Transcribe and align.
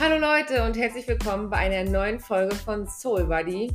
Hallo 0.00 0.16
Leute 0.16 0.62
und 0.62 0.76
herzlich 0.76 1.08
willkommen 1.08 1.50
bei 1.50 1.56
einer 1.56 1.82
neuen 1.90 2.20
Folge 2.20 2.54
von 2.54 2.86
Soul 2.86 3.24
Buddy. 3.24 3.72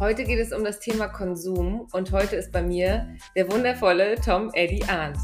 Heute 0.00 0.24
geht 0.24 0.38
es 0.38 0.54
um 0.54 0.64
das 0.64 0.80
Thema 0.80 1.08
Konsum 1.08 1.86
und 1.92 2.12
heute 2.12 2.36
ist 2.36 2.50
bei 2.50 2.62
mir 2.62 3.14
der 3.36 3.52
wundervolle 3.52 4.14
Tom 4.14 4.50
Eddie 4.54 4.82
Arndt. 4.84 5.18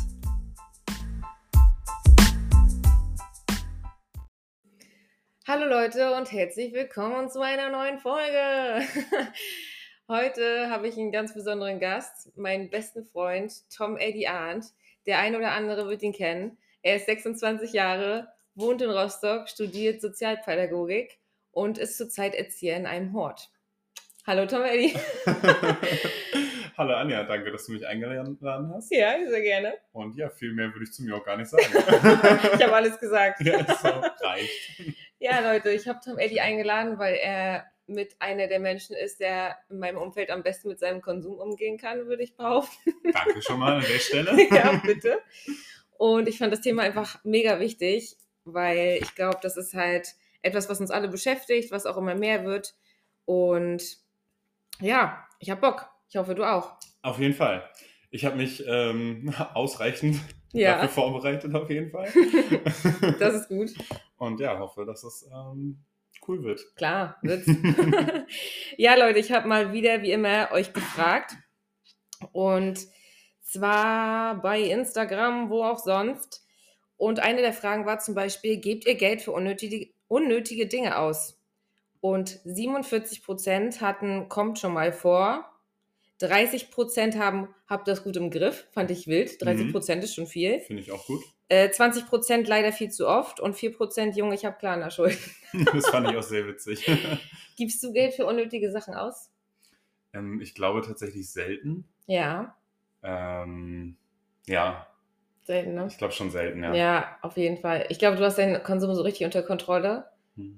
Hallo 5.48 5.64
Leute 5.64 6.14
und 6.14 6.30
herzlich 6.30 6.74
willkommen 6.74 7.30
zu 7.30 7.40
einer 7.40 7.70
neuen 7.70 7.98
Folge. 7.98 8.86
Heute 10.08 10.68
habe 10.68 10.86
ich 10.86 10.98
einen 10.98 11.12
ganz 11.12 11.32
besonderen 11.32 11.80
Gast, 11.80 12.36
meinen 12.36 12.68
besten 12.68 13.06
Freund 13.06 13.54
Tom 13.74 13.96
Eddie 13.96 14.28
Arndt. 14.28 14.66
Der 15.06 15.18
ein 15.18 15.34
oder 15.34 15.52
andere 15.52 15.88
wird 15.88 16.02
ihn 16.02 16.12
kennen. 16.12 16.58
Er 16.82 16.96
ist 16.96 17.06
26 17.06 17.72
Jahre, 17.72 18.28
wohnt 18.54 18.82
in 18.82 18.90
Rostock, 18.90 19.48
studiert 19.48 20.00
Sozialpädagogik 20.00 21.18
und 21.52 21.78
ist 21.78 21.96
zurzeit 21.96 22.34
Erzieher 22.34 22.76
in 22.76 22.86
einem 22.86 23.12
Hort. 23.12 23.50
Hallo 24.26 24.46
Tom 24.46 24.62
Eddie. 24.62 24.94
Hallo 26.76 26.94
Anja, 26.94 27.24
danke, 27.24 27.50
dass 27.50 27.66
du 27.66 27.72
mich 27.72 27.86
eingeladen 27.86 28.38
hast. 28.74 28.90
Ja, 28.90 29.14
sehr 29.28 29.42
gerne. 29.42 29.74
Und 29.92 30.16
ja, 30.16 30.30
viel 30.30 30.52
mehr 30.52 30.72
würde 30.72 30.84
ich 30.84 30.92
zu 30.92 31.02
mir 31.02 31.16
auch 31.16 31.24
gar 31.24 31.36
nicht 31.36 31.48
sagen. 31.48 31.64
ich 31.72 32.62
habe 32.62 32.74
alles 32.74 32.98
gesagt. 32.98 33.40
Ja, 33.42 33.64
so, 33.74 33.88
reicht. 34.24 34.96
Ja, 35.18 35.38
Leute, 35.38 35.70
ich 35.70 35.86
habe 35.86 36.00
Tom 36.04 36.18
Eddie 36.18 36.40
eingeladen, 36.40 36.98
weil 36.98 37.14
er 37.14 37.64
mit 37.86 38.16
einer 38.18 38.48
der 38.48 38.58
Menschen 38.58 38.96
ist, 38.96 39.20
der 39.20 39.56
in 39.70 39.78
meinem 39.78 39.98
Umfeld 39.98 40.30
am 40.30 40.42
besten 40.42 40.66
mit 40.66 40.80
seinem 40.80 41.00
Konsum 41.00 41.38
umgehen 41.38 41.78
kann, 41.78 42.08
würde 42.08 42.24
ich 42.24 42.34
behaupten. 42.34 42.92
Danke 43.12 43.40
schon 43.40 43.60
mal 43.60 43.74
an 43.74 43.82
der 43.82 44.00
Stelle. 44.00 44.48
ja, 44.50 44.82
bitte. 44.84 45.20
Und 45.96 46.28
ich 46.28 46.38
fand 46.38 46.52
das 46.52 46.60
Thema 46.60 46.82
einfach 46.82 47.22
mega 47.22 47.60
wichtig, 47.60 48.16
weil 48.44 48.98
ich 49.00 49.14
glaube, 49.14 49.38
das 49.42 49.56
ist 49.56 49.74
halt 49.74 50.14
etwas, 50.42 50.68
was 50.68 50.80
uns 50.80 50.90
alle 50.90 51.08
beschäftigt, 51.08 51.70
was 51.70 51.86
auch 51.86 51.96
immer 51.96 52.14
mehr 52.14 52.44
wird. 52.44 52.74
Und 53.24 53.82
ja, 54.80 55.24
ich 55.38 55.50
habe 55.50 55.60
Bock. 55.60 55.88
Ich 56.08 56.16
hoffe, 56.16 56.34
du 56.34 56.44
auch. 56.44 56.72
Auf 57.02 57.18
jeden 57.18 57.34
Fall. 57.34 57.68
Ich 58.10 58.24
habe 58.24 58.36
mich 58.36 58.62
ähm, 58.66 59.32
ausreichend 59.54 60.18
Ja. 60.52 60.74
dafür 60.74 60.88
vorbereitet, 60.88 61.54
auf 61.54 61.70
jeden 61.70 61.90
Fall. 61.90 62.08
Das 63.18 63.34
ist 63.34 63.48
gut. 63.48 63.70
Und 64.16 64.40
ja, 64.40 64.58
hoffe, 64.58 64.84
dass 64.84 65.02
es 65.04 65.28
ähm, 65.32 65.78
cool 66.28 66.42
wird. 66.42 66.60
Klar, 66.76 67.16
wird's. 67.22 67.46
ja, 68.76 68.94
Leute, 68.96 69.18
ich 69.18 69.32
habe 69.32 69.48
mal 69.48 69.72
wieder, 69.72 70.02
wie 70.02 70.12
immer, 70.12 70.50
euch 70.52 70.72
gefragt. 70.72 71.34
Und 72.32 72.78
zwar 73.42 74.40
bei 74.42 74.60
Instagram, 74.60 75.48
wo 75.50 75.64
auch 75.64 75.78
sonst. 75.78 76.41
Und 77.02 77.18
eine 77.18 77.40
der 77.40 77.52
Fragen 77.52 77.84
war 77.84 77.98
zum 77.98 78.14
Beispiel, 78.14 78.58
gebt 78.58 78.86
ihr 78.86 78.94
Geld 78.94 79.22
für 79.22 79.32
unnötige, 79.32 79.88
unnötige 80.06 80.68
Dinge 80.68 80.98
aus? 80.98 81.36
Und 82.00 82.38
47 82.44 83.24
Prozent 83.24 83.80
hatten, 83.80 84.28
kommt 84.28 84.60
schon 84.60 84.72
mal 84.72 84.92
vor. 84.92 85.50
30 86.20 86.70
Prozent 86.70 87.18
haben, 87.18 87.48
habt 87.66 87.88
das 87.88 88.04
gut 88.04 88.16
im 88.16 88.30
Griff, 88.30 88.68
fand 88.70 88.92
ich 88.92 89.08
wild. 89.08 89.42
30 89.42 89.72
Prozent 89.72 90.04
ist 90.04 90.14
schon 90.14 90.28
viel. 90.28 90.60
Finde 90.60 90.80
ich 90.80 90.92
auch 90.92 91.04
gut. 91.04 91.20
Äh, 91.48 91.72
20 91.72 92.06
Prozent 92.06 92.46
leider 92.46 92.70
viel 92.70 92.92
zu 92.92 93.08
oft 93.08 93.40
und 93.40 93.54
4 93.54 93.76
Prozent, 93.76 94.16
Junge, 94.16 94.36
ich 94.36 94.44
habe 94.44 94.56
Klarna-Schulden. 94.58 95.18
Das 95.74 95.88
fand 95.88 96.08
ich 96.08 96.16
auch 96.16 96.22
sehr 96.22 96.46
witzig. 96.46 96.88
Gibst 97.56 97.82
du 97.82 97.92
Geld 97.92 98.14
für 98.14 98.26
unnötige 98.26 98.70
Sachen 98.70 98.94
aus? 98.94 99.28
ähm, 100.14 100.40
ich 100.40 100.54
glaube 100.54 100.82
tatsächlich 100.82 101.28
selten. 101.32 101.84
Ja, 102.06 102.56
Ähm, 103.02 103.96
ja, 104.46 104.86
selten, 105.44 105.74
ne? 105.74 105.86
ich 105.90 105.98
glaube 105.98 106.12
schon 106.14 106.30
selten, 106.30 106.62
ja. 106.62 106.74
Ja. 106.74 107.16
auf 107.22 107.36
jeden 107.36 107.58
Fall. 107.58 107.86
Ich 107.88 107.98
glaube, 107.98 108.16
du 108.16 108.24
hast 108.24 108.38
deinen 108.38 108.62
Konsum 108.62 108.94
so 108.94 109.02
richtig 109.02 109.24
unter 109.24 109.42
Kontrolle 109.42 110.06
Hm. 110.36 110.56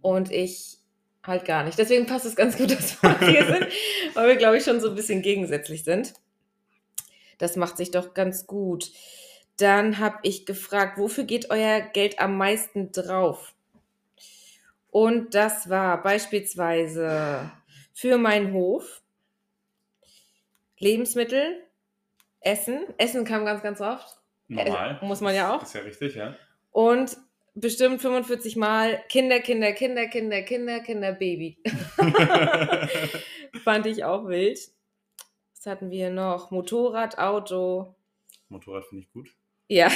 und 0.00 0.30
ich 0.30 0.78
halt 1.24 1.44
gar 1.44 1.64
nicht. 1.64 1.78
Deswegen 1.78 2.06
passt 2.06 2.24
es 2.26 2.36
ganz 2.36 2.56
gut, 2.56 2.70
dass 2.78 3.02
wir 3.02 3.18
hier 3.20 3.46
sind, 3.46 3.66
weil 4.14 4.28
wir, 4.28 4.36
glaube 4.36 4.56
ich, 4.56 4.64
schon 4.64 4.80
so 4.80 4.88
ein 4.90 4.94
bisschen 4.94 5.22
gegensätzlich 5.22 5.84
sind. 5.84 6.14
Das 7.38 7.56
macht 7.56 7.76
sich 7.76 7.90
doch 7.90 8.14
ganz 8.14 8.46
gut. 8.46 8.90
Dann 9.58 9.98
habe 9.98 10.18
ich 10.22 10.46
gefragt, 10.46 10.96
wofür 10.98 11.24
geht 11.24 11.50
euer 11.50 11.80
Geld 11.80 12.18
am 12.18 12.36
meisten 12.38 12.92
drauf? 12.92 13.54
Und 14.90 15.34
das 15.34 15.68
war 15.68 16.02
beispielsweise 16.02 17.50
für 17.92 18.16
meinen 18.18 18.52
Hof, 18.52 19.02
Lebensmittel, 20.78 21.62
Essen. 22.40 22.80
Essen 22.96 23.24
kam 23.24 23.44
ganz, 23.44 23.62
ganz 23.62 23.80
oft. 23.80 24.19
Normal. 24.50 24.98
Äh, 25.00 25.04
muss 25.04 25.20
man 25.20 25.34
ja 25.34 25.54
auch. 25.54 25.62
Ist 25.62 25.74
ja 25.74 25.82
richtig, 25.82 26.16
ja. 26.16 26.34
Und 26.72 27.16
bestimmt 27.54 28.02
45 28.02 28.56
Mal 28.56 29.00
Kinder, 29.08 29.40
Kinder, 29.40 29.72
Kinder, 29.72 30.06
Kinder, 30.06 30.42
Kinder, 30.42 30.80
Kinder, 30.80 31.12
Baby. 31.12 31.58
Fand 33.64 33.86
ich 33.86 34.04
auch 34.04 34.26
wild. 34.26 34.58
Was 35.54 35.66
hatten 35.66 35.90
wir 35.90 36.10
noch? 36.10 36.50
Motorrad, 36.50 37.18
Auto. 37.18 37.94
Motorrad 38.48 38.84
finde 38.86 39.04
ich 39.04 39.12
gut. 39.12 39.30
Ja. 39.68 39.88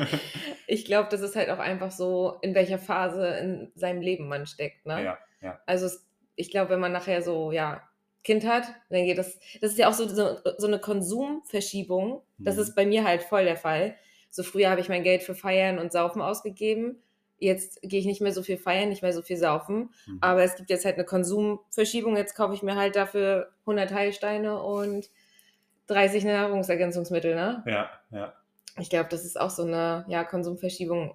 ich 0.66 0.84
glaube, 0.84 1.08
das 1.10 1.20
ist 1.20 1.36
halt 1.36 1.50
auch 1.50 1.60
einfach 1.60 1.92
so, 1.92 2.38
in 2.42 2.54
welcher 2.54 2.78
Phase 2.78 3.26
in 3.36 3.72
seinem 3.76 4.02
Leben 4.02 4.26
man 4.26 4.46
steckt. 4.46 4.86
Ne? 4.86 5.04
Ja, 5.04 5.18
ja. 5.40 5.60
Also 5.66 5.86
es, 5.86 6.04
ich 6.34 6.50
glaube, 6.50 6.70
wenn 6.70 6.80
man 6.80 6.92
nachher 6.92 7.22
so, 7.22 7.52
ja, 7.52 7.88
Kind 8.24 8.44
hat, 8.46 8.64
dann 8.90 9.04
geht 9.04 9.18
das, 9.18 9.38
das 9.60 9.72
ist 9.72 9.78
ja 9.78 9.88
auch 9.88 9.92
so, 9.92 10.08
so, 10.08 10.38
so 10.58 10.66
eine 10.66 10.78
Konsumverschiebung. 10.80 12.22
Das 12.38 12.56
Mhm. 12.56 12.62
ist 12.62 12.74
bei 12.74 12.86
mir 12.86 13.04
halt 13.04 13.22
voll 13.22 13.44
der 13.44 13.56
Fall. 13.56 13.96
So 14.30 14.42
früher 14.42 14.70
habe 14.70 14.80
ich 14.80 14.88
mein 14.88 15.02
Geld 15.04 15.22
für 15.22 15.34
Feiern 15.34 15.78
und 15.78 15.92
Saufen 15.92 16.20
ausgegeben. 16.22 17.02
Jetzt 17.38 17.80
gehe 17.82 18.00
ich 18.00 18.06
nicht 18.06 18.20
mehr 18.20 18.32
so 18.32 18.42
viel 18.42 18.56
feiern, 18.56 18.88
nicht 18.88 19.02
mehr 19.02 19.12
so 19.12 19.20
viel 19.22 19.36
saufen. 19.36 19.90
Mhm. 20.06 20.18
Aber 20.20 20.42
es 20.42 20.56
gibt 20.56 20.70
jetzt 20.70 20.84
halt 20.84 20.94
eine 20.96 21.04
Konsumverschiebung. 21.04 22.16
Jetzt 22.16 22.34
kaufe 22.34 22.54
ich 22.54 22.62
mir 22.62 22.74
halt 22.76 22.96
dafür 22.96 23.50
100 23.66 23.92
Heilsteine 23.92 24.60
und 24.62 25.10
30 25.88 26.24
Nahrungsergänzungsmittel, 26.24 27.34
ne? 27.34 27.62
Ja, 27.66 27.90
ja. 28.10 28.32
Ich 28.80 28.88
glaube, 28.90 29.08
das 29.10 29.24
ist 29.24 29.38
auch 29.38 29.50
so 29.50 29.62
eine, 29.62 30.04
ja, 30.08 30.24
Konsumverschiebung 30.24 31.14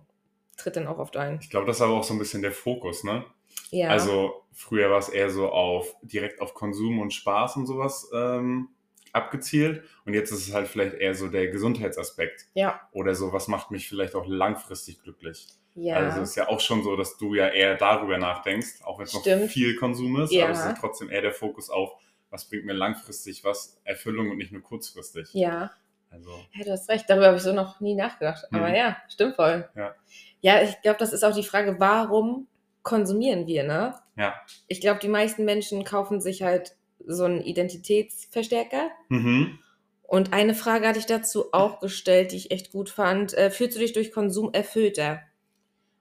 tritt 0.58 0.76
dann 0.76 0.88
auch 0.88 1.00
oft 1.00 1.18
ein. 1.18 1.40
Ich 1.42 1.50
glaube, 1.50 1.66
das 1.66 1.78
ist 1.78 1.82
aber 1.82 1.94
auch 1.94 2.04
so 2.04 2.14
ein 2.14 2.20
bisschen 2.20 2.42
der 2.42 2.52
Fokus, 2.52 3.04
ne? 3.04 3.26
Ja. 3.72 3.90
Also 3.90 4.44
früher 4.54 4.90
war 4.90 5.00
es 5.00 5.10
eher 5.10 5.30
so 5.30 5.50
auf 5.50 5.96
direkt 6.02 6.42
auf 6.42 6.54
Konsum 6.54 7.00
und 7.00 7.14
Spaß 7.14 7.56
und 7.58 7.66
sowas 7.68 8.10
ähm, 8.14 8.70
abgezielt. 9.14 9.84
Und 10.06 10.14
jetzt 10.14 10.32
ist 10.32 10.48
es 10.48 10.54
halt 10.54 10.68
vielleicht 10.68 10.96
eher 10.96 11.16
so 11.16 11.28
der 11.28 11.48
Gesundheitsaspekt. 11.48 12.48
ja. 12.54 12.80
Oder 12.92 13.16
so, 13.16 13.32
was 13.34 13.48
macht 13.48 13.72
mich 13.72 13.88
vielleicht 13.88 14.16
auch 14.16 14.26
langfristig 14.28 15.02
glücklich. 15.02 15.48
Ja. 15.76 15.96
Also 15.98 16.22
es 16.22 16.32
ist 16.32 16.36
ja 16.36 16.48
auch 16.50 16.60
schon 16.60 16.84
so, 16.84 16.96
dass 16.96 17.18
du 17.18 17.36
ja 17.36 17.48
eher 17.48 17.76
darüber 17.76 18.18
nachdenkst, 18.18 18.82
auch 18.84 18.98
wenn 19.00 19.06
es 19.06 19.14
noch 19.14 19.24
viel 19.48 19.76
Konsum 19.78 20.20
ist, 20.22 20.32
Ja. 20.32 20.46
aber 20.46 20.54
es 20.54 20.66
ist 20.66 20.78
trotzdem 20.80 21.10
eher 21.10 21.22
der 21.22 21.32
Fokus 21.32 21.70
auf, 21.70 21.94
was 22.32 22.50
bringt 22.50 22.66
mir 22.66 22.74
langfristig 22.74 23.44
was, 23.44 23.80
Erfüllung 23.86 24.30
und 24.30 24.38
nicht 24.38 24.52
nur 24.52 24.62
kurzfristig. 24.62 25.30
ja. 25.34 25.72
Also, 26.12 26.32
Ja, 26.54 26.64
du 26.66 26.72
hast 26.72 26.90
recht, 26.90 27.08
darüber 27.08 27.28
habe 27.28 27.38
ich 27.38 27.44
so 27.44 27.54
noch 27.54 27.80
nie 27.82 27.94
nachgedacht. 27.94 28.44
Aber 28.52 28.70
Mhm. 28.70 28.74
ja, 28.76 28.98
stimmt 29.10 29.36
voll. 29.36 29.70
Ja. 29.76 29.94
Ja, 30.42 30.62
ich 30.64 30.82
glaube, 30.82 30.98
das 30.98 31.14
ist 31.14 31.24
auch 31.24 31.36
die 31.36 31.44
Frage, 31.44 31.76
warum 31.80 32.48
konsumieren 32.84 33.48
wir, 33.48 33.64
ne? 33.64 33.96
ja. 34.16 34.36
Ich 34.68 34.82
glaube, 34.82 35.00
die 35.00 35.08
meisten 35.08 35.46
Menschen 35.46 35.84
kaufen 35.84 36.22
sich 36.22 36.44
halt 36.44 36.76
so 37.06 37.24
einen 37.24 37.42
Identitätsverstärker. 37.42 38.90
Mhm. 39.10 39.60
Und 40.04 40.34
eine 40.34 40.56
Frage 40.56 40.88
hatte 40.88 41.00
ich 41.00 41.06
dazu 41.06 41.54
auch 41.54 41.80
gestellt, 41.80 42.32
die 42.32 42.38
ich 42.38 42.52
echt 42.52 42.72
gut 42.72 42.90
fand. 42.90 43.34
Äh, 43.36 43.52
fühlst 43.52 43.76
du 43.76 43.80
dich 43.80 43.94
durch 43.94 44.12
Konsum 44.12 44.52
erfüllter? 44.54 45.22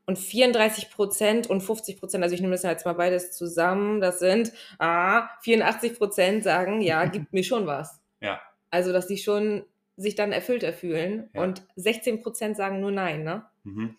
Und 0.06 0.18
34 0.18 0.90
Prozent 0.90 1.50
und 1.50 1.60
50 1.60 1.98
Prozent, 1.98 2.24
also 2.24 2.34
ich 2.34 2.40
nehme 2.40 2.54
das 2.54 2.62
jetzt 2.62 2.86
mal 2.86 2.94
beides 2.94 3.32
zusammen, 3.32 4.00
das 4.00 4.18
sind 4.18 4.52
ah, 4.78 5.28
84 5.42 5.98
Prozent 5.98 6.42
sagen, 6.42 6.80
ja, 6.80 7.04
gibt 7.06 7.34
mir 7.34 7.44
schon 7.44 7.66
was. 7.66 8.00
Ja. 8.22 8.40
Also, 8.70 8.92
dass 8.92 9.06
die 9.06 9.18
schon 9.18 9.64
sich 9.98 10.14
dann 10.14 10.32
erfüllter 10.32 10.72
fühlen. 10.72 11.28
Ja. 11.34 11.42
Und 11.42 11.62
16 11.76 12.22
Prozent 12.22 12.56
sagen 12.56 12.80
nur 12.80 12.90
nein, 12.90 13.24
ne? 13.24 13.44
Mhm. 13.64 13.96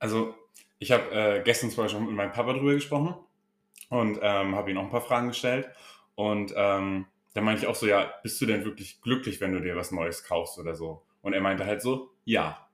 Also, 0.00 0.34
ich 0.78 0.92
habe 0.92 1.10
äh, 1.12 1.42
gestern 1.42 1.70
zum 1.70 1.84
Beispiel 1.84 2.00
mit 2.00 2.14
meinem 2.14 2.32
Papa 2.32 2.52
drüber 2.52 2.74
gesprochen 2.74 3.14
und 3.90 4.18
ähm, 4.22 4.54
habe 4.54 4.70
ihm 4.70 4.78
auch 4.78 4.84
ein 4.84 4.90
paar 4.90 5.00
Fragen 5.00 5.28
gestellt. 5.28 5.68
Und 6.14 6.52
ähm, 6.56 7.06
da 7.34 7.40
meinte 7.40 7.62
ich 7.62 7.68
auch 7.68 7.74
so, 7.74 7.86
ja, 7.86 8.12
bist 8.22 8.40
du 8.40 8.46
denn 8.46 8.64
wirklich 8.64 9.00
glücklich, 9.00 9.40
wenn 9.40 9.52
du 9.52 9.60
dir 9.60 9.76
was 9.76 9.90
Neues 9.90 10.24
kaufst 10.24 10.58
oder 10.58 10.74
so? 10.74 11.02
Und 11.22 11.32
er 11.32 11.40
meinte 11.40 11.66
halt 11.66 11.82
so, 11.82 12.10
ja. 12.24 12.68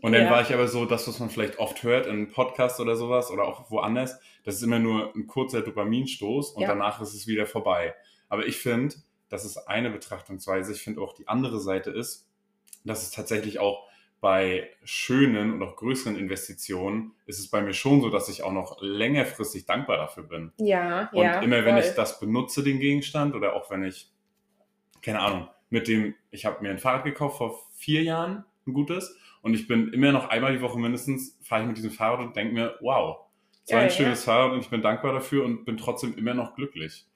Und 0.00 0.12
dann 0.12 0.24
Ja. 0.24 0.30
war 0.30 0.42
ich 0.42 0.52
aber 0.54 0.68
so, 0.68 0.84
das, 0.86 1.06
was 1.08 1.18
man 1.18 1.30
vielleicht 1.30 1.58
oft 1.58 1.82
hört 1.82 2.06
in 2.06 2.30
Podcasts 2.30 2.80
oder 2.80 2.96
sowas 2.96 3.30
oder 3.30 3.44
auch 3.44 3.70
woanders, 3.70 4.18
das 4.44 4.56
ist 4.56 4.62
immer 4.62 4.78
nur 4.78 5.14
ein 5.14 5.26
kurzer 5.26 5.62
Dopaminstoß 5.62 6.52
und 6.52 6.62
Ja. 6.62 6.68
danach 6.68 7.00
ist 7.00 7.14
es 7.14 7.26
wieder 7.26 7.46
vorbei. 7.46 7.94
Aber 8.28 8.46
ich 8.46 8.58
finde, 8.58 8.94
das 9.28 9.44
ist 9.44 9.56
eine 9.68 9.90
Betrachtungsweise. 9.90 10.72
Ich 10.72 10.82
finde 10.82 11.00
auch 11.00 11.14
die 11.14 11.28
andere 11.28 11.60
Seite 11.60 11.90
ist, 11.90 12.28
dass 12.84 13.02
es 13.02 13.10
tatsächlich 13.10 13.58
auch 13.58 13.87
bei 14.20 14.70
schönen 14.84 15.52
und 15.52 15.62
auch 15.62 15.76
größeren 15.76 16.16
Investitionen 16.16 17.12
ist 17.26 17.38
es 17.38 17.48
bei 17.48 17.60
mir 17.60 17.72
schon 17.72 18.00
so, 18.00 18.10
dass 18.10 18.28
ich 18.28 18.42
auch 18.42 18.52
noch 18.52 18.78
längerfristig 18.80 19.66
dankbar 19.66 19.96
dafür 19.96 20.24
bin. 20.24 20.52
Ja, 20.58 21.08
Und 21.12 21.22
ja. 21.22 21.40
immer 21.40 21.64
wenn 21.64 21.76
voll. 21.76 21.84
ich 21.84 21.94
das 21.94 22.18
benutze, 22.18 22.64
den 22.64 22.80
Gegenstand, 22.80 23.34
oder 23.34 23.54
auch 23.54 23.70
wenn 23.70 23.84
ich, 23.84 24.10
keine 25.02 25.20
Ahnung, 25.20 25.48
mit 25.70 25.86
dem, 25.86 26.14
ich 26.30 26.46
habe 26.46 26.62
mir 26.62 26.70
ein 26.70 26.78
Fahrrad 26.78 27.04
gekauft 27.04 27.38
vor 27.38 27.62
vier 27.74 28.02
Jahren 28.02 28.44
ein 28.66 28.72
gutes. 28.72 29.16
Und 29.40 29.54
ich 29.54 29.68
bin 29.68 29.92
immer 29.92 30.10
noch 30.10 30.28
einmal 30.28 30.52
die 30.52 30.62
Woche 30.62 30.78
mindestens, 30.78 31.38
fahre 31.42 31.62
ich 31.62 31.68
mit 31.68 31.76
diesem 31.76 31.92
Fahrrad 31.92 32.20
und 32.20 32.36
denke 32.36 32.54
mir, 32.54 32.76
wow, 32.80 33.18
so 33.64 33.76
ein 33.76 33.90
schönes 33.90 34.24
Fahrrad 34.24 34.52
und 34.52 34.60
ich 34.60 34.70
bin 34.70 34.82
dankbar 34.82 35.12
dafür 35.12 35.44
und 35.44 35.64
bin 35.64 35.76
trotzdem 35.76 36.16
immer 36.16 36.34
noch 36.34 36.54
glücklich. 36.54 37.06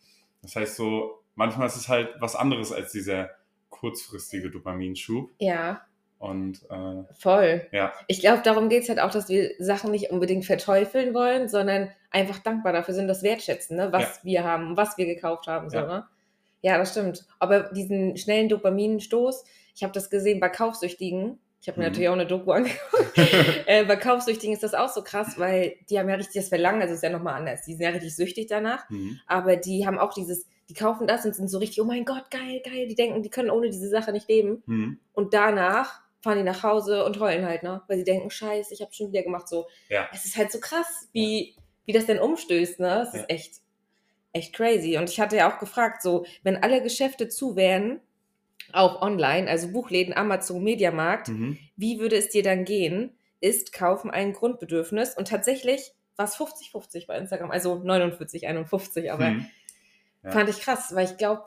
Das 0.43 0.55
heißt 0.55 0.77
so, 0.77 1.23
manchmal 1.35 1.67
ist 1.67 1.77
es 1.77 1.89
halt 1.89 2.15
was 2.21 2.37
anderes 2.37 2.73
als 2.73 2.93
dieser 2.93 3.31
kurzfristige 3.71 4.51
Dopaminschub. 4.51 5.31
Ja, 5.39 5.83
Und 6.23 6.61
äh, 6.71 7.03
voll. 7.19 7.67
ja, 7.73 7.93
Ich 8.07 8.21
glaube, 8.21 8.43
darum 8.45 8.69
geht 8.69 8.85
es 8.85 8.89
halt 8.89 9.01
auch, 9.01 9.11
dass 9.11 9.29
wir 9.29 9.51
Sachen 9.59 9.91
nicht 9.91 10.11
unbedingt 10.11 10.45
verteufeln 10.45 11.15
wollen, 11.15 11.49
sondern 11.49 11.91
einfach 12.13 12.39
dankbar 12.39 12.73
dafür 12.73 12.95
sind, 12.95 13.09
das 13.09 13.25
wertschätzen, 13.25 13.77
ne? 13.77 13.93
was 13.93 14.25
wir 14.25 14.45
haben 14.45 14.77
was 14.77 14.97
wir 14.97 15.07
gekauft 15.07 15.49
haben. 15.49 15.69
So, 15.69 15.79
Ja. 15.79 15.87
ne? 15.87 16.07
ja, 16.61 16.79
das 16.79 16.93
stimmt. 16.93 17.27
Aber 17.41 17.65
diesen 17.75 18.17
schnellen 18.17 18.49
Dopaminstoß, 18.49 19.43
ich 19.75 19.83
habe 19.83 19.93
das 19.93 20.11
gesehen 20.11 20.39
bei 20.39 20.49
Kaufsüchtigen. 20.49 21.41
Ich 21.61 21.69
habe 21.69 21.81
mir 21.81 21.87
Mhm. 21.87 21.91
natürlich 21.91 22.09
auch 22.09 22.13
eine 22.15 22.27
Doku 22.27 22.53
angeguckt. 22.53 23.17
äh, 23.67 23.85
bei 23.85 23.97
Kaufsüchtigen 23.97 24.53
ist 24.55 24.63
das 24.63 24.75
auch 24.75 24.91
so 24.91 25.03
krass, 25.03 25.39
weil 25.41 25.75
die 25.91 25.99
haben 25.99 26.09
ja 26.09 26.15
richtig 26.15 26.37
das 26.41 26.49
Verlangen, 26.51 26.83
also 26.83 26.95
ist 26.95 27.03
ja 27.03 27.11
nochmal 27.11 27.35
anders. 27.35 27.63
Die 27.63 27.73
sind 27.75 27.83
ja 27.83 27.91
richtig 27.91 28.15
süchtig 28.15 28.47
danach, 28.47 28.89
mhm. 28.91 29.19
aber 29.27 29.57
die 29.57 29.87
haben 29.87 29.99
auch 29.99 30.15
dieses, 30.15 30.47
die 30.69 30.75
kaufen 30.75 31.09
das 31.09 31.25
und 31.25 31.35
sind 31.35 31.49
so 31.49 31.59
richtig, 31.59 31.81
oh 31.81 31.85
mein 31.85 32.05
Gott, 32.05 32.31
geil, 32.31 32.63
geil. 32.65 32.87
Die 32.87 32.95
denken, 32.95 33.23
die 33.25 33.31
können 33.31 33.51
ohne 33.51 33.71
diese 33.71 33.89
Sache 33.89 34.13
nicht 34.13 34.29
leben. 34.29 34.63
Mhm. 34.67 34.99
Und 35.15 35.35
danach 35.35 36.01
fahren 36.23 36.39
die 36.39 36.45
nach 36.45 36.63
Hause 36.63 37.05
und 37.05 37.19
heulen 37.21 37.45
halt, 37.45 37.63
ne? 37.63 37.83
Weil 37.89 37.99
sie 37.99 38.05
denken, 38.05 38.31
scheiße, 38.31 38.73
ich 38.73 38.81
habe 38.81 38.93
schon 38.95 39.09
wieder 39.13 39.23
gemacht. 39.23 39.49
So, 39.49 39.69
Ja. 39.89 40.09
es 40.13 40.25
ist 40.25 40.37
halt 40.37 40.51
so 40.53 40.61
krass, 40.61 41.09
wie, 41.13 41.57
wie 41.85 41.93
das 41.93 42.07
denn 42.07 42.19
umstößt, 42.21 42.81
ne? 42.81 43.03
Es 43.03 43.13
Ja. 43.15 43.21
ist 43.21 43.31
echt, 43.31 43.55
echt 44.33 44.55
crazy. 44.55 44.97
Und 44.97 45.11
ich 45.11 45.21
hatte 45.21 45.37
ja 45.37 45.53
auch 45.53 45.59
gefragt, 45.59 46.01
so, 46.03 46.25
wenn 46.43 46.57
alle 46.63 46.83
Geschäfte 46.83 47.29
zu 47.29 47.57
wären, 47.57 48.01
auch 48.73 49.03
online, 49.03 49.51
also 49.51 49.69
Buchläden, 49.73 50.15
Amazon, 50.17 50.63
Mediamarkt, 50.63 51.29
Mhm. 51.29 51.59
wie 51.77 51.99
würde 51.99 52.17
es 52.17 52.29
dir 52.29 52.43
dann 52.45 52.65
gehen? 52.65 53.17
Ist 53.41 53.73
Kaufen 53.73 54.09
ein 54.11 54.33
Grundbedürfnis? 54.33 55.17
Und 55.17 55.27
tatsächlich 55.29 55.93
war 56.17 56.27
es 56.27 56.37
50-50 56.37 57.09
bei 57.09 57.19
Instagram, 57.19 57.51
also 57.51 57.75
49, 57.81 58.47
51, 58.47 59.11
aber 59.11 59.31
Mhm. 59.31 59.47
Ja. 60.23 60.31
fand 60.31 60.49
ich 60.49 60.61
krass, 60.61 60.95
weil 60.95 61.07
ich 61.07 61.17
glaube 61.17 61.47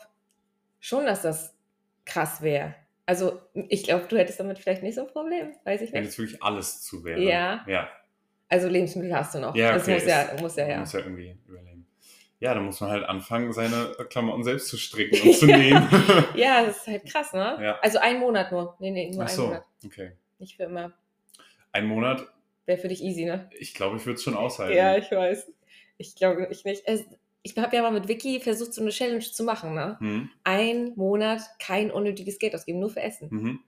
schon, 0.81 1.05
dass 1.05 1.21
das 1.21 1.55
krass 2.03 2.41
wäre. 2.41 2.75
Also 3.05 3.39
ich 3.53 3.83
glaube, 3.83 4.05
du 4.07 4.17
hättest 4.17 4.39
damit 4.39 4.59
vielleicht 4.59 4.81
nicht 4.81 4.95
so 4.95 5.01
ein 5.01 5.07
Problem, 5.07 5.53
weiß 5.63 5.81
ich 5.81 5.93
Wenn 5.93 6.01
nicht. 6.01 6.09
jetzt 6.09 6.19
wirklich 6.19 6.41
alles 6.41 6.81
zu 6.81 7.03
wäre. 7.03 7.21
Ja. 7.21 7.63
Ja. 7.67 7.89
Also 8.47 8.67
Lebensmittel 8.67 9.15
hast 9.15 9.35
du 9.35 9.39
noch. 9.39 9.55
Ja, 9.55 9.73
das 9.73 9.83
okay, 9.83 9.95
muss 9.95 10.05
ja, 10.05 10.29
muss 10.39 10.55
ja, 10.55 10.67
ja. 10.67 10.79
muss 10.79 10.93
ja 10.93 10.99
irgendwie 10.99 11.37
überlegen. 11.47 11.85
Ja, 12.39 12.53
da 12.53 12.59
muss 12.59 12.81
man 12.81 12.91
halt 12.91 13.03
anfangen, 13.03 13.53
seine 13.53 13.95
Klamotten 14.09 14.43
selbst 14.43 14.67
zu 14.67 14.77
stricken 14.77 15.27
und 15.27 15.35
zu 15.35 15.45
nähen. 15.45 15.87
Ja, 16.35 16.65
das 16.65 16.77
ist 16.77 16.87
halt 16.87 17.05
krass, 17.05 17.33
ne? 17.33 17.57
Ja. 17.61 17.79
Also 17.81 17.99
ein 17.99 18.19
Monat 18.19 18.51
nur. 18.51 18.75
Nee, 18.79 18.91
nee, 18.91 19.09
nur 19.11 19.23
Ach 19.23 19.29
so, 19.29 19.47
Monat. 19.47 19.65
okay. 19.85 20.11
Nicht 20.39 20.57
für 20.57 20.63
immer. 20.63 20.93
Ein 21.71 21.87
Monat, 21.87 22.27
Wäre 22.65 22.79
für 22.79 22.87
dich 22.87 23.03
easy, 23.03 23.25
ne? 23.25 23.49
ich 23.57 23.73
glaube, 23.73 23.97
ich 23.97 24.05
würde 24.05 24.15
es 24.15 24.23
schon 24.23 24.35
aushalten. 24.35 24.75
Ja, 24.75 24.97
ich 24.97 25.11
weiß. 25.11 25.51
Ich 25.97 26.15
glaube, 26.15 26.47
ich 26.49 26.65
nicht. 26.65 26.83
Es, 26.85 27.05
ich 27.45 27.55
habe 27.57 27.75
ja 27.75 27.81
mal 27.83 27.91
mit 27.91 28.07
Vicky 28.07 28.39
versucht, 28.39 28.73
so 28.73 28.81
eine 28.81 28.89
Challenge 28.89 29.19
zu 29.19 29.43
machen, 29.43 29.73
ne? 29.75 29.97
Mhm. 29.99 30.29
Ein 30.43 30.93
Monat 30.95 31.41
kein 31.59 31.91
unnötiges 31.91 32.39
Geld 32.39 32.55
ausgeben, 32.55 32.79
nur 32.79 32.89
für 32.89 33.01
Essen. 33.01 33.27
Mhm. 33.31 33.59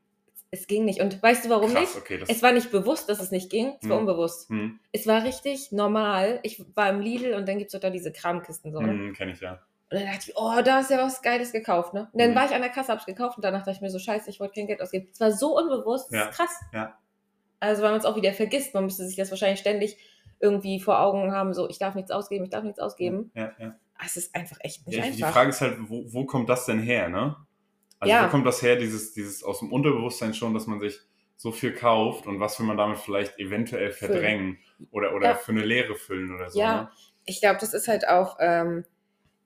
Es 0.49 0.65
ging 0.65 0.85
nicht. 0.85 1.01
Und 1.01 1.21
weißt 1.21 1.45
du, 1.45 1.49
warum 1.49 1.71
Krass, 1.71 1.81
nicht? 1.93 1.97
okay. 1.97 2.17
Das, 2.17 2.29
Es 2.29 2.41
war 2.41 2.53
nicht 2.53 2.71
bewusst, 2.71 3.07
dass 3.09 3.19
es 3.19 3.31
nicht 3.31 3.49
ging. 3.49 3.75
Es 3.81 3.87
war 3.89 3.97
Mhm. 4.01 4.07
unbewusst. 4.07 4.49
mhm. 4.49 4.79
Es 4.93 5.05
war 5.05 5.23
richtig 5.23 5.71
normal. 5.71 6.39
Ich 6.43 6.63
war 6.75 6.89
im 6.89 7.01
Lidl 7.01 7.33
und 7.33 7.47
dann 7.47 7.57
gibt 7.59 7.67
es 7.67 7.73
doch 7.73 7.79
da 7.81 7.89
diese 7.89 8.11
Kramkisten 8.11 8.71
so. 8.71 8.79
ne? 8.81 8.93
Mhm, 8.93 9.13
kenne 9.13 9.33
ich 9.33 9.41
ja. 9.41 9.61
Und 9.91 9.99
dann 9.99 10.05
dachte 10.07 10.31
ich, 10.31 10.33
oh, 10.37 10.61
da 10.63 10.79
ist 10.79 10.89
ja 10.89 10.97
was 10.97 11.21
Geiles 11.21 11.51
gekauft, 11.51 11.93
ne? 11.93 12.09
Und 12.11 12.19
dann 12.19 12.31
Mhm. 12.31 12.35
war 12.35 12.45
ich 12.45 12.51
an 12.51 12.61
der 12.61 12.71
Kasse, 12.71 12.91
hab's 12.93 13.05
gekauft 13.05 13.37
und 13.37 13.43
danach 13.43 13.59
dachte 13.59 13.71
ich 13.71 13.81
mir 13.81 13.89
so, 13.89 13.99
scheiße, 13.99 14.29
ich 14.29 14.39
wollte 14.39 14.55
kein 14.55 14.67
Geld 14.67 14.81
ausgeben. 14.81 15.07
Es 15.11 15.19
war 15.19 15.31
so 15.31 15.57
unbewusst, 15.57 16.07
das 16.11 16.19
Ja, 16.19 16.29
ist 16.29 16.35
krass. 16.35 16.59
ja. 16.73 16.97
Also 17.59 17.81
weil 17.83 17.91
man 17.91 17.99
es 17.99 18.05
auch 18.05 18.15
wieder 18.15 18.33
vergisst, 18.33 18.73
man 18.73 18.83
müsste 18.85 19.05
sich 19.05 19.15
das 19.17 19.29
wahrscheinlich 19.31 19.59
ständig 19.59 19.97
irgendwie 20.39 20.79
vor 20.79 20.99
Augen 20.99 21.31
haben, 21.31 21.53
so, 21.53 21.69
ich 21.69 21.79
darf 21.79 21.95
nichts 21.95 22.11
ausgeben, 22.11 22.43
ich 22.45 22.49
darf 22.51 22.63
nichts 22.63 22.79
ausgeben. 22.79 23.31
Ja, 23.35 23.51
ja. 23.59 23.75
Es 24.03 24.15
ist 24.17 24.35
einfach 24.35 24.57
echt 24.61 24.85
nicht 24.85 24.95
ja 24.97 25.03
die 25.03 25.09
einfach. 25.23 25.33
Frage 25.33 25.49
ist 25.49 25.61
halt, 25.61 25.77
wo, 25.89 26.05
wo 26.13 26.25
kommt 26.25 26.49
das 26.49 26.65
denn 26.65 26.79
her, 26.79 27.09
ne? 27.09 27.35
Also 27.99 28.13
Ja. 28.13 28.25
wo 28.25 28.29
kommt 28.29 28.45
das 28.45 28.61
her, 28.61 28.75
dieses, 28.75 29.13
dieses 29.13 29.43
aus 29.43 29.59
dem 29.59 29.71
Unterbewusstsein 29.71 30.33
schon, 30.35 30.53
dass 30.53 30.67
man 30.67 30.79
sich 30.79 30.99
so 31.35 31.51
viel 31.51 31.73
kauft 31.73 32.27
und 32.27 32.39
was 32.39 32.59
will 32.59 32.67
man 32.67 32.77
damit 32.77 32.99
vielleicht 32.99 33.39
eventuell 33.39 33.91
Füllen. 33.91 34.11
verdrängen 34.11 34.57
oder, 34.91 35.15
oder 35.15 35.29
Ja. 35.29 35.35
für 35.35 35.51
eine 35.51 35.65
Leere 35.65 35.95
füllen 35.95 36.33
oder 36.35 36.49
so. 36.51 36.59
Ja. 36.59 36.81
Ne? 36.83 36.89
Ich 37.25 37.41
glaube, 37.41 37.57
das 37.59 37.73
ist 37.73 37.87
halt 37.87 38.07
auch 38.07 38.37
ähm, 38.39 38.85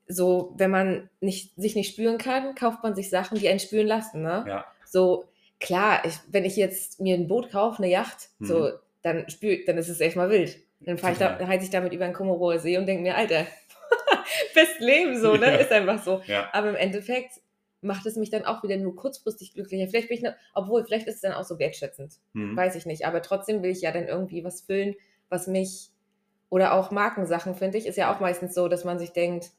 so, 0.06 0.52
wenn 0.58 0.70
man 0.70 1.08
nicht, 1.20 1.54
sich 1.56 1.74
nicht 1.74 1.90
spüren 1.92 2.18
kann, 2.18 2.54
kauft 2.54 2.82
man 2.82 2.94
sich 2.94 3.08
Sachen, 3.08 3.38
die 3.38 3.48
einen 3.48 3.60
spüren 3.60 3.86
lassen, 3.86 4.22
ne? 4.22 4.44
Ja. 4.46 4.66
So, 4.86 5.24
klar, 5.60 6.04
ich, 6.04 6.14
wenn 6.28 6.44
ich 6.44 6.56
jetzt 6.56 7.00
mir 7.00 7.14
ein 7.14 7.28
Boot 7.28 7.50
kaufe, 7.50 7.78
eine 7.82 7.90
Yacht, 7.90 8.28
Mhm. 8.38 8.46
so, 8.46 8.70
dann 9.02 9.28
spür, 9.30 9.58
dann 9.66 9.78
ist 9.78 9.88
es 9.88 10.00
erstmal 10.00 10.28
wild. 10.30 10.58
Dann 10.84 10.98
fahre 10.98 11.12
ich 11.12 11.18
da, 11.18 11.38
heiz 11.46 11.62
ich 11.62 11.70
damit 11.70 11.92
über 11.92 12.04
den 12.04 12.14
Komorower 12.14 12.58
See 12.58 12.76
und 12.78 12.86
denke 12.86 13.02
mir, 13.02 13.16
Alter, 13.16 13.46
best 14.54 14.80
Leben 14.80 15.20
so, 15.20 15.36
ne? 15.36 15.46
Ja. 15.52 15.56
Ist 15.56 15.72
einfach 15.72 16.02
so. 16.02 16.22
Ja. 16.26 16.48
Aber 16.52 16.70
im 16.70 16.76
Endeffekt 16.76 17.40
macht 17.80 18.06
es 18.06 18.16
mich 18.16 18.30
dann 18.30 18.44
auch 18.44 18.62
wieder 18.62 18.76
nur 18.76 18.94
kurzfristig 18.94 19.54
glücklicher. 19.54 19.88
Vielleicht 19.88 20.08
bin 20.08 20.16
ich, 20.16 20.22
ne, 20.22 20.36
obwohl, 20.54 20.84
vielleicht 20.84 21.06
ist 21.06 21.16
es 21.16 21.20
dann 21.20 21.32
auch 21.32 21.44
so 21.44 21.58
wertschätzend. 21.58 22.14
Mhm. 22.32 22.56
Weiß 22.56 22.74
ich 22.76 22.86
nicht. 22.86 23.06
Aber 23.06 23.22
trotzdem 23.22 23.62
will 23.62 23.70
ich 23.70 23.80
ja 23.82 23.90
dann 23.92 24.06
irgendwie 24.06 24.44
was 24.44 24.62
füllen, 24.62 24.94
was 25.28 25.46
mich, 25.46 25.90
oder 26.48 26.74
auch 26.74 26.90
Markensachen, 26.90 27.54
finde 27.54 27.78
ich, 27.78 27.86
ist 27.86 27.96
ja 27.96 28.14
auch 28.14 28.20
meistens 28.20 28.54
so, 28.54 28.68
dass 28.68 28.84
man 28.84 28.98
sich 28.98 29.12
denkt, 29.12 29.50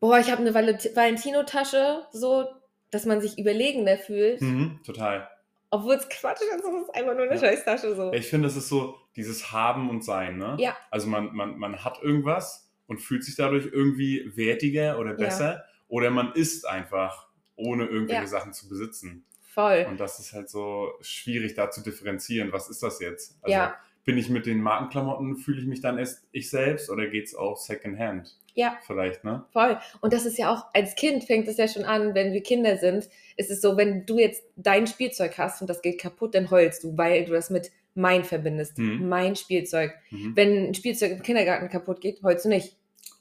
boah, 0.00 0.18
ich 0.18 0.30
habe 0.30 0.40
eine 0.40 0.54
Valent- 0.54 0.94
Valentino-Tasche, 0.94 2.06
so, 2.12 2.46
dass 2.90 3.04
man 3.04 3.20
sich 3.20 3.38
überlegender 3.38 3.98
fühlt, 3.98 4.40
Mhm, 4.40 4.80
total. 4.86 5.28
Obwohl 5.70 5.94
es 5.94 6.08
Quatsch 6.08 6.40
ist, 6.40 6.64
es 6.64 6.82
ist 6.82 6.94
einfach 6.94 7.14
nur 7.14 7.24
eine 7.24 7.34
Ja. 7.34 7.40
Scheißtasche 7.40 7.94
so. 7.94 8.12
Ich 8.12 8.28
finde, 8.28 8.48
es 8.48 8.56
ist 8.56 8.68
so 8.68 8.96
dieses 9.16 9.52
Haben 9.52 9.90
und 9.90 10.04
Sein, 10.04 10.38
ne? 10.38 10.56
Ja. 10.58 10.76
Also 10.90 11.08
man, 11.08 11.34
man, 11.34 11.58
man 11.58 11.84
hat 11.84 12.02
irgendwas 12.02 12.70
und 12.86 12.98
fühlt 13.00 13.24
sich 13.24 13.36
dadurch 13.36 13.66
irgendwie 13.72 14.30
wertiger 14.36 14.98
oder 14.98 15.14
besser 15.14 15.64
oder 15.88 16.10
man 16.10 16.32
ist 16.32 16.66
einfach, 16.66 17.28
ohne 17.56 17.86
irgendwelche 17.86 18.22
Ja. 18.22 18.28
Sachen 18.28 18.52
zu 18.52 18.68
besitzen. 18.68 19.24
Voll. 19.42 19.86
Und 19.88 19.98
das 19.98 20.20
ist 20.20 20.32
halt 20.32 20.48
so 20.48 20.92
schwierig, 21.00 21.54
da 21.54 21.70
zu 21.70 21.82
differenzieren. 21.82 22.52
Was 22.52 22.70
ist 22.70 22.82
das 22.82 23.00
jetzt? 23.00 23.36
Also 23.42 23.52
Ja. 23.52 23.76
Bin 24.08 24.16
ich 24.16 24.30
mit 24.30 24.46
den 24.46 24.62
Markenklamotten, 24.62 25.36
fühle 25.36 25.60
ich 25.60 25.66
mich 25.66 25.82
dann 25.82 25.98
erst 25.98 26.26
ich 26.32 26.48
selbst 26.48 26.88
oder 26.88 27.08
geht 27.08 27.26
es 27.26 27.34
auch 27.34 27.58
Secondhand? 27.58 28.38
Ja. 28.54 28.78
Vielleicht, 28.86 29.22
ne? 29.22 29.44
Voll. 29.52 29.78
Und 30.00 30.14
das 30.14 30.24
ist 30.24 30.38
ja 30.38 30.50
auch, 30.50 30.64
als 30.72 30.94
Kind 30.94 31.24
fängt 31.24 31.46
es 31.46 31.58
ja 31.58 31.68
schon 31.68 31.84
an, 31.84 32.14
wenn 32.14 32.32
wir 32.32 32.42
Kinder 32.42 32.78
sind, 32.78 33.06
ist 33.36 33.50
es 33.50 33.60
so, 33.60 33.76
wenn 33.76 34.06
du 34.06 34.18
jetzt 34.18 34.44
dein 34.56 34.86
Spielzeug 34.86 35.36
hast 35.36 35.60
und 35.60 35.68
das 35.68 35.82
geht 35.82 36.00
kaputt, 36.00 36.34
dann 36.34 36.50
heulst 36.50 36.84
du, 36.84 36.96
weil 36.96 37.26
du 37.26 37.32
das 37.32 37.50
mit 37.50 37.70
mein 37.94 38.24
verbindest. 38.24 38.78
Mhm. 38.78 39.10
Mein 39.10 39.36
Spielzeug. 39.36 39.92
Mhm. 40.10 40.34
Wenn 40.34 40.68
ein 40.68 40.74
Spielzeug 40.74 41.12
im 41.12 41.22
Kindergarten 41.22 41.68
kaputt 41.68 42.00
geht, 42.00 42.22
heulst 42.22 42.46
du 42.46 42.48
nicht. 42.48 42.77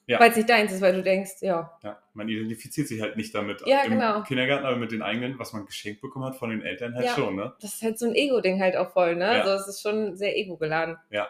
Ja. 0.08 0.22
Weil 0.22 0.32
es 0.32 0.38
nicht 0.38 0.50
deins 0.50 0.72
ist, 0.72 0.80
weil 0.82 0.94
du 0.94 1.04
denkst, 1.04 1.42
ja, 1.42 1.78
Ja, 1.84 2.02
man 2.14 2.30
identifiziert 2.30 2.88
sich 2.88 3.02
halt 3.02 3.18
nicht 3.18 3.36
damit 3.36 3.62
Ja, 3.66 3.82
im 3.82 3.92
genau. 3.92 4.24
Kindergarten, 4.24 4.66
aber 4.66 4.78
mit 4.78 4.94
den 4.94 5.02
eigenen, 5.02 5.38
was 5.38 5.52
man 5.52 5.66
geschenkt 5.66 6.00
bekommen 6.02 6.24
hat 6.26 6.38
von 6.38 6.50
den 6.50 6.62
Eltern 6.62 6.96
halt 6.96 7.06
Ja. 7.06 7.14
schon, 7.14 7.36
ne? 7.36 7.54
das 7.62 7.76
ist 7.76 7.84
halt 7.84 8.00
so 8.00 8.06
ein 8.08 8.16
Ego-Ding 8.16 8.62
halt 8.62 8.78
auch 8.78 8.92
voll, 8.92 9.16
ne? 9.18 9.26
Ja. 9.26 9.42
Also 9.44 9.52
es 9.64 9.68
ist 9.68 9.82
schon 9.82 10.16
sehr 10.16 10.38
ego-geladen. 10.38 10.98
Ja. 11.10 11.28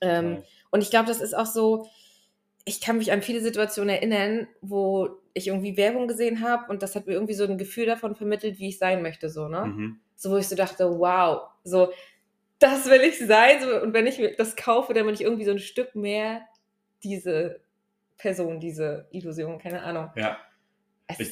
Ähm, 0.00 0.42
und 0.70 0.82
ich 0.82 0.90
glaube, 0.90 1.08
das 1.08 1.20
ist 1.20 1.34
auch 1.34 1.46
so, 1.46 1.88
ich 2.64 2.80
kann 2.80 2.98
mich 2.98 3.10
an 3.10 3.22
viele 3.22 3.40
Situationen 3.40 3.90
erinnern, 3.90 4.46
wo 4.60 5.18
ich 5.34 5.48
irgendwie 5.48 5.76
Werbung 5.76 6.06
gesehen 6.06 6.46
habe 6.48 6.70
und 6.70 6.82
das 6.82 6.94
hat 6.94 7.06
mir 7.08 7.14
irgendwie 7.14 7.34
so 7.34 7.44
ein 7.44 7.58
Gefühl 7.58 7.86
davon 7.86 8.14
vermittelt, 8.14 8.60
wie 8.60 8.68
ich 8.68 8.78
sein 8.78 9.02
möchte, 9.02 9.30
so, 9.30 9.48
ne? 9.48 9.64
Mhm. 9.66 10.00
So, 10.14 10.30
wo 10.30 10.36
ich 10.36 10.46
so 10.46 10.54
dachte, 10.54 10.98
wow, 11.00 11.48
so, 11.64 11.92
das 12.60 12.88
will 12.88 13.00
ich 13.00 13.18
sein. 13.18 13.60
So, 13.60 13.82
und 13.82 13.92
wenn 13.92 14.06
ich 14.06 14.20
mir 14.20 14.36
das 14.36 14.54
kaufe, 14.54 14.94
dann 14.94 15.06
bin 15.06 15.14
ich 15.14 15.22
irgendwie 15.22 15.44
so 15.44 15.50
ein 15.50 15.58
Stück 15.58 15.96
mehr 15.96 16.42
diese 17.02 17.60
Person, 18.18 18.60
diese 18.60 19.08
Illusion, 19.10 19.58
keine 19.58 19.82
Ahnung. 19.82 20.10
Ja. 20.16 20.38
Es 21.06 21.20
Ich- 21.20 21.28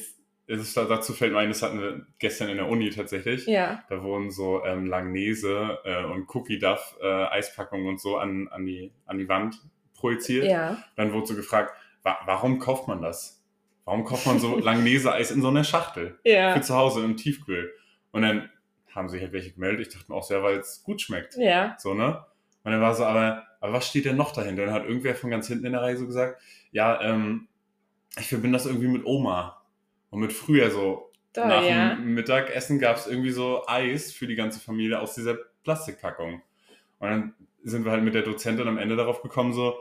ist, 0.47 0.75
dazu 0.75 1.13
fällt 1.13 1.31
mir 1.31 1.39
ein, 1.39 1.47
das 1.49 1.61
hatten 1.61 1.79
wir 1.79 2.05
gestern 2.19 2.49
in 2.49 2.57
der 2.57 2.67
Uni 2.67 2.89
tatsächlich. 2.89 3.45
ja, 3.47 3.83
Da 3.89 4.03
wurden 4.03 4.31
so 4.31 4.65
ähm, 4.65 4.85
Langnese 4.85 5.79
äh, 5.85 6.03
und 6.03 6.27
Cookie 6.35 6.59
Duff 6.59 6.97
äh, 7.01 7.05
Eispackungen 7.07 7.87
und 7.87 8.01
so 8.01 8.17
an, 8.17 8.49
an, 8.49 8.65
die, 8.65 8.91
an 9.05 9.17
die 9.17 9.29
Wand 9.29 9.55
projiziert. 9.93 10.45
ja, 10.45 10.83
Dann 10.97 11.13
wurde 11.13 11.27
so 11.27 11.35
gefragt, 11.35 11.73
wa 12.03 12.17
warum 12.25 12.59
kauft 12.59 12.87
man 12.89 13.01
das? 13.01 13.41
Warum 13.85 14.03
kauft 14.03 14.25
man 14.25 14.39
so 14.39 14.57
Langnese-Eis 14.59 15.31
in 15.31 15.41
so 15.41 15.47
einer 15.47 15.63
Schachtel? 15.63 16.19
ja, 16.25 16.53
Für 16.53 16.61
zu 16.61 16.75
Hause 16.75 17.03
im 17.05 17.15
Tiefkühl. 17.15 17.71
Und 18.11 18.23
dann 18.23 18.49
haben 18.93 19.07
sich 19.07 19.21
halt 19.21 19.31
welche 19.31 19.51
gemeldet. 19.53 19.87
Ich 19.87 19.93
dachte 19.93 20.11
mir 20.11 20.17
auch 20.17 20.23
sehr, 20.23 20.43
weil 20.43 20.57
es 20.57 20.83
gut 20.83 20.99
schmeckt. 21.01 21.35
ja, 21.37 21.77
So, 21.79 21.93
ne? 21.93 22.25
Und 22.63 22.71
dann 22.73 22.81
war 22.81 22.93
so, 22.93 23.05
aber, 23.05 23.47
aber 23.61 23.73
was 23.73 23.87
steht 23.87 24.05
denn 24.05 24.17
noch 24.17 24.33
dahinter? 24.33 24.65
Dann 24.65 24.73
hat 24.73 24.85
irgendwer 24.85 25.15
von 25.15 25.29
ganz 25.29 25.47
hinten 25.47 25.65
in 25.65 25.71
der 25.71 25.81
Reihe 25.81 25.95
so 25.95 26.07
gesagt, 26.07 26.41
ja, 26.71 27.01
ähm, 27.01 27.47
ich 28.19 28.27
verbinde 28.27 28.57
das 28.57 28.65
irgendwie 28.65 28.87
mit 28.87 29.05
Oma. 29.05 29.61
Und 30.09 30.19
mit 30.19 30.33
früher 30.33 30.69
so. 30.71 31.11
toll, 31.31 31.47
Nach 31.47 31.63
ja. 31.63 31.95
dem 31.95 32.13
Mittagessen 32.13 32.79
gab 32.79 32.97
es 32.97 33.07
irgendwie 33.07 33.31
so 33.31 33.65
Eis 33.67 34.11
für 34.11 34.27
die 34.27 34.35
ganze 34.35 34.59
Familie 34.59 34.99
aus 34.99 35.15
dieser 35.15 35.37
Plastikpackung. 35.63 36.41
Und 36.99 37.09
dann 37.09 37.33
sind 37.63 37.85
wir 37.85 37.91
halt 37.91 38.03
mit 38.03 38.15
der 38.15 38.23
Dozentin 38.23 38.67
am 38.67 38.77
Ende 38.77 38.95
darauf 38.95 39.21
gekommen, 39.21 39.53
so, 39.53 39.77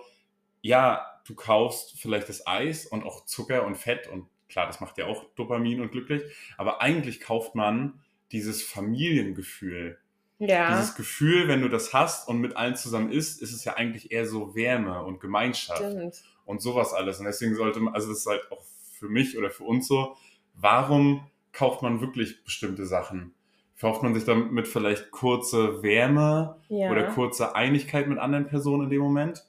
ja, 0.60 1.04
du 1.26 1.34
kaufst 1.34 1.98
vielleicht 1.98 2.28
das 2.28 2.46
Eis 2.46 2.86
und 2.86 3.04
auch 3.04 3.24
Zucker 3.24 3.64
und 3.64 3.76
Fett 3.76 4.06
und 4.06 4.28
klar, 4.48 4.66
das 4.66 4.80
macht 4.80 4.98
ja 4.98 5.06
auch 5.06 5.24
Dopamin 5.36 5.80
und 5.80 5.92
glücklich, 5.92 6.22
aber 6.58 6.82
eigentlich 6.82 7.20
kauft 7.20 7.54
man 7.54 8.00
dieses 8.32 8.62
Familiengefühl. 8.62 9.98
Ja. 10.40 10.74
Dieses 10.76 10.94
Gefühl, 10.94 11.48
wenn 11.48 11.60
du 11.60 11.68
das 11.68 11.92
hast 11.92 12.26
und 12.26 12.40
mit 12.40 12.56
allen 12.56 12.74
zusammen 12.74 13.12
isst, 13.12 13.42
ist 13.42 13.52
es 13.52 13.64
ja 13.64 13.74
eigentlich 13.74 14.10
eher 14.10 14.26
so 14.26 14.54
Wärme 14.54 15.02
und 15.04 15.20
Gemeinschaft 15.20 15.78
Stimmt. 15.82 16.22
und 16.46 16.62
sowas 16.62 16.94
alles. 16.94 17.18
Und 17.18 17.26
deswegen 17.26 17.54
sollte 17.54 17.78
man, 17.80 17.94
also 17.94 18.08
das 18.08 18.18
ist 18.20 18.26
halt 18.26 18.50
auch 18.50 18.62
für 18.94 19.08
mich 19.08 19.36
oder 19.36 19.50
für 19.50 19.64
uns 19.64 19.86
so, 19.86 20.16
warum 20.54 21.26
kauft 21.52 21.82
man 21.82 22.00
wirklich 22.00 22.42
bestimmte 22.42 22.86
Sachen? 22.86 23.34
Kauft 23.78 24.02
man 24.02 24.14
sich 24.14 24.24
damit 24.24 24.66
vielleicht 24.66 25.10
kurze 25.10 25.82
Wärme 25.82 26.56
Ja. 26.68 26.90
oder 26.90 27.04
kurze 27.08 27.54
Einigkeit 27.54 28.08
mit 28.08 28.18
anderen 28.18 28.46
Personen 28.46 28.84
in 28.84 28.90
dem 28.90 29.00
Moment? 29.02 29.44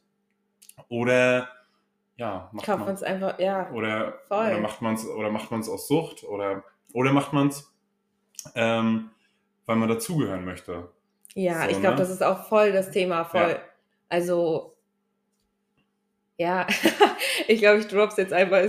Oder 0.89 1.47
ja, 2.17 2.49
macht 2.51 2.65
Kauft 2.65 2.79
man 2.79 2.89
uns 2.89 3.03
einfach, 3.03 3.39
ja. 3.39 3.69
oder, 3.71 4.19
Voll. 4.27 4.47
oder 4.47 4.59
macht 4.59 4.81
man 4.81 4.95
es 4.95 5.07
oder 5.07 5.29
macht 5.31 5.51
man 5.51 5.61
es 5.61 5.69
aus 5.69 5.87
Sucht 5.87 6.23
oder 6.25 6.63
oder 6.93 7.13
macht 7.13 7.31
man 7.33 7.47
es 7.47 7.73
ähm, 8.55 9.09
weil 9.71 9.77
man 9.77 9.87
dazugehören 9.87 10.43
möchte. 10.43 10.89
Ja, 11.33 11.63
So, 11.63 11.69
ich 11.69 11.79
glaube, 11.79 11.95
ne? 11.95 12.01
das 12.01 12.09
ist 12.09 12.21
auch 12.21 12.47
voll 12.49 12.73
das 12.73 12.91
Thema, 12.91 13.23
voll. 13.23 13.51
Ja. 13.51 13.59
Also, 14.09 14.75
ja, 16.37 16.67
ich 17.47 17.59
glaube, 17.61 17.79
ich 17.79 17.87
drop's 17.87 18.17
jetzt 18.17 18.33
einfach. 18.33 18.61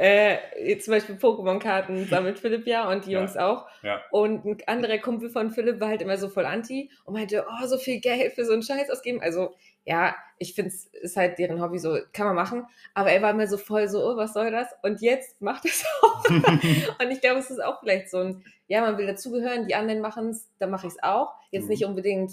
Äh, 0.00 0.78
zum 0.78 0.92
Beispiel 0.92 1.16
Pokémon-Karten 1.16 2.06
sammelt 2.10 2.38
Philipp 2.38 2.66
ja 2.66 2.88
und 2.88 3.04
die 3.06 3.10
Ja. 3.12 3.18
Jungs 3.20 3.36
auch. 3.36 3.66
Ja. 3.82 4.00
Und 4.12 4.44
ein 4.44 4.58
anderer 4.66 4.98
Kumpel 4.98 5.28
von 5.30 5.50
Philipp 5.50 5.80
war 5.80 5.88
halt 5.88 6.02
immer 6.02 6.16
so 6.16 6.28
voll 6.28 6.46
anti 6.46 6.90
und 7.04 7.14
meinte, 7.14 7.44
oh, 7.48 7.66
so 7.66 7.76
viel 7.78 8.00
Geld 8.00 8.32
für 8.34 8.44
so 8.44 8.52
einen 8.52 8.62
Scheiß 8.62 8.90
ausgeben. 8.90 9.20
Also, 9.20 9.54
ja, 9.84 10.14
ich 10.38 10.54
finde 10.54 10.68
es 10.70 10.86
ist 10.86 11.16
halt 11.16 11.38
deren 11.38 11.60
Hobby, 11.60 11.78
so 11.78 11.98
kann 12.12 12.26
man 12.26 12.36
machen. 12.36 12.66
Aber 12.94 13.10
er 13.10 13.22
war 13.22 13.30
immer 13.30 13.46
so 13.48 13.56
voll 13.58 13.88
so, 13.88 14.04
oh, 14.04 14.16
was 14.16 14.34
soll 14.34 14.50
das? 14.52 14.68
Und 14.82 15.00
jetzt 15.00 15.40
macht 15.40 15.64
es 15.64 15.84
auch. 16.02 16.24
Und 16.30 17.10
ich 17.10 17.20
glaube, 17.20 17.40
es 17.40 17.50
ist 17.50 17.62
auch 17.62 17.80
vielleicht 17.80 18.10
so 18.10 18.18
ein, 18.18 18.44
ja, 18.68 18.80
man 18.82 18.98
will 18.98 19.06
dazugehören, 19.06 19.66
die 19.66 19.74
anderen 19.74 20.00
machen 20.00 20.28
es, 20.30 20.48
dann 20.58 20.70
mache 20.70 20.86
ich 20.86 20.92
es 20.92 21.02
auch. 21.02 21.32
Jetzt 21.50 21.64
Mhm. 21.64 21.68
nicht 21.70 21.84
unbedingt, 21.86 22.32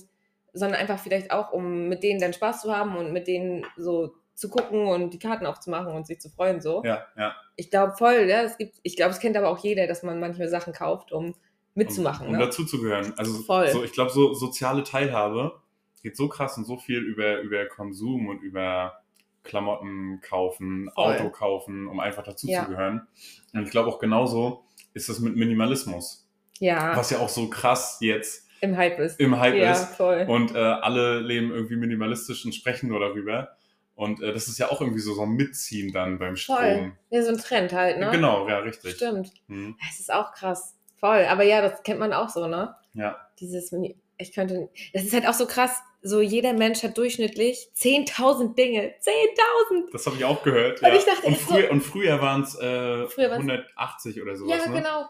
sondern 0.53 0.79
einfach 0.79 0.99
vielleicht 0.99 1.31
auch, 1.31 1.51
um 1.51 1.87
mit 1.87 2.03
denen 2.03 2.19
dann 2.19 2.33
Spaß 2.33 2.61
zu 2.61 2.75
haben 2.75 2.95
und 2.95 3.11
mit 3.11 3.27
denen 3.27 3.65
so 3.75 4.13
zu 4.35 4.49
gucken 4.49 4.87
und 4.87 5.11
die 5.11 5.19
Karten 5.19 5.45
aufzumachen 5.45 5.93
und 5.93 6.05
sich 6.05 6.19
zu 6.19 6.29
freuen. 6.29 6.61
So. 6.61 6.83
ja, 6.83 7.05
ja. 7.17 7.35
Ich 7.55 7.71
glaube 7.71 7.93
voll, 7.97 8.25
ja, 8.27 8.43
es 8.43 8.57
gibt, 8.57 8.75
ich 8.83 8.95
glaube, 8.97 9.11
es 9.11 9.19
kennt 9.19 9.37
aber 9.37 9.49
auch 9.49 9.59
jeder, 9.59 9.87
dass 9.87 10.03
man 10.03 10.19
manchmal 10.19 10.49
Sachen 10.49 10.73
kauft, 10.73 11.11
um 11.11 11.35
mitzumachen. 11.73 12.27
Um, 12.27 12.33
um 12.33 12.39
ne? 12.39 12.45
dazuzugehören. 12.45 13.13
Also 13.17 13.33
Voll. 13.43 13.69
so, 13.69 13.83
ich 13.83 13.93
glaube, 13.93 14.11
so 14.11 14.33
soziale 14.33 14.83
Teilhabe 14.83 15.61
geht 16.03 16.17
so 16.17 16.27
krass 16.27 16.57
und 16.57 16.65
so 16.65 16.77
viel 16.77 16.99
über, 16.99 17.39
über 17.39 17.65
Konsum 17.65 18.27
und 18.27 18.41
über 18.41 18.99
Klamotten 19.43 20.19
kaufen, 20.21 20.89
Voll. 20.93 21.15
Auto 21.15 21.29
kaufen, 21.29 21.87
um 21.87 21.99
einfach 21.99 22.25
Ja. 22.25 22.31
dazuzugehören. 22.31 23.07
Und 23.53 23.63
ich 23.63 23.71
glaube 23.71 23.89
auch 23.89 23.99
genauso 23.99 24.65
ist 24.93 25.09
das 25.09 25.19
mit 25.19 25.35
Minimalismus. 25.35 26.27
Ja, 26.59 26.95
Was 26.95 27.09
ja 27.09 27.19
auch 27.19 27.29
so 27.29 27.49
krass 27.49 27.97
jetzt 27.99 28.47
im 28.61 28.77
Hype 28.77 28.97
ist. 28.99 29.19
im 29.19 29.37
Hype 29.37 29.55
ja, 29.55 29.73
ist. 29.73 29.95
voll. 29.95 30.25
Und 30.27 30.55
äh, 30.55 30.57
alle 30.57 31.19
leben 31.19 31.51
irgendwie 31.51 31.75
minimalistisch 31.75 32.45
und 32.45 32.55
sprechen 32.55 32.89
nur 32.89 32.99
darüber. 32.99 33.49
Und 33.95 34.21
äh, 34.21 34.33
das 34.33 34.47
ist 34.47 34.57
ja 34.59 34.69
auch 34.69 34.81
irgendwie 34.81 34.99
so, 34.99 35.13
so 35.13 35.21
ein 35.23 35.31
Mitziehen 35.31 35.91
dann 35.93 36.19
beim 36.19 36.35
Strom. 36.35 36.57
Voll. 36.57 36.91
Ja, 37.09 37.23
so 37.23 37.29
ein 37.29 37.37
Trend 37.37 37.71
halt, 37.73 37.97
ne? 37.97 38.09
Genau, 38.11 38.47
ja, 38.47 38.59
richtig. 38.59 38.95
Stimmt. 38.95 39.31
Mhm. 39.47 39.77
Es 39.89 39.99
ist 39.99 40.11
auch 40.11 40.33
krass. 40.33 40.75
Voll. 40.99 41.25
Aber 41.25 41.43
ja, 41.43 41.61
das 41.61 41.81
kennt 41.83 41.99
man 41.99 42.13
auch 42.13 42.29
so, 42.29 42.47
ne? 42.47 42.75
Ja. 42.93 43.17
Dieses, 43.39 43.73
ich 44.17 44.33
könnte, 44.33 44.69
das 44.93 45.03
ist 45.03 45.13
halt 45.13 45.27
auch 45.27 45.33
so 45.33 45.45
krass. 45.45 45.77
So 46.01 46.21
jeder 46.21 46.53
Mensch 46.53 46.83
hat 46.83 46.97
durchschnittlich 46.97 47.69
10.000 47.75 48.53
Dinge. 48.55 48.93
10.000! 49.01 49.91
Das 49.91 50.05
habe 50.05 50.17
ich 50.17 50.25
auch 50.25 50.43
gehört. 50.43 50.81
Und 50.81 50.87
ja. 50.89 50.93
ich 50.95 51.05
dachte, 51.05 51.25
und, 51.27 51.37
früher, 51.37 51.71
und 51.71 51.81
früher 51.81 52.21
waren 52.21 52.43
es 52.43 52.53
äh, 52.55 53.07
Früher 53.07 53.31
waren's- 53.31 53.49
180 53.49 54.21
oder 54.21 54.35
sowas, 54.35 54.59
Ja, 54.65 54.69
ne? 54.69 54.77
genau. 54.77 55.05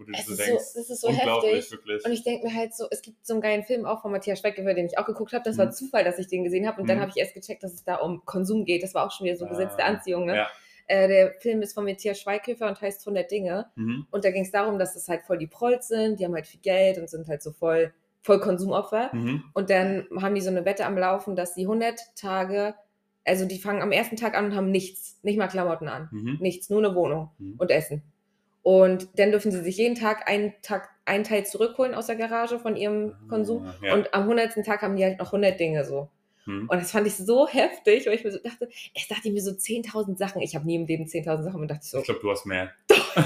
Wo 0.00 0.04
du 0.04 0.12
Es 0.14 0.24
so 0.24 0.34
so- 0.34 0.42
denkst, 0.42 0.64
das 0.74 0.88
ist 0.90 1.00
so 1.02 1.08
unglaublich, 1.08 1.52
heftig. 1.56 1.72
wirklich. 1.72 2.04
Und 2.06 2.12
ich 2.12 2.22
denke 2.24 2.46
mir 2.46 2.54
halt 2.54 2.74
so, 2.74 2.86
es 2.90 3.02
gibt 3.02 3.26
so 3.26 3.34
einen 3.34 3.42
geilen 3.42 3.64
Film 3.64 3.84
auch 3.84 4.00
von 4.00 4.10
Matthias 4.10 4.38
Schweighöfer, 4.40 4.72
den 4.72 4.86
ich 4.86 4.96
auch 4.96 5.04
geguckt 5.04 5.34
habe. 5.34 5.44
Das 5.44 5.58
war 5.58 5.66
Mhm. 5.66 5.72
Zufall, 5.72 6.04
dass 6.04 6.18
ich 6.18 6.26
den 6.26 6.42
gesehen 6.42 6.66
habe. 6.66 6.80
Und 6.80 6.88
dann 6.88 6.96
Mhm. 6.96 7.00
habe 7.02 7.10
ich 7.14 7.18
erst 7.18 7.34
gecheckt, 7.34 7.62
dass 7.62 7.74
es 7.74 7.84
da 7.84 7.96
um 7.96 8.24
Konsum 8.24 8.64
geht. 8.64 8.82
Das 8.82 8.94
war 8.94 9.04
auch 9.06 9.10
schon 9.12 9.26
wieder 9.26 9.36
so 9.36 9.44
Ah, 9.44 9.76
Anziehung, 9.84 10.24
ne? 10.24 10.36
Ja. 10.36 10.48
Äh, 10.86 11.06
der 11.06 11.34
Film 11.40 11.60
ist 11.62 11.74
von 11.74 11.84
Matthias 11.84 12.18
Schweighöfer 12.18 12.66
und 12.66 12.80
heißt 12.80 13.04
100 13.06 13.30
Dinge. 13.30 13.66
Mhm. 13.76 14.06
Und 14.10 14.24
da 14.24 14.30
ging 14.30 14.42
es 14.44 14.50
darum, 14.50 14.78
dass 14.78 14.96
es 14.96 15.06
halt 15.06 15.22
voll 15.22 15.36
die 15.38 15.46
Prolls 15.46 15.86
sind, 15.88 16.18
die 16.18 16.24
haben 16.24 16.34
halt 16.34 16.46
viel 16.46 16.60
Geld 16.60 16.96
und 16.98 17.08
sind 17.10 17.28
halt 17.28 17.42
so 17.42 17.52
voll, 17.52 17.92
voll 18.22 18.40
Konsumopfer. 18.40 19.10
Mhm. 19.14 19.44
Und 19.52 19.68
dann 19.70 20.06
haben 20.20 20.34
die 20.34 20.40
so 20.40 20.50
eine 20.50 20.64
Wette 20.64 20.86
am 20.86 20.96
Laufen, 20.98 21.36
dass 21.36 21.54
sie 21.54 21.66
100 21.66 22.00
Tage, 22.16 22.74
also 23.24 23.44
die 23.44 23.58
fangen 23.58 23.82
am 23.82 23.92
ersten 23.92 24.16
Tag 24.16 24.34
an 24.34 24.46
und 24.46 24.56
haben 24.56 24.70
nichts, 24.70 25.18
nicht 25.22 25.36
mal 25.38 25.46
Klamotten 25.48 25.88
an, 25.88 26.08
Mhm. 26.10 26.38
nichts, 26.40 26.70
nur 26.70 26.78
eine 26.84 26.94
Wohnung 26.96 27.30
Mhm. 27.38 27.54
und 27.58 27.70
Essen. 27.70 28.02
Und 28.62 29.08
dann 29.18 29.30
dürfen 29.30 29.50
sie 29.52 29.62
sich 29.62 29.76
jeden 29.78 29.94
Tag 29.94 30.28
einen, 30.28 30.52
Tag, 30.62 30.90
einen 31.06 31.24
Teil 31.24 31.46
zurückholen 31.46 31.94
aus 31.94 32.06
der 32.06 32.16
Garage 32.16 32.58
von 32.58 32.76
ihrem 32.76 33.14
Konsum. 33.28 33.64
Ah, 33.66 33.74
Ja. 33.82 33.94
Und 33.94 34.12
am 34.12 34.22
100. 34.24 34.64
Tag 34.64 34.82
haben 34.82 34.96
die 34.96 35.04
halt 35.04 35.18
noch 35.18 35.28
100 35.32 35.58
Dinge 35.58 35.84
so. 35.84 36.08
Mhm. 36.46 36.68
Und 36.68 36.80
das 36.80 36.90
fand 36.92 37.06
ich 37.06 37.16
so 37.16 37.48
heftig, 37.48 38.06
weil 38.06 38.14
ich 38.14 38.24
mir 38.24 38.32
so 38.32 38.38
dachte, 38.38 38.68
ich 38.94 39.08
dachte 39.08 39.28
ich 39.28 39.32
mir 39.32 39.40
so 39.42 39.52
10.000 39.52 40.16
Sachen. 40.18 40.42
Ich 40.42 40.54
habe 40.54 40.66
nie 40.66 40.76
im 40.76 40.86
Leben 40.86 41.04
10.000 41.04 41.42
Sachen 41.42 41.60
und 41.60 41.68
dachte 41.70 41.80
ich 41.84 41.90
so, 41.90 41.98
Ich 41.98 42.04
glaube, 42.04 42.20
du 42.20 42.30
hast 42.30 42.44
mehr. 42.46 42.70
ja, 42.90 43.24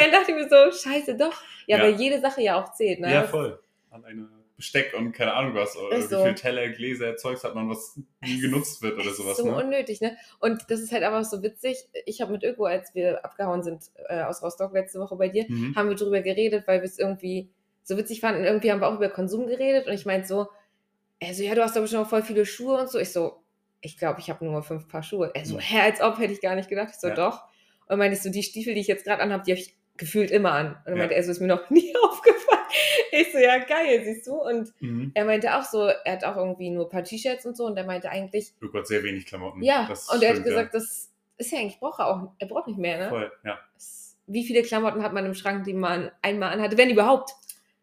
dann 0.00 0.12
dachte 0.12 0.32
ich 0.32 0.34
mir 0.34 0.48
so, 0.48 0.72
scheiße, 0.90 1.16
doch. 1.16 1.34
Ja, 1.66 1.78
Ja. 1.78 1.84
weil 1.84 1.94
jede 2.00 2.20
Sache 2.20 2.40
ja 2.42 2.62
auch 2.62 2.72
zählt. 2.72 3.00
Ne? 3.00 3.12
Ja, 3.12 3.24
voll. 3.24 3.58
An 3.90 4.04
eine 4.04 4.28
Besteck 4.56 4.94
und 4.96 5.12
keine 5.12 5.34
Ahnung 5.34 5.54
was. 5.54 5.76
Oder 5.76 5.96
Ist 5.96 6.10
wie 6.10 6.14
so. 6.14 6.22
viel 6.24 6.34
Teller, 6.34 6.68
Gläser, 6.68 7.16
Zeugs 7.16 7.42
hat 7.42 7.54
man, 7.56 7.68
was 7.68 7.98
nie 8.22 8.40
genutzt 8.40 8.82
wird 8.82 8.94
oder 8.98 9.10
sowas. 9.12 9.36
so 9.36 9.46
ne? 9.46 9.56
unnötig, 9.56 10.00
ne? 10.00 10.16
Und 10.38 10.62
das 10.68 10.80
ist 10.80 10.92
halt 10.92 11.02
einfach 11.02 11.24
so 11.24 11.42
witzig. 11.42 11.76
Ich 12.06 12.20
habe 12.20 12.32
mit 12.32 12.44
Öko, 12.44 12.64
als 12.66 12.94
wir 12.94 13.24
abgehauen 13.24 13.62
sind 13.64 13.82
äh, 14.08 14.22
aus 14.22 14.42
Rostock 14.42 14.72
letzte 14.72 15.00
Woche 15.00 15.16
bei 15.16 15.28
dir, 15.28 15.44
Mhm. 15.48 15.74
haben 15.74 15.88
wir 15.88 15.96
drüber 15.96 16.20
geredet, 16.20 16.68
weil 16.68 16.80
wir 16.80 16.86
es 16.86 16.98
irgendwie 16.98 17.50
so 17.82 17.96
witzig 17.96 18.20
fanden. 18.20 18.44
Irgendwie 18.44 18.70
haben 18.70 18.80
wir 18.80 18.88
auch 18.88 18.94
über 18.96 19.08
Konsum 19.08 19.46
geredet 19.46 19.86
und 19.88 19.92
ich 19.92 20.06
meinte 20.06 20.28
so, 20.28 20.46
er 21.18 21.34
so, 21.34 21.42
ja, 21.42 21.54
du 21.54 21.62
hast 21.62 21.74
doch 21.76 21.80
bestimmt 21.82 22.02
noch 22.02 22.08
voll 22.10 22.22
viele 22.22 22.46
Schuhe 22.46 22.78
und 22.80 22.88
so. 22.90 22.98
Ich 22.98 23.12
so, 23.12 23.42
ich 23.80 23.98
glaube, 23.98 24.20
ich 24.20 24.30
habe 24.30 24.44
nur 24.44 24.62
fünf 24.62 24.88
Paar 24.88 25.02
Schuhe. 25.02 25.30
Er 25.34 25.44
so, 25.44 25.54
Mhm. 25.56 25.60
hä, 25.60 25.80
als 25.80 26.00
ob, 26.00 26.18
hätte 26.18 26.32
ich 26.32 26.40
gar 26.40 26.54
nicht 26.54 26.68
gedacht. 26.68 26.90
Ich 26.92 27.00
so, 27.00 27.08
Ja. 27.08 27.14
doch. 27.14 27.42
Und 27.88 27.98
meinte 27.98 28.16
ich 28.16 28.22
so, 28.22 28.30
die 28.30 28.42
Stiefel, 28.42 28.74
die 28.74 28.80
ich 28.80 28.86
jetzt 28.86 29.04
gerade 29.04 29.20
anhabe, 29.22 29.42
die 29.44 29.50
habe 29.52 29.60
ich 29.60 29.76
gefühlt 29.96 30.30
immer 30.30 30.52
an. 30.52 30.66
Und 30.68 30.76
dann 30.86 30.94
Ja. 30.94 30.98
meinte 31.00 31.14
er 31.14 31.22
so, 31.24 31.30
ist 31.30 31.40
mir 31.40 31.46
noch 31.48 31.68
nie 31.70 31.94
aufgefallen. 32.02 32.33
Ich 33.12 33.32
so, 33.32 33.38
ja, 33.38 33.58
geil, 33.58 34.02
siehst 34.04 34.26
du? 34.26 34.34
Und 34.34 34.72
Mhm. 34.80 35.12
er 35.14 35.24
meinte 35.24 35.56
auch 35.56 35.62
so, 35.64 35.84
er 35.86 36.12
hat 36.12 36.24
auch 36.24 36.36
irgendwie 36.36 36.70
nur 36.70 36.84
ein 36.86 36.90
paar 36.90 37.04
T-Shirts 37.04 37.46
und 37.46 37.56
so 37.56 37.66
und 37.66 37.76
er 37.76 37.84
meinte 37.84 38.10
eigentlich, 38.10 38.52
Oh 38.62 38.68
Gott, 38.68 38.86
sehr 38.86 39.02
wenig 39.02 39.26
Klamotten. 39.26 39.62
ja, 39.62 39.86
Das 39.88 40.08
und 40.08 40.22
er 40.22 40.34
hat 40.34 40.44
gesagt, 40.44 40.74
das 40.74 41.10
ist 41.36 41.52
ja 41.52 41.58
eigentlich, 41.58 41.78
braucht 41.80 42.00
er 42.00 42.06
auch, 42.08 42.32
er 42.38 42.46
braucht 42.48 42.66
nicht 42.66 42.78
mehr, 42.78 42.98
ja. 42.98 43.04
ne? 43.04 43.08
Voll, 43.10 43.32
ja. 43.44 43.58
Wie 44.26 44.44
viele 44.44 44.62
Klamotten 44.62 45.02
hat 45.02 45.12
man 45.12 45.26
im 45.26 45.34
Schrank, 45.34 45.64
die 45.64 45.74
man 45.74 46.10
einmal 46.22 46.52
anhatte, 46.52 46.78
wenn 46.78 46.90
überhaupt? 46.90 47.32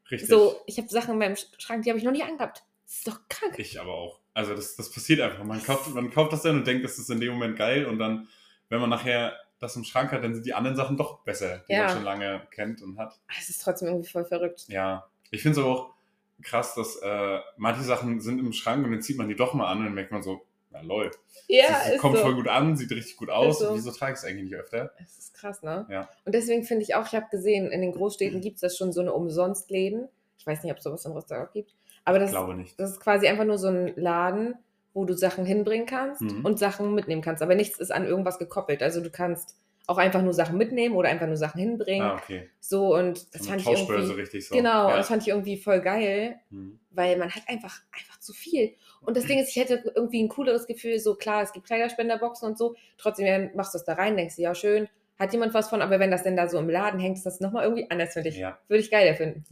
Richtig. 0.09 0.29
So, 0.29 0.59
ich 0.65 0.77
habe 0.77 0.87
Sachen 0.89 1.13
in 1.13 1.19
meinem 1.19 1.35
Schrank, 1.57 1.83
die 1.83 1.89
habe 1.89 1.99
ich 1.99 2.03
noch 2.03 2.11
nie 2.11 2.23
angehabt. 2.23 2.63
Das 2.85 2.97
ist 2.97 3.07
doch 3.07 3.19
krank. 3.29 3.53
Ich 3.57 3.79
aber 3.79 3.93
auch. 3.93 4.19
Also 4.33 4.55
das, 4.55 4.75
das 4.75 4.91
passiert 4.91 5.21
einfach. 5.21 5.43
Man 5.43 5.63
kauft, 5.63 5.87
man 5.93 6.09
kauft 6.09 6.33
das 6.33 6.41
dann 6.41 6.57
und 6.57 6.67
denkt, 6.67 6.83
das 6.83 6.97
ist 6.97 7.09
in 7.09 7.19
dem 7.21 7.33
Moment 7.33 7.57
geil 7.57 7.85
und 7.85 7.99
dann, 7.99 8.27
wenn 8.69 8.81
man 8.81 8.89
nachher 8.89 9.37
das 9.61 9.75
im 9.77 9.83
Schrank 9.85 10.11
hat, 10.11 10.23
dann 10.23 10.33
sind 10.33 10.45
die 10.45 10.53
anderen 10.53 10.75
Sachen 10.75 10.97
doch 10.97 11.19
besser, 11.23 11.63
die 11.69 11.73
Ja. 11.73 11.85
man 11.85 11.95
schon 11.95 12.03
lange 12.03 12.41
kennt 12.51 12.81
und 12.81 12.97
hat. 12.97 13.17
Es 13.39 13.49
ist 13.49 13.61
trotzdem 13.61 13.87
irgendwie 13.87 14.09
voll 14.09 14.25
verrückt. 14.25 14.65
Ja. 14.67 15.05
Ich 15.29 15.41
finde 15.41 15.59
es 15.59 15.65
aber 15.65 15.73
auch 15.73 15.93
krass, 16.41 16.73
dass 16.75 16.97
äh, 16.97 17.39
manche 17.57 17.83
Sachen 17.83 18.19
sind 18.19 18.39
im 18.39 18.51
Schrank 18.51 18.83
und 18.83 18.91
dann 18.91 19.01
zieht 19.01 19.17
man 19.17 19.29
die 19.29 19.35
doch 19.35 19.53
mal 19.53 19.67
an 19.71 19.77
und 19.79 19.85
dann 19.85 19.93
merkt 19.93 20.11
man 20.11 20.23
so, 20.23 20.41
na 20.71 20.81
lol. 20.81 21.11
Ja, 21.47 21.65
das 21.67 21.89
ist 21.95 21.99
kommt 22.01 22.15
so. 22.17 22.23
voll 22.23 22.33
gut 22.35 22.47
an, 22.47 22.75
sieht 22.77 22.91
richtig 22.91 23.17
gut 23.17 23.29
aus. 23.29 23.59
so. 23.59 23.75
Wieso 23.75 23.91
trage 23.91 24.13
ich 24.13 24.19
es 24.19 24.25
eigentlich 24.25 24.45
nicht 24.45 24.55
öfter? 24.55 24.91
Es 25.03 25.17
ist 25.19 25.33
krass, 25.33 25.61
ne? 25.61 25.85
Ja. 25.89 26.09
Und 26.25 26.33
deswegen 26.33 26.63
finde 26.63 26.83
ich 26.83 26.95
auch, 26.95 27.05
ich 27.05 27.13
habe 27.13 27.27
gesehen, 27.29 27.69
in 27.71 27.81
den 27.81 27.91
Großstädten 27.91 28.41
gibt 28.41 28.55
es 28.55 28.61
das 28.61 28.77
schon 28.77 28.91
so 28.93 29.01
eine 29.01 29.13
Umsonstläden. 29.13 30.07
Ich 30.37 30.47
weiß 30.47 30.63
nicht, 30.63 30.71
ob 30.71 30.77
es 30.79 30.83
sowas 30.83 31.05
in 31.05 31.11
Rostock 31.11 31.49
auch 31.49 31.51
gibt. 31.51 31.75
Aber 32.05 32.17
das, 32.19 32.29
Ich 32.31 32.35
glaube 32.35 32.55
nicht. 32.55 32.79
das 32.79 32.91
ist 32.91 32.99
quasi 32.99 33.27
einfach 33.27 33.43
nur 33.45 33.57
so 33.59 33.67
ein 33.67 33.93
Laden, 33.95 34.55
wo 34.93 35.05
du 35.05 35.13
Sachen 35.15 35.45
hinbringen 35.45 35.85
kannst 35.85 36.21
Mhm. 36.21 36.45
und 36.45 36.59
Sachen 36.59 36.93
mitnehmen 36.93 37.21
kannst. 37.21 37.41
Aber 37.41 37.55
nichts 37.55 37.79
ist 37.79 37.91
an 37.91 38.05
irgendwas 38.05 38.39
gekoppelt. 38.39 38.83
Also 38.83 39.01
du 39.01 39.09
kannst 39.09 39.55
auch 39.87 39.97
einfach 39.97 40.21
nur 40.21 40.33
Sachen 40.33 40.57
mitnehmen 40.57 40.95
oder 40.95 41.09
einfach 41.09 41.27
nur 41.27 41.37
Sachen 41.37 41.59
hinbringen. 41.59 42.05
Ah, 42.07 42.15
okay. 42.15 42.49
So 42.59 42.95
und 42.95 43.33
das 43.33 43.43
So 43.43 43.49
fand 43.49 43.61
ich 43.61 43.67
irgendwie. 43.67 44.13
richtig 44.13 44.47
so. 44.47 44.55
Genau, 44.55 44.89
Ja. 44.89 44.97
das 44.97 45.07
fand 45.07 45.23
ich 45.23 45.29
irgendwie 45.29 45.57
voll 45.57 45.81
geil, 45.81 46.35
Mhm. 46.49 46.79
weil 46.91 47.17
man 47.17 47.29
hat 47.31 47.43
einfach, 47.47 47.79
einfach 47.91 48.19
zu 48.19 48.31
viel. 48.33 48.75
Und 49.01 49.17
das 49.17 49.25
Ding 49.25 49.39
ist, 49.39 49.49
ich 49.49 49.55
hätte 49.55 49.81
irgendwie 49.95 50.21
ein 50.23 50.29
cooleres 50.29 50.67
Gefühl, 50.67 50.99
so 50.99 51.15
klar, 51.15 51.41
es 51.41 51.51
gibt 51.51 51.65
Kleiderspenderboxen 51.65 52.47
und 52.47 52.57
so, 52.57 52.75
trotzdem 52.97 53.25
ja, 53.25 53.49
machst 53.55 53.73
du 53.73 53.79
es 53.79 53.83
da 53.83 53.93
rein, 53.93 54.15
denkst 54.15 54.35
du, 54.35 54.43
ja, 54.43 54.53
schön, 54.53 54.87
hat 55.17 55.33
jemand 55.33 55.53
was 55.53 55.69
von, 55.69 55.81
aber 55.81 55.99
wenn 55.99 56.11
das 56.11 56.23
denn 56.23 56.35
da 56.37 56.47
so 56.47 56.59
im 56.59 56.69
Laden 56.69 56.99
hängt, 56.99 57.17
ist 57.17 57.25
das 57.25 57.39
nochmal 57.39 57.63
irgendwie 57.63 57.89
anders, 57.89 58.13
finde 58.13 58.29
ich. 58.29 58.37
Ja. 58.37 58.59
Würde 58.67 58.81
ich 58.81 58.91
geiler 58.91 59.15
finden. 59.15 59.45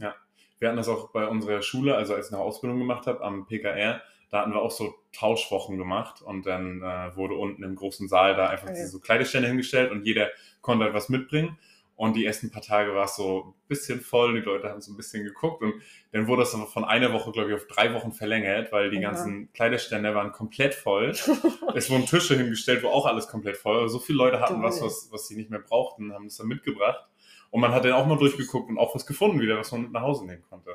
Wir 0.58 0.68
hatten 0.68 0.76
das 0.76 0.88
auch 0.88 1.10
bei 1.10 1.26
unserer 1.26 1.62
Schule, 1.62 1.96
also 1.96 2.14
als 2.14 2.28
ich 2.28 2.32
eine 2.34 2.42
Ausbildung 2.42 2.78
gemacht 2.78 3.06
habe 3.06 3.22
am 3.22 3.46
PKR, 3.46 4.00
da 4.30 4.40
hatten 4.40 4.52
wir 4.52 4.62
auch 4.62 4.70
so 4.70 4.94
Tauschwochen 5.12 5.76
gemacht 5.76 6.22
und 6.22 6.46
dann 6.46 6.82
äh, 6.82 7.16
wurde 7.16 7.34
unten 7.34 7.62
im 7.64 7.74
großen 7.74 8.08
Saal 8.08 8.36
da 8.36 8.46
einfach 8.46 8.68
Okay. 8.68 8.86
so 8.86 9.00
Kleidestände 9.00 9.48
hingestellt 9.48 9.90
und 9.90 10.04
jeder 10.04 10.28
konnte 10.60 10.84
halt 10.84 10.94
was 10.94 11.08
mitbringen. 11.08 11.58
Und 11.96 12.16
die 12.16 12.24
ersten 12.24 12.50
paar 12.50 12.62
Tage 12.62 12.94
war 12.94 13.04
es 13.04 13.16
so 13.16 13.48
ein 13.48 13.68
bisschen 13.68 14.00
voll, 14.00 14.32
die 14.32 14.40
Leute 14.40 14.70
haben 14.70 14.80
so 14.80 14.90
ein 14.90 14.96
bisschen 14.96 15.22
geguckt 15.22 15.62
und 15.62 15.74
dann 16.12 16.26
wurde 16.28 16.42
das 16.42 16.54
aber 16.54 16.66
von 16.66 16.82
einer 16.82 17.12
Woche, 17.12 17.30
glaube 17.30 17.50
ich, 17.50 17.54
auf 17.56 17.66
drei 17.66 17.92
Wochen 17.92 18.12
verlängert, 18.12 18.72
weil 18.72 18.88
die 18.88 18.96
Oha. 18.96 19.02
ganzen 19.10 19.52
Kleiderstände 19.52 20.14
waren 20.14 20.32
komplett 20.32 20.74
voll. 20.74 21.10
es 21.74 21.90
wurden 21.90 22.06
Tische 22.06 22.36
hingestellt, 22.38 22.82
wo 22.82 22.88
auch 22.88 23.04
alles 23.04 23.28
komplett 23.28 23.58
voll 23.58 23.82
war. 23.82 23.88
So 23.90 23.98
viele 23.98 24.16
Leute 24.16 24.40
hatten 24.40 24.62
was, 24.62 24.80
was, 24.80 25.08
was 25.12 25.28
sie 25.28 25.36
nicht 25.36 25.50
mehr 25.50 25.60
brauchten, 25.60 26.14
haben 26.14 26.24
das 26.24 26.38
dann 26.38 26.46
mitgebracht. 26.46 27.06
Und 27.50 27.60
man 27.60 27.72
hat 27.72 27.84
dann 27.84 27.92
auch 27.92 28.06
mal 28.06 28.16
durchgeguckt 28.16 28.70
und 28.70 28.78
auch 28.78 28.94
was 28.94 29.04
gefunden 29.04 29.38
wieder, 29.40 29.58
was 29.58 29.70
man 29.72 29.82
mit 29.82 29.92
nach 29.92 30.00
Hause 30.02 30.24
nehmen 30.24 30.42
konnte. 30.48 30.70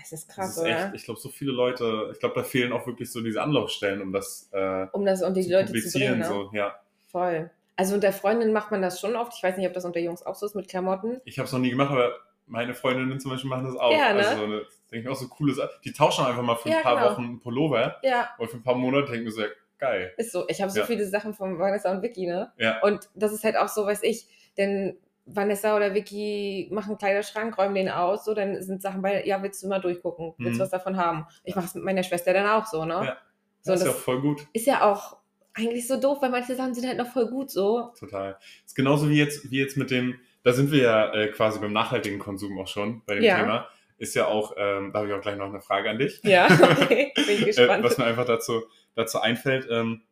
Es 0.00 0.12
ist 0.12 0.28
Das 0.28 0.36
krass, 0.36 0.56
ist 0.58 0.62
echt, 0.64 0.78
oder? 0.86 0.94
ich 0.94 1.04
glaube, 1.04 1.20
so 1.20 1.28
viele 1.28 1.52
Leute, 1.52 2.10
ich 2.12 2.18
glaube, 2.20 2.34
da 2.34 2.42
fehlen 2.44 2.72
auch 2.72 2.86
wirklich 2.86 3.10
so 3.10 3.20
diese 3.22 3.42
Anlaufstellen, 3.42 4.02
um 4.02 4.12
das 4.12 4.48
äh, 4.52 4.86
Um 4.92 5.04
das 5.04 5.22
unter 5.22 5.40
die 5.40 5.46
zu 5.46 5.52
Leute 5.52 5.72
zu 5.72 5.98
bringen, 5.98 6.18
ne? 6.18 6.24
so, 6.24 6.50
ja. 6.52 6.78
Voll. 7.10 7.50
Also 7.76 7.94
unter 7.94 8.12
Freundinnen 8.12 8.52
macht 8.52 8.70
man 8.70 8.82
das 8.82 9.00
schon 9.00 9.16
oft. 9.16 9.32
Ich 9.36 9.42
weiß 9.42 9.56
nicht, 9.56 9.66
ob 9.66 9.74
das 9.74 9.84
unter 9.84 10.00
Jungs 10.00 10.24
auch 10.24 10.34
so 10.34 10.46
ist 10.46 10.54
mit 10.54 10.68
Klamotten. 10.68 11.20
Ich 11.24 11.38
habe 11.38 11.46
es 11.46 11.52
noch 11.52 11.58
nie 11.60 11.70
gemacht, 11.70 11.90
aber 11.90 12.14
meine 12.46 12.74
Freundinnen 12.74 13.18
zum 13.20 13.30
Beispiel 13.32 13.50
machen 13.50 13.64
das 13.66 13.76
auch. 13.76 13.92
Ja, 13.92 14.12
ne? 14.12 14.20
Also 14.20 14.36
so 14.38 14.44
eine, 14.44 14.62
denke 14.90 15.08
ich 15.08 15.08
auch 15.08 15.16
so 15.20 15.28
coole 15.28 15.52
Sachen. 15.52 15.70
Die 15.84 15.92
tauschen 15.92 16.24
einfach 16.24 16.42
mal 16.42 16.56
für 16.56 16.68
ein 16.68 16.72
Ja, 16.76 16.80
paar 16.82 16.96
genau. 16.96 17.10
Wochen 17.10 17.22
einen 17.24 17.40
Pullover 17.40 17.96
Ja, 18.02 18.30
oder 18.38 18.48
für 18.48 18.56
ein 18.56 18.62
paar 18.62 18.76
Monate 18.76 19.10
denken 19.12 19.26
wir 19.26 19.32
so, 19.32 19.42
ja, 19.42 19.48
geil. 19.78 20.14
ist 20.16 20.32
so. 20.32 20.46
Ich 20.48 20.60
habe 20.62 20.70
so 20.70 20.80
Ja. 20.80 20.86
viele 20.86 21.06
Sachen 21.06 21.34
von 21.34 21.58
Vanessa 21.58 21.90
und 21.90 22.02
Vicky, 22.02 22.26
ne? 22.26 22.52
Ja. 22.58 22.80
Und 22.82 23.08
das 23.14 23.32
ist 23.32 23.44
halt 23.44 23.56
auch 23.56 23.68
so, 23.68 23.84
weiß 23.86 24.02
ich, 24.04 24.26
denn 24.56 24.96
Vanessa 25.26 25.76
oder 25.76 25.92
Vicky 25.94 26.68
machen 26.72 26.90
einen 26.90 26.98
Kleiderschrank, 26.98 27.58
räumen 27.58 27.74
den 27.74 27.88
aus, 27.88 28.24
so, 28.24 28.32
dann 28.34 28.62
sind 28.62 28.80
Sachen 28.80 29.02
bei, 29.02 29.24
ja, 29.26 29.42
willst 29.42 29.62
du 29.62 29.68
mal 29.68 29.80
durchgucken, 29.80 30.34
willst 30.38 30.54
Mhm. 30.54 30.58
du 30.58 30.62
was 30.64 30.70
davon 30.70 30.96
haben? 30.96 31.26
Ich 31.44 31.54
mache 31.56 31.66
es 31.66 31.74
mit 31.74 31.84
meiner 31.84 32.02
Schwester 32.04 32.32
dann 32.32 32.46
auch 32.46 32.66
so, 32.66 32.84
ne? 32.84 32.94
Ja. 32.94 33.16
So, 33.62 33.72
das 33.72 33.80
ist 33.80 33.86
ja 33.88 33.92
voll 33.92 34.20
gut. 34.20 34.46
ist 34.52 34.66
ja 34.66 34.82
auch 34.90 35.16
eigentlich 35.54 35.88
so 35.88 35.98
doof, 36.00 36.18
weil 36.20 36.30
manche 36.30 36.54
Sachen 36.54 36.74
sind 36.74 36.86
halt 36.86 36.98
noch 36.98 37.08
voll 37.08 37.26
gut 37.28 37.50
so. 37.50 37.92
Total. 37.98 38.38
Ist 38.64 38.76
genauso 38.76 39.08
wie 39.10 39.16
jetzt, 39.18 39.50
wie 39.50 39.58
jetzt 39.58 39.76
mit 39.76 39.90
dem, 39.90 40.18
da 40.44 40.52
sind 40.52 40.70
wir 40.70 40.82
ja 40.82 41.12
äh, 41.14 41.28
quasi 41.28 41.58
beim 41.58 41.72
nachhaltigen 41.72 42.18
Konsum 42.20 42.58
auch 42.60 42.68
schon 42.68 43.02
bei 43.06 43.14
dem 43.16 43.24
Ja. 43.24 43.40
Thema. 43.40 43.66
Ist 43.98 44.14
ja 44.14 44.26
auch, 44.26 44.52
ähm, 44.58 44.92
da 44.92 44.98
habe 45.00 45.08
ich 45.08 45.14
auch 45.14 45.22
gleich 45.22 45.36
noch 45.38 45.46
eine 45.48 45.60
Frage 45.62 45.88
an 45.90 45.98
dich. 45.98 46.20
Ja, 46.22 46.46
okay, 46.82 47.12
bin 47.16 47.24
ich 47.26 47.40
Äh, 47.42 47.44
gespannt. 47.46 47.82
was 47.82 47.96
mir 47.98 48.04
einfach 48.04 48.26
dazu, 48.26 48.62
dazu 48.94 49.18
einfällt, 49.20 49.66
ähm, 49.70 50.02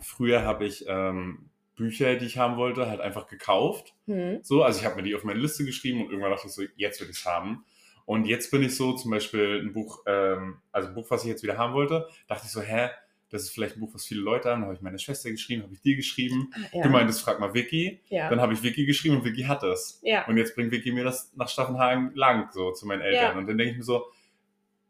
früher 0.00 0.44
habe 0.44 0.66
ich 0.66 0.84
ähm, 0.88 1.48
Bücher, 1.82 2.16
die 2.16 2.26
ich 2.26 2.38
haben 2.38 2.56
wollte, 2.56 2.88
halt 2.88 3.00
einfach 3.00 3.26
gekauft. 3.26 3.94
hm. 4.06 4.40
So, 4.42 4.62
also 4.62 4.80
ich 4.80 4.86
habe 4.86 4.96
mir 4.96 5.02
die 5.02 5.14
auf 5.14 5.24
meine 5.24 5.40
Liste 5.40 5.64
geschrieben 5.64 6.00
und 6.00 6.10
irgendwann 6.10 6.30
dachte 6.30 6.46
ich 6.46 6.52
so, 6.52 6.62
jetzt 6.76 7.00
will 7.00 7.10
ich 7.10 7.18
es 7.18 7.26
haben. 7.26 7.64
Und 8.04 8.26
jetzt 8.26 8.50
bin 8.50 8.62
ich 8.62 8.74
so, 8.74 8.92
zum 8.94 9.10
Beispiel 9.10 9.60
ein 9.62 9.72
Buch, 9.72 10.02
ähm, 10.06 10.58
also 10.72 10.88
ein 10.88 10.94
Buch, 10.94 11.10
was 11.10 11.22
ich 11.22 11.28
jetzt 11.28 11.42
wieder 11.42 11.56
haben 11.56 11.74
wollte, 11.74 12.08
dachte 12.26 12.42
ich 12.46 12.52
so, 12.52 12.60
hä, 12.60 12.88
das 13.30 13.42
ist 13.42 13.50
vielleicht 13.50 13.76
ein 13.76 13.80
Buch, 13.80 13.94
was 13.94 14.04
viele 14.04 14.20
Leute 14.20 14.50
haben. 14.50 14.62
Habe 14.62 14.74
ich 14.74 14.82
meine 14.82 14.98
Schwester 14.98 15.30
geschrieben, 15.30 15.62
habe 15.62 15.72
ich 15.72 15.80
dir 15.80 15.96
geschrieben. 15.96 16.52
Ja. 16.72 16.82
Du 16.82 16.90
meintest, 16.90 17.22
frag 17.22 17.40
mal 17.40 17.54
Vicky. 17.54 18.00
ja. 18.08 18.28
Dann 18.28 18.40
habe 18.40 18.52
ich 18.52 18.62
Vicky 18.62 18.84
geschrieben 18.84 19.16
und 19.16 19.24
Vicky 19.24 19.42
hat 19.44 19.62
es. 19.62 20.00
ja. 20.02 20.26
Und 20.26 20.36
jetzt 20.36 20.54
bringt 20.54 20.70
Vicky 20.70 20.92
mir 20.92 21.04
das 21.04 21.32
nach 21.34 21.48
Staffenhagen 21.48 22.12
lang, 22.14 22.50
so 22.52 22.72
zu 22.72 22.86
meinen 22.86 23.00
Eltern. 23.00 23.38
Und 23.38 23.46
dann 23.46 23.56
denke 23.56 23.72
ich 23.72 23.78
mir 23.78 23.84
so, 23.84 24.04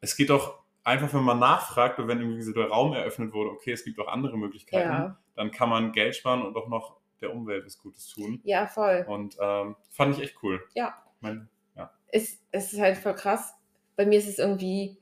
es 0.00 0.16
geht 0.16 0.30
doch 0.30 0.58
einfach, 0.82 1.14
wenn 1.14 1.22
man 1.22 1.38
nachfragt 1.38 2.00
und 2.00 2.08
wenn 2.08 2.18
irgendwie 2.18 2.42
so 2.42 2.52
der 2.52 2.66
Raum 2.66 2.92
eröffnet 2.94 3.32
wurde, 3.32 3.50
okay, 3.50 3.72
es 3.72 3.84
gibt 3.84 4.00
auch 4.00 4.08
andere 4.08 4.37
Möglichkeiten. 4.37 5.16
Dann 5.35 5.51
kann 5.51 5.69
man 5.69 5.93
Geld 5.93 6.17
sparen 6.17 6.43
und 6.43 6.57
auch 6.57 6.69
noch 6.69 6.97
der 7.21 7.33
Umwelt 7.35 7.65
was 7.65 7.79
Gutes 7.79 8.09
tun. 8.09 8.41
ja, 8.45 8.67
voll. 8.67 9.05
Und 9.09 9.37
ähm, 9.41 9.77
fand 9.91 10.17
ich 10.17 10.23
echt 10.25 10.37
cool. 10.43 10.61
Ja. 10.75 10.95
Mein, 11.21 11.49
Es, 12.09 12.39
es 12.51 12.73
ist 12.73 12.81
halt 12.81 12.99
voll 12.99 13.15
krass. 13.15 13.55
Bei 13.97 14.05
mir 14.05 14.19
ist 14.19 14.29
es 14.29 14.39
irgendwie, 14.39 14.99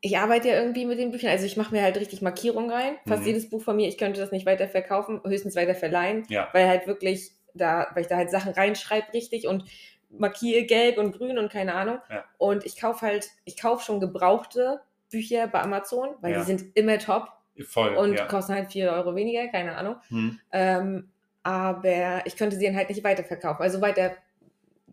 ich 0.00 0.18
arbeite 0.18 0.48
ja 0.48 0.54
irgendwie 0.60 0.84
mit 0.84 0.98
den 0.98 1.10
Büchern, 1.10 1.30
also 1.30 1.46
ich 1.46 1.56
mache 1.56 1.74
mir 1.74 1.82
halt 1.82 1.96
richtig 1.96 2.22
Markierungen 2.22 2.70
rein. 2.70 2.96
Fast 3.06 3.22
Mhm. 3.22 3.26
jedes 3.28 3.48
Buch 3.50 3.62
von 3.62 3.74
mir, 3.76 3.88
ich 3.88 3.98
könnte 3.98 4.20
das 4.20 4.30
nicht 4.30 4.46
weiter 4.46 4.68
verkaufen, 4.68 5.20
höchstens 5.24 5.56
weiter 5.56 5.74
verleihen, 5.74 6.24
ja, 6.28 6.48
weil 6.52 6.68
halt 6.68 6.86
wirklich 6.86 7.32
da, 7.54 7.88
weil 7.94 8.02
ich 8.02 8.08
da 8.08 8.16
halt 8.16 8.30
Sachen 8.30 8.52
reinschreibe 8.52 9.12
richtig 9.14 9.48
und 9.48 9.64
markiere 10.10 10.64
gelb 10.64 10.98
und 10.98 11.12
grün 11.16 11.38
und 11.38 11.50
keine 11.50 11.74
Ahnung. 11.74 11.98
Ja. 12.10 12.24
Und 12.38 12.64
ich 12.66 12.78
kaufe 12.80 13.04
halt, 13.04 13.30
ich 13.44 13.56
kaufe 13.60 13.84
schon 13.84 13.98
gebrauchte 14.00 14.80
Bücher 15.10 15.48
bei 15.48 15.60
Amazon, 15.62 16.10
weil 16.20 16.32
Ja. 16.32 16.38
die 16.40 16.44
sind 16.44 16.76
immer 16.76 16.98
top 16.98 17.32
voll. 17.64 17.94
und 17.96 18.14
ja. 18.14 18.26
kosten 18.26 18.54
halt 18.54 18.70
4 18.72 18.90
Euro 18.92 19.14
weniger, 19.14 19.48
keine 19.48 19.76
Ahnung. 19.76 19.96
Hm. 20.08 20.38
Ähm, 20.52 21.08
aber 21.42 22.26
ich 22.26 22.36
könnte 22.36 22.56
sie 22.56 22.66
dann 22.66 22.76
halt 22.76 22.88
nicht 22.90 23.02
weiterverkaufen. 23.04 23.62
Also 23.62 23.80
weiter, 23.80 24.12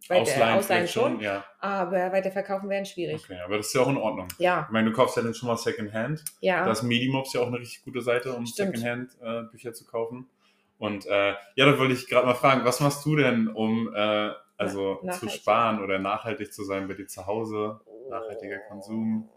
weiter 0.07 0.21
Ausleihen, 0.21 0.57
ausleihen 0.57 0.87
schon, 0.87 1.19
Ja, 1.19 1.43
aber 1.59 2.11
weiterverkaufen 2.11 2.69
wäre 2.69 2.85
schwierig. 2.85 3.23
okay, 3.23 3.39
aber 3.43 3.57
das 3.57 3.67
ist 3.67 3.73
ja 3.73 3.81
auch 3.81 3.89
in 3.89 3.97
Ordnung. 3.97 4.27
Ja, 4.37 4.65
Ich 4.67 4.71
meine, 4.71 4.89
du 4.89 4.95
kaufst 4.95 5.17
ja 5.17 5.23
dann 5.23 5.33
schon 5.33 5.47
mal 5.47 5.57
Secondhand. 5.57 6.23
ja. 6.41 6.63
Da 6.65 6.71
ist 6.71 6.83
Medimobs 6.83 7.33
ja 7.33 7.41
auch 7.41 7.47
eine 7.47 7.59
richtig 7.59 7.83
gute 7.83 8.01
Seite, 8.01 8.33
um. 8.33 8.45
Secondhand-Bücher 8.45 9.73
zu 9.73 9.85
kaufen. 9.85 10.27
Und 10.77 11.05
äh, 11.05 11.33
ja, 11.55 11.65
da 11.65 11.79
wollte 11.79 11.93
ich 11.93 12.07
gerade 12.07 12.27
mal 12.27 12.35
fragen, 12.35 12.65
was 12.65 12.79
machst 12.81 13.05
du 13.05 13.15
denn, 13.15 13.47
um 13.47 13.93
äh, 13.95 14.31
also 14.57 14.99
Na- 15.03 15.13
zu 15.13 15.27
sparen 15.29 15.81
oder 15.83 15.99
nachhaltig 15.99 16.53
zu 16.53 16.63
sein 16.63 16.87
bei 16.87 16.93
dir 16.93 17.07
zu 17.07 17.25
Hause? 17.25 17.79
Nachhaltiger 18.09 18.59
Konsum. 18.69 19.29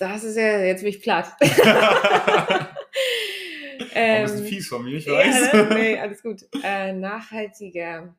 Das 0.00 0.24
ist 0.24 0.36
ja, 0.36 0.58
jetzt 0.60 0.80
bin 0.80 0.88
ich 0.88 1.02
platt. 1.02 1.30
Ein 3.94 4.22
bisschen 4.22 4.38
ähm, 4.38 4.44
fies 4.46 4.66
von 4.66 4.82
mir, 4.82 4.96
ich 4.96 5.04
ja, 5.04 5.12
weiß. 5.12 5.52
ne? 5.52 5.68
nee, 5.74 5.98
alles 5.98 6.22
gut. 6.22 6.46
Äh, 6.62 6.94
nachhaltiger. 6.94 8.14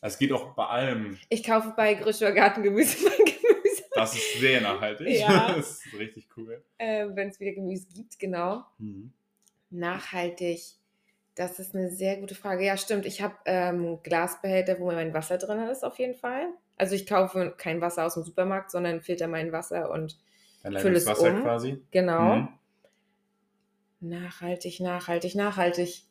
Es 0.00 0.18
geht 0.18 0.32
auch 0.32 0.54
bei 0.54 0.66
allem. 0.66 1.16
Ich 1.28 1.44
kaufe 1.44 1.72
bei 1.76 1.94
Gröscher 1.94 2.32
Gartengemüse 2.32 3.04
mein 3.04 3.16
Gemüse. 3.16 3.84
Das 3.94 4.16
ist 4.16 4.40
sehr 4.40 4.60
nachhaltig. 4.60 5.20
Ja. 5.20 5.52
das 5.56 5.84
ist 5.84 5.96
richtig 5.96 6.26
cool. 6.36 6.64
Äh, 6.78 7.06
Wenn 7.12 7.28
es 7.28 7.38
wieder 7.38 7.52
Gemüse 7.52 7.86
gibt, 7.94 8.18
genau. 8.18 8.64
Mhm. 8.78 9.12
Nachhaltig. 9.70 10.62
Das 11.36 11.60
ist 11.60 11.76
eine 11.76 11.90
sehr 11.90 12.16
gute 12.16 12.34
Frage. 12.34 12.64
Ja, 12.64 12.76
stimmt. 12.76 13.06
Ich 13.06 13.22
habe 13.22 13.36
ähm, 13.44 14.00
Glasbehälter, 14.02 14.80
wo 14.80 14.86
mein 14.86 15.14
Wasser 15.14 15.38
drin 15.38 15.60
ist, 15.68 15.84
auf 15.84 16.00
jeden 16.00 16.14
Fall. 16.14 16.48
Also 16.76 16.96
ich 16.96 17.06
kaufe 17.06 17.54
kein 17.56 17.80
Wasser 17.80 18.04
aus 18.04 18.14
dem 18.14 18.24
Supermarkt, 18.24 18.72
sondern 18.72 19.00
filter 19.00 19.28
mein 19.28 19.52
Wasser 19.52 19.88
und 19.92 20.18
Dein 20.62 20.76
Füll 20.78 20.94
es 20.96 21.04
Leitungswasser 21.04 21.34
um. 21.34 21.42
quasi. 21.42 21.82
genau. 21.90 22.36
Mhm. 22.36 22.48
Nachhaltig, 24.00 24.80
nachhaltig, 24.80 25.34
nachhaltig. 25.34 26.02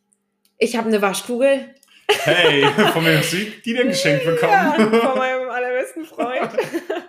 Ich 0.58 0.76
habe 0.78 0.88
eine 0.88 1.02
Waschkugel. 1.02 1.74
Hey, 2.08 2.62
von 2.94 3.06
wem 3.06 3.18
hast 3.18 3.34
du 3.34 3.38
die 3.66 3.74
denn 3.74 3.88
geschenkt 3.88 4.26
bekommen? 4.26 4.52
Ja, 4.52 4.74
von 4.74 5.18
meinem 5.18 5.50
allerbesten 5.50 6.06
Freund. 6.06 6.52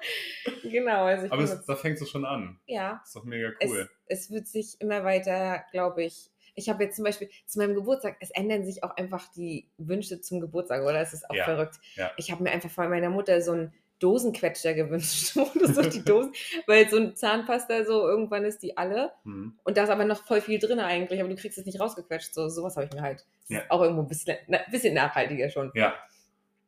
genau, 0.63 1.05
also 1.05 1.27
Aber 1.31 1.43
es, 1.43 1.65
da 1.67 1.77
fängt 1.77 2.01
es 2.01 2.09
schon 2.11 2.25
an. 2.25 2.59
ja, 2.67 3.01
Ist 3.05 3.15
doch 3.15 3.25
mega 3.25 3.51
es, 3.61 3.71
cool. 3.71 3.91
es 4.07 4.31
wird 4.31 4.47
sich 4.49 4.81
immer 4.81 5.05
weiter, 5.05 5.65
glaube 5.73 6.05
ich. 6.05 6.31
Ich 6.55 6.69
habe 6.69 6.85
jetzt 6.85 6.97
zum 6.97 7.05
Beispiel 7.05 7.31
zu 7.47 7.59
meinem 7.61 7.75
Geburtstag, 7.75 8.17
es 8.21 8.31
ändern 8.31 8.65
sich 8.65 8.85
auch 8.85 8.95
einfach 8.97 9.27
die 9.33 9.69
Wünsche 9.79 10.21
zum 10.21 10.41
Geburtstag, 10.41 10.83
oder? 10.83 11.01
Es 11.01 11.13
ist 11.15 11.29
auch 11.31 11.35
Ja, 11.35 11.45
verrückt. 11.45 11.77
ja. 11.95 12.11
Ich 12.17 12.31
habe 12.31 12.43
mir 12.43 12.51
einfach 12.51 12.71
von 12.71 12.91
meiner 12.91 13.09
Mutter 13.11 13.41
so 13.41 13.53
einen 13.53 13.73
Dosenquetscher 14.03 14.75
gewünscht. 14.75 15.37
du 15.55 15.73
so 15.73 15.83
die 15.83 16.05
Dosen, 16.05 16.33
weil 16.67 16.89
so 16.89 16.97
ein 16.97 17.17
Zahnpasta 17.17 17.85
so, 17.85 18.07
irgendwann 18.07 18.45
ist 18.45 18.63
die 18.63 18.77
alle. 18.77 19.13
Mhm. 19.25 19.55
Und 19.65 19.77
da 19.77 19.85
ist 19.85 19.91
aber 19.91 20.05
noch 20.05 20.25
voll 20.25 20.41
viel 20.41 20.59
drin 20.59 20.81
eigentlich, 20.81 21.21
aber 21.21 21.29
du 21.29 21.37
kriegst 21.37 21.59
es 21.59 21.67
nicht 21.67 21.81
rausgequetscht. 21.81 22.35
So, 22.35 22.49
sowas 22.49 22.77
habe 22.77 22.87
ich 22.87 22.93
mir 22.93 23.03
halt. 23.03 23.25
Ja. 23.49 23.63
auch 23.69 23.83
irgendwo 23.83 24.03
ein 24.03 24.09
bisschen, 24.09 24.37
na, 24.49 24.59
bisschen 24.71 24.95
nachhaltiger 24.95 25.51
schon. 25.51 25.71
Ja. 25.75 25.95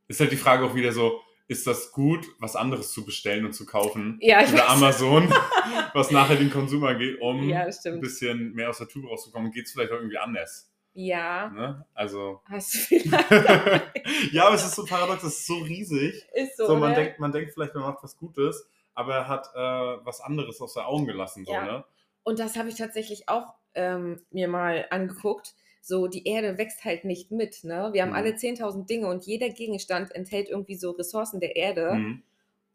Ist 0.07 0.21
halt 0.21 0.33
die 0.33 0.37
Frage 0.37 0.65
auch 0.65 0.75
wieder 0.75 0.93
so, 0.93 1.21
ist 1.47 1.67
das 1.67 1.93
gut, 1.93 2.27
was 2.39 2.57
anderes 2.57 2.93
zu 2.93 3.05
bestellen 3.05 3.45
und 3.45 3.53
zu 3.53 3.67
kaufen? 3.67 4.19
Ja, 4.21 4.43
ich 4.43 4.51
Über. 4.51 4.69
Amazon, 4.69 5.33
was 5.95 6.11
nachher 6.11 6.37
den 6.37 6.51
Konsum 6.51 6.85
angeht, 6.85 7.21
um 7.21 7.49
Ja, 7.49 7.67
ein 7.67 8.01
bisschen 8.01 8.53
mehr 8.53 8.71
aus 8.71 8.79
der 8.79 8.89
Tube 8.89 9.09
rauszukommen, 9.09 9.51
geht 9.51 9.67
es 9.67 9.73
vielleicht 9.73 9.93
auch 9.93 9.97
irgendwie 9.97 10.19
anders. 10.19 10.74
Ja, 10.95 11.51
Ne? 11.51 11.85
Also. 11.93 12.41
hast 12.49 12.75
du 12.75 12.79
vielleicht. 12.79 13.31
ja, 14.33 14.47
aber 14.47 14.55
es 14.55 14.65
ist 14.65 14.75
so 14.77 14.85
paradox, 14.85 15.23
es 15.25 15.39
ist 15.41 15.47
so 15.47 15.55
riesig. 15.59 16.25
Ist 16.33 16.57
so, 16.57 16.67
So, 16.67 16.77
man, 16.77 16.93
oder? 16.93 17.03
denkt, 17.03 17.19
man 17.21 17.33
denkt 17.33 17.53
vielleicht, 17.53 17.75
man 17.75 17.83
macht 17.85 18.03
was 18.03 18.17
Gutes, 18.17 18.67
aber 18.95 19.15
er 19.15 19.29
hat 19.29 19.49
äh, 19.55 20.05
was 20.07 20.21
anderes 20.21 20.61
aus 20.61 20.75
den 20.75 20.85
Augen 20.85 21.07
gelassen. 21.07 21.45
So, 21.45 21.53
Ja. 21.53 21.65
ne? 21.65 21.85
Und 22.23 22.39
das 22.39 22.57
habe 22.57 22.69
ich 22.69 22.77
tatsächlich 22.77 23.29
auch 23.29 23.55
ähm, 23.75 24.23
mir 24.31 24.49
mal 24.49 24.87
angeguckt. 24.91 25.55
So, 25.83 26.07
die 26.07 26.27
Erde 26.27 26.57
wächst 26.57 26.85
halt 26.85 27.05
nicht 27.05 27.31
mit. 27.33 27.65
Ne? 27.65 27.91
Wir 27.93 28.03
haben 28.03 28.11
Mhm. 28.11 28.15
alle 28.17 28.31
10.000 28.37 28.87
Dinge 28.87 29.09
und 29.09 29.27
jeder 29.27 29.51
Gegenstand 29.51 30.15
enthält 30.15 30.49
irgendwie 30.49 30.77
so 30.77 30.93
Ressourcen 30.93 31.41
der 31.41 31.57
Erde. 31.57 31.95
Mhm. 31.95 32.23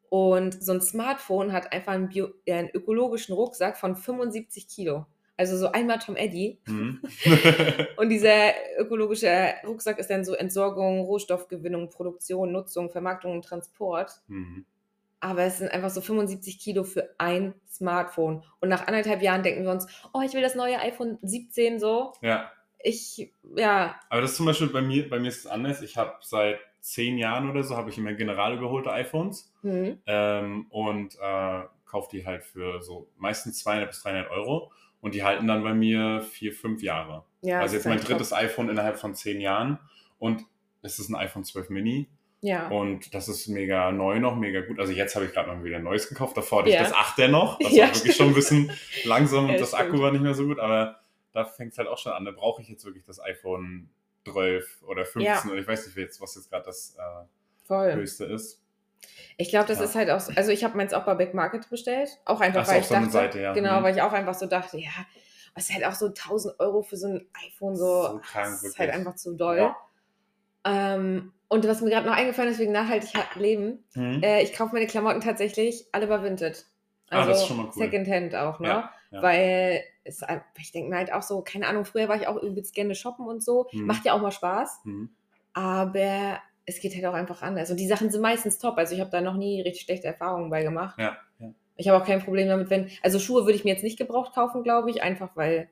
Und 0.10 0.62
so 0.64 0.74
ein 0.74 0.82
Smartphone 0.82 1.52
hat 1.54 1.72
einfach 1.72 1.94
einen, 1.94 2.10
Bio 2.10 2.30
äh, 2.46 2.54
einen 2.54 2.70
ökologischen 2.70 3.34
Rucksack 3.34 3.78
von 3.78 3.96
75 3.96 4.68
Kilo. 4.68 5.06
Also 5.40 5.56
so 5.56 5.72
einmal 5.72 6.00
Tom 6.00 6.18
Eddy. 6.18 6.60
Mhm. 6.66 7.00
Und 7.96 8.10
dieser 8.10 8.52
ökologische 8.78 9.54
Rucksack 9.66 9.98
ist 9.98 10.10
dann 10.10 10.26
so 10.26 10.34
Entsorgung, 10.34 11.00
Rohstoffgewinnung, 11.06 11.90
Produktion, 11.90 12.52
Nutzung, 12.52 12.90
Vermarktung 12.90 13.32
und 13.32 13.46
Transport. 13.46 14.12
mhm. 14.28 14.66
Aber 15.22 15.44
es 15.44 15.58
sind 15.58 15.72
einfach 15.72 15.90
so 15.90 16.00
75 16.00 16.60
Kilo 16.60 16.84
für 16.84 17.10
ein 17.18 17.54
Smartphone. 17.70 18.44
Und 18.62 18.70
nach 18.70 18.88
anderthalb 18.88 19.22
Jahren 19.22 19.44
denken 19.44 19.64
wir 19.64 19.72
uns, 19.72 19.86
oh, 20.14 20.22
ich 20.22 20.34
will 20.34 20.42
das 20.42 20.56
neue 20.56 20.80
iPhone 20.80 21.18
17 21.22 21.80
so. 21.80 22.14
Ja, 22.22 22.52
Ich, 22.78 23.34
ja, 23.56 23.96
aber 24.10 24.22
das 24.22 24.32
ist 24.32 24.38
zum 24.38 24.46
Beispiel 24.46 24.68
bei 24.68 24.82
mir, 24.82 25.10
bei 25.10 25.20
mir 25.20 25.28
ist 25.30 25.40
es 25.40 25.48
anders. 25.48 25.82
Ich 25.82 25.98
habe 25.98 26.16
seit 26.22 26.60
zehn 26.80 27.18
Jahren 27.18 27.50
oder 27.50 27.64
so, 27.64 27.76
habe 27.76 27.90
ich 27.90 27.98
immer 27.98 28.14
general 28.14 28.58
überholte 28.58 28.92
iPhones 28.92 29.54
hm, 29.62 30.00
ähm, 30.06 30.68
und 30.70 31.16
äh, 31.22 31.64
kaufe 31.86 32.10
die 32.12 32.26
halt 32.26 32.44
für 32.44 32.82
so 32.82 33.10
meistens 33.18 33.60
200 33.60 33.90
bis 33.90 34.02
300 34.04 34.32
Euro 34.32 34.72
und 35.02 35.16
die 35.16 35.24
halten 35.24 35.48
dann 35.48 35.64
bei 35.64 35.74
mir 35.74 36.22
vier, 36.22 36.54
fünf 36.54 36.82
Jahre. 36.84 37.24
ja. 37.42 37.60
also 37.62 37.76
jetzt 37.76 37.86
mein 37.86 38.00
drittes 38.00 38.34
iPhone 38.34 38.70
innerhalb 38.70 38.98
von 39.00 39.16
zehn 39.16 39.40
Jahren 39.42 39.80
und 40.18 40.44
es 40.82 41.00
ist 41.00 41.10
ein 41.10 41.16
iPhone 41.16 41.44
12 41.44 41.70
Mini 41.70 42.04
top. 42.06 42.14
Ja. 42.42 42.68
und 42.70 43.14
das 43.14 43.28
ist 43.28 43.48
mega 43.48 43.92
neu 43.92 44.20
noch, 44.20 44.36
mega 44.38 44.62
gut. 44.62 44.80
Also 44.80 44.94
jetzt 44.94 45.14
habe 45.16 45.26
ich 45.26 45.34
gerade 45.34 45.48
mal 45.50 45.62
wieder 45.64 45.76
ein 45.78 45.84
neues 45.84 46.08
gekauft, 46.08 46.38
davor 46.38 46.60
hatte 46.62 46.70
Ja. 46.72 46.82
ich 46.84 46.88
das 46.88 46.96
8er 46.96 47.28
noch, 47.28 47.60
das 47.60 47.72
Ja, 47.74 47.88
war 47.88 47.96
wirklich 47.96 48.16
schon 48.16 48.28
ein 48.28 48.34
bisschen 48.34 48.72
langsam 49.04 49.46
und 49.46 49.52
Ja, 49.52 49.58
das 49.58 49.70
stimmt. 49.70 49.84
Akku 49.84 50.00
war 50.02 50.12
nicht 50.12 50.22
mehr 50.22 50.34
so 50.34 50.46
gut, 50.46 50.60
aber 50.60 51.00
da 51.34 51.44
fängt 51.46 51.74
es 51.74 51.78
halt 51.78 51.88
auch 51.90 51.98
schon 51.98 52.14
an, 52.14 52.24
da 52.26 52.32
brauche 52.32 52.62
ich 52.62 52.70
jetzt 52.70 52.86
wirklich 52.86 53.04
das 53.06 53.22
iPhone 53.22 53.90
12 54.26 54.84
oder 54.88 55.06
15 55.06 55.24
Ja. 55.24 55.44
oder 55.52 55.60
ich 55.62 55.68
weiß 55.68 55.86
nicht 55.96 56.22
was 56.22 56.36
jetzt 56.36 56.50
gerade 56.50 56.66
das, 56.66 56.96
äh, 57.70 57.94
höchste 57.96 58.26
ist. 58.26 58.64
Ich 59.38 59.50
glaube, 59.50 59.68
das 59.68 59.80
Ja. 59.80 59.86
ist 59.86 59.96
halt 59.96 60.10
auch 60.10 60.20
so, 60.20 60.32
also 60.36 60.52
ich 60.52 60.64
habe 60.64 60.76
meins 60.78 60.94
auch 60.94 61.06
bei 61.06 61.16
Back 61.16 61.34
Market 61.34 61.70
bestellt. 61.70 62.10
Auch 62.26 62.42
einfach, 62.42 62.64
Ach 62.64 62.68
weil 62.68 62.76
auf 62.78 62.82
ich 62.84 62.88
so 62.88 62.94
dachte, 62.96 63.10
Seite, 63.12 63.40
ja. 63.42 63.54
genau, 63.54 63.80
Mhm. 63.80 63.84
weil 63.84 63.96
ich 63.96 64.02
auch 64.02 64.12
einfach 64.14 64.34
so 64.34 64.46
dachte, 64.46 64.78
ja, 64.78 64.90
es 65.56 65.70
ist 65.70 65.74
halt 65.76 65.86
auch 65.86 65.94
so 65.94 66.10
1000 66.10 66.60
Euro 66.60 66.82
für 66.82 66.98
so 66.98 67.08
ein 67.08 67.28
iPhone, 67.48 67.76
so, 67.76 67.86
So 68.04 68.20
krank, 68.20 68.24
das 68.34 68.54
ist 68.56 68.64
wirklich. 68.64 68.80
halt 68.80 68.92
einfach 68.92 69.16
zu 69.16 69.36
doll. 69.36 69.58
Ja. 69.58 69.76
Ähm, 70.66 71.34
und 71.48 71.68
was 71.68 71.82
mir 71.82 71.90
gerade 71.90 72.06
noch 72.08 72.16
eingefallen 72.16 72.52
ist, 72.52 72.60
wegen 72.60 72.72
nachhaltig 72.74 73.14
ha- 73.16 73.40
leben, 73.40 73.84
Mhm. 73.96 74.22
äh, 74.22 74.44
ich 74.44 74.54
kaufe 74.54 74.74
meine 74.74 74.88
Klamotten 74.88 75.22
tatsächlich 75.22 75.88
alle 75.92 76.08
bei 76.08 76.22
Vinted. 76.22 76.66
Ah, 77.10 77.22
Also 77.26 77.54
mal 77.56 77.66
cool. 77.66 77.72
Secondhand 77.74 78.36
auch, 78.36 78.60
ne? 78.60 78.68
Ja, 78.68 78.94
ja. 79.12 79.22
Weil 79.22 79.84
es, 80.04 80.22
ich 80.60 80.72
denke 80.72 80.90
mir 80.92 80.98
halt 80.98 81.12
auch 81.12 81.24
so, 81.24 81.42
keine 81.42 81.68
Ahnung, 81.68 81.86
früher 81.86 82.08
war 82.08 82.18
ich 82.18 82.28
auch 82.28 82.38
übelst 82.42 82.76
gerne 82.76 82.94
shoppen 82.94 83.26
und 83.26 83.44
so. 83.44 83.68
Mhm. 83.72 83.86
Macht 83.88 84.06
ja 84.06 84.14
auch 84.14 84.22
mal 84.22 84.32
Spaß, 84.32 84.82
Mhm. 84.84 85.10
aber 85.54 86.40
es 86.70 86.80
geht 86.80 86.96
halt 86.96 87.06
auch 87.06 87.14
einfach 87.14 87.42
anders. 87.42 87.70
Und 87.72 87.78
die 87.78 87.88
Sachen 87.88 88.10
sind 88.10 88.22
meistens 88.22 88.60
top. 88.60 88.78
Also 88.78 88.96
ich 88.96 89.02
habe 89.02 89.10
da 89.10 89.22
noch 89.22 89.36
nie 89.36 89.62
richtig 89.62 89.84
schlechte 89.84 90.08
Erfahrungen 90.08 90.50
bei 90.50 90.64
gemacht. 90.64 90.98
Ja, 91.00 91.18
ja. 91.40 91.54
Ich 91.76 91.88
habe 91.88 92.02
auch 92.02 92.06
kein 92.06 92.22
Problem 92.22 92.48
damit, 92.48 92.70
wenn. 92.70 92.90
Also 93.02 93.20
Schuhe 93.20 93.46
würde 93.46 93.54
ich 93.54 93.64
mir 93.64 93.72
jetzt 93.72 93.84
nicht 93.84 93.98
gebraucht 93.98 94.34
kaufen, 94.34 94.64
glaube 94.64 94.90
ich, 94.90 95.02
einfach 95.02 95.36
weil. 95.36 95.70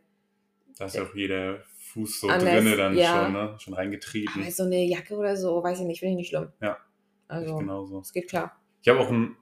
Da 0.77 0.85
ist 0.85 0.95
ja 0.95 1.03
auch 1.03 1.15
jeder 1.15 1.63
Fuß 1.93 2.21
so 2.21 2.27
Anders, 2.27 2.53
drinne 2.53 2.75
dann 2.75 2.95
ja. 2.95 3.23
schon, 3.23 3.33
ne? 3.33 3.55
Schon 3.59 3.73
reingetrieben. 3.73 4.41
Aber 4.41 4.51
so 4.51 4.63
eine 4.63 4.83
Jacke 4.83 5.15
oder 5.15 5.35
so, 5.35 5.63
weiß 5.63 5.79
ich 5.79 5.85
nicht, 5.85 5.99
finde 5.99 6.11
ich 6.11 6.17
nicht 6.17 6.29
schlimm. 6.29 6.51
Ja. 6.61 6.77
Also, 7.27 7.57
genauso. 7.57 7.99
es 7.99 8.13
geht 8.13 8.29
klar. 8.29 8.59
Ich 8.81 8.89
habe 8.89 8.99
auch 8.99 9.09
einen, 9.09 9.35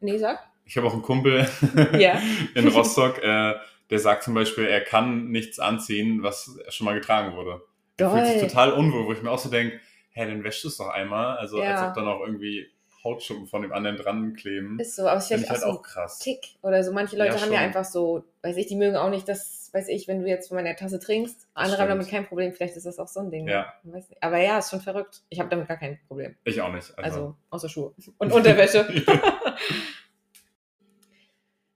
Nee, 0.00 0.18
sag? 0.18 0.38
ich 0.64 0.76
habe 0.76 0.86
auch 0.86 0.92
einen 0.92 1.02
Kumpel 1.02 1.48
Ja. 1.98 2.20
in 2.54 2.68
Rostock, 2.68 3.22
äh, 3.22 3.54
der 3.90 3.98
sagt 3.98 4.22
zum 4.22 4.34
Beispiel, 4.34 4.64
er 4.66 4.82
kann 4.82 5.30
nichts 5.30 5.58
anziehen, 5.58 6.22
was 6.22 6.58
schon 6.68 6.84
mal 6.84 6.94
getragen 6.94 7.36
wurde. 7.36 7.62
Er 7.96 8.10
fühlt 8.10 8.26
sich 8.26 8.40
Doll. 8.40 8.48
total 8.48 8.72
unwohl, 8.72 9.06
wo 9.06 9.12
ich 9.12 9.22
mir 9.22 9.30
auch 9.30 9.38
so 9.38 9.48
denke, 9.50 9.80
hä, 10.14 10.26
dann 10.26 10.42
wäschst 10.42 10.64
du 10.64 10.68
es 10.68 10.76
doch 10.78 10.88
einmal. 10.88 11.36
Also 11.36 11.58
als 11.60 11.80
Ja. 11.80 11.88
ob 11.88 11.94
dann 11.94 12.08
auch 12.08 12.20
irgendwie 12.20 12.70
Hautschuppen 13.04 13.46
von 13.46 13.60
dem 13.60 13.72
anderen 13.72 13.98
dran 13.98 14.34
kleben. 14.34 14.78
Ist 14.80 14.96
so, 14.96 15.06
aber 15.06 15.18
es 15.18 15.24
ist 15.24 15.28
Finde 15.28 15.44
vielleicht 15.44 15.58
ich 15.60 15.64
auch 15.64 15.66
halt 15.66 15.74
so 15.74 15.80
auch 15.80 15.82
krass. 15.82 16.18
Tick 16.20 16.56
oder 16.62 16.82
so. 16.82 16.90
Manche 16.92 17.16
Leute 17.16 17.34
Ja, 17.34 17.40
haben 17.42 17.52
ja 17.52 17.58
schon. 17.58 17.66
einfach 17.66 17.84
so, 17.84 18.24
weiß 18.42 18.56
ich, 18.56 18.66
die 18.66 18.76
mögen 18.76 18.96
auch 18.96 19.10
nicht, 19.10 19.28
das, 19.28 19.68
weiß 19.74 19.88
ich, 19.88 20.08
wenn 20.08 20.22
du 20.22 20.26
jetzt 20.28 20.48
von 20.48 20.56
meiner 20.56 20.74
Tasse 20.74 20.98
trinkst. 21.00 21.46
Andere 21.52 21.82
haben 21.82 21.88
damit 21.90 22.08
kein 22.08 22.24
Problem. 22.26 22.54
Vielleicht 22.54 22.76
ist 22.76 22.86
das 22.86 22.98
auch 22.98 23.08
so 23.08 23.20
ein 23.20 23.30
Ding. 23.30 23.46
Ja. 23.46 23.74
Man 23.82 23.96
weiß 23.96 24.08
nicht. 24.08 24.22
Aber 24.22 24.38
ja, 24.38 24.58
ist 24.58 24.70
schon 24.70 24.80
verrückt. 24.80 25.20
Ich 25.28 25.38
habe 25.38 25.50
damit 25.50 25.68
gar 25.68 25.76
kein 25.76 25.98
Problem. 26.08 26.34
Ich 26.44 26.58
auch 26.62 26.72
nicht. 26.72 26.96
Also, 26.96 27.02
Also, 27.02 27.36
außer 27.50 27.68
Schuhe 27.68 27.92
und 28.16 28.32
Unterwäsche. 28.32 28.86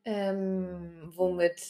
ähm, 0.05 1.13
womit 1.15 1.61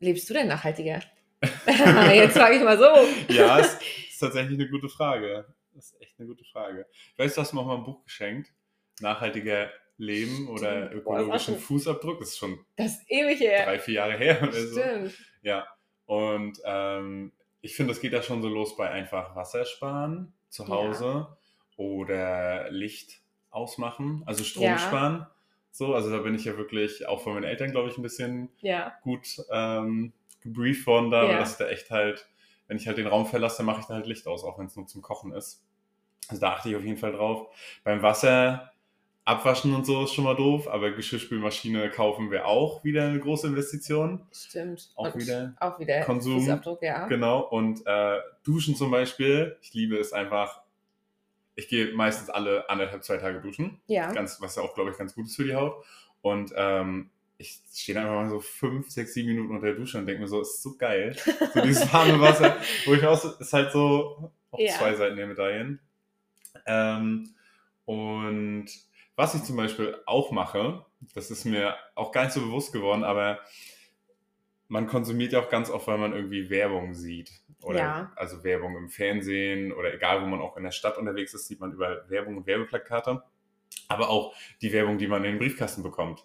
lebst 0.00 0.28
du 0.30 0.34
denn 0.34 0.48
nachhaltiger? 0.48 1.00
jetzt 2.12 2.36
frage 2.36 2.56
ich 2.56 2.62
mal 2.62 2.78
so. 2.78 3.32
ja, 3.32 3.58
es 3.60 3.74
ist 3.74 4.18
tatsächlich 4.20 4.58
eine 4.58 4.68
gute 4.68 4.88
Frage. 4.88 5.46
Das 5.78 5.92
ist 5.92 6.00
echt 6.02 6.18
eine 6.18 6.26
gute 6.26 6.44
Frage. 6.44 6.86
Ich 7.12 7.18
weiß, 7.20 7.36
du 7.36 7.40
hast 7.40 7.52
mir 7.52 7.60
auch 7.60 7.66
mal 7.66 7.76
ein 7.76 7.84
Buch 7.84 8.02
geschenkt. 8.02 8.52
Nachhaltiger 9.00 9.70
Leben 9.96 10.48
oder 10.48 10.88
Stimmt. 10.88 11.04
Boah, 11.04 11.20
ökologischen 11.20 11.54
schon- 11.54 11.62
Fußabdruck. 11.62 12.18
Das 12.18 12.30
ist 12.30 12.38
schon 12.38 12.58
Das 12.76 12.86
ist 12.96 13.02
ewig 13.08 13.38
her. 13.38 13.64
drei, 13.64 13.78
vier 13.78 13.94
Jahre 13.94 14.16
her 14.18 14.42
oder 14.42 14.52
so. 14.52 14.80
Stimmt. 14.80 15.14
Ja, 15.42 15.68
und 16.06 16.58
ähm, 16.64 17.30
ich 17.60 17.76
finde, 17.76 17.92
das 17.92 18.00
geht 18.00 18.12
ja 18.12 18.22
schon 18.22 18.42
so 18.42 18.48
los 18.48 18.76
bei 18.76 18.90
einfach 18.90 19.36
Wasser 19.36 19.64
sparen 19.64 20.32
zu 20.48 20.64
Ja. 20.64 20.68
Hause 20.70 21.36
oder 21.76 22.70
Licht 22.70 23.22
ausmachen, 23.50 24.22
also 24.26 24.42
Strom 24.44 24.64
Ja. 24.64 24.78
sparen. 24.78 25.26
So, 25.70 25.94
also 25.94 26.10
da 26.10 26.18
bin 26.18 26.34
ich 26.34 26.44
ja 26.44 26.56
wirklich 26.56 27.06
auch 27.06 27.22
von 27.22 27.34
meinen 27.34 27.44
Eltern, 27.44 27.70
glaube 27.70 27.88
ich, 27.88 27.96
ein 27.96 28.02
bisschen 28.02 28.50
Ja. 28.58 28.94
gut 29.02 29.28
ähm, 29.52 30.12
gebrieft 30.40 30.86
worden 30.88 31.10
da, 31.12 31.22
Ja. 31.22 31.28
weil 31.30 31.38
das 31.38 31.56
da 31.56 31.68
echt 31.68 31.90
halt, 31.90 32.26
wenn 32.66 32.76
ich 32.76 32.86
halt 32.88 32.98
den 32.98 33.06
Raum 33.06 33.26
verlasse, 33.26 33.58
dann 33.58 33.66
mache 33.66 33.80
ich 33.80 33.86
da 33.86 33.94
halt 33.94 34.06
Licht 34.06 34.26
aus, 34.26 34.42
auch 34.44 34.58
wenn 34.58 34.66
es 34.66 34.76
nur 34.76 34.86
zum 34.86 35.02
Kochen 35.02 35.32
ist. 35.32 35.64
Also 36.28 36.40
da 36.40 36.52
achte 36.54 36.68
ich 36.70 36.76
auf 36.76 36.82
jeden 36.84 36.98
Fall 36.98 37.12
drauf. 37.12 37.48
Beim 37.84 38.02
Wasser 38.02 38.72
abwaschen 39.24 39.74
und 39.74 39.84
so 39.84 40.04
ist 40.04 40.14
schon 40.14 40.24
mal 40.24 40.34
doof, 40.36 40.68
aber 40.68 40.90
Geschirrspülmaschine 40.90 41.90
kaufen 41.90 42.30
wäre 42.30 42.46
auch 42.46 42.82
wieder 42.82 43.04
eine 43.06 43.20
große 43.20 43.46
Investition. 43.46 44.26
Stimmt. 44.32 44.88
Auch 44.96 45.14
Und 45.14 45.20
wieder 45.20 45.54
Auch 45.60 45.78
wieder 45.78 46.00
Konsum. 46.02 46.40
Fußabdruck, 46.40 46.82
ja. 46.82 47.06
Genau, 47.08 47.40
und 47.40 47.86
äh, 47.86 48.18
Duschen 48.42 48.74
zum 48.74 48.90
Beispiel, 48.90 49.56
ich 49.60 49.74
liebe 49.74 49.96
es 49.98 50.12
einfach. 50.12 50.62
Ich 51.56 51.68
gehe 51.68 51.92
meistens 51.92 52.30
alle 52.30 52.70
anderthalb, 52.70 53.02
zwei 53.04 53.16
Tage 53.18 53.40
duschen, 53.40 53.80
Ja. 53.86 54.12
ganz, 54.12 54.40
was 54.40 54.56
ja 54.56 54.62
auch, 54.62 54.74
glaube 54.74 54.92
ich, 54.92 54.96
ganz 54.96 55.14
gut 55.14 55.26
ist 55.26 55.36
für 55.36 55.44
die 55.44 55.54
Haut. 55.56 55.84
Und 56.22 56.52
ähm, 56.56 57.10
ich 57.36 57.58
stehe 57.74 57.94
dann 57.98 58.06
einfach 58.06 58.22
mal 58.22 58.30
so 58.30 58.40
fünf, 58.40 58.88
sechs, 58.90 59.12
sieben 59.12 59.28
Minuten 59.28 59.50
unter 59.54 59.66
der 59.66 59.74
Dusche 59.74 59.98
und 59.98 60.06
denke 60.06 60.22
mir 60.22 60.28
so, 60.28 60.40
ist 60.40 60.62
so 60.62 60.76
geil. 60.78 61.16
So 61.54 61.60
dieses 61.60 61.92
warme 61.92 62.20
Wasser, 62.20 62.56
wo 62.86 62.94
ich 62.94 63.04
auch 63.04 63.18
so, 63.20 63.30
ist 63.38 63.52
halt 63.52 63.72
so 63.72 64.30
auch 64.52 64.58
Ja. 64.58 64.72
zwei 64.72 64.94
Seiten 64.94 65.16
der 65.16 65.26
Medaillen. 65.26 65.80
Ähm, 66.66 67.34
und 67.84 68.66
was 69.16 69.34
ich 69.34 69.42
zum 69.44 69.56
Beispiel 69.56 69.96
auch 70.06 70.30
mache, 70.30 70.84
das 71.14 71.30
ist 71.30 71.44
mir 71.44 71.74
auch 71.94 72.12
gar 72.12 72.24
nicht 72.24 72.32
so 72.32 72.40
bewusst 72.40 72.72
geworden, 72.72 73.04
aber 73.04 73.40
man 74.68 74.86
konsumiert 74.86 75.32
ja 75.32 75.40
auch 75.40 75.48
ganz 75.48 75.70
oft, 75.70 75.86
weil 75.86 75.98
man 75.98 76.12
irgendwie 76.12 76.50
Werbung 76.50 76.94
sieht. 76.94 77.32
Oder 77.62 77.78
Ja. 77.78 78.12
also 78.16 78.44
Werbung 78.44 78.76
im 78.76 78.90
Fernsehen 78.90 79.72
oder 79.72 79.92
egal, 79.94 80.22
wo 80.22 80.26
man 80.26 80.40
auch 80.40 80.56
in 80.56 80.62
der 80.62 80.70
Stadt 80.70 80.98
unterwegs 80.98 81.34
ist, 81.34 81.46
sieht 81.46 81.60
man 81.60 81.72
überall 81.72 82.04
Werbung 82.08 82.36
und 82.36 82.46
Werbeplakate. 82.46 83.22
Aber 83.88 84.10
auch 84.10 84.34
die 84.60 84.72
Werbung, 84.72 84.98
die 84.98 85.08
man 85.08 85.24
in 85.24 85.32
den 85.32 85.38
Briefkasten 85.38 85.82
bekommt. 85.82 86.24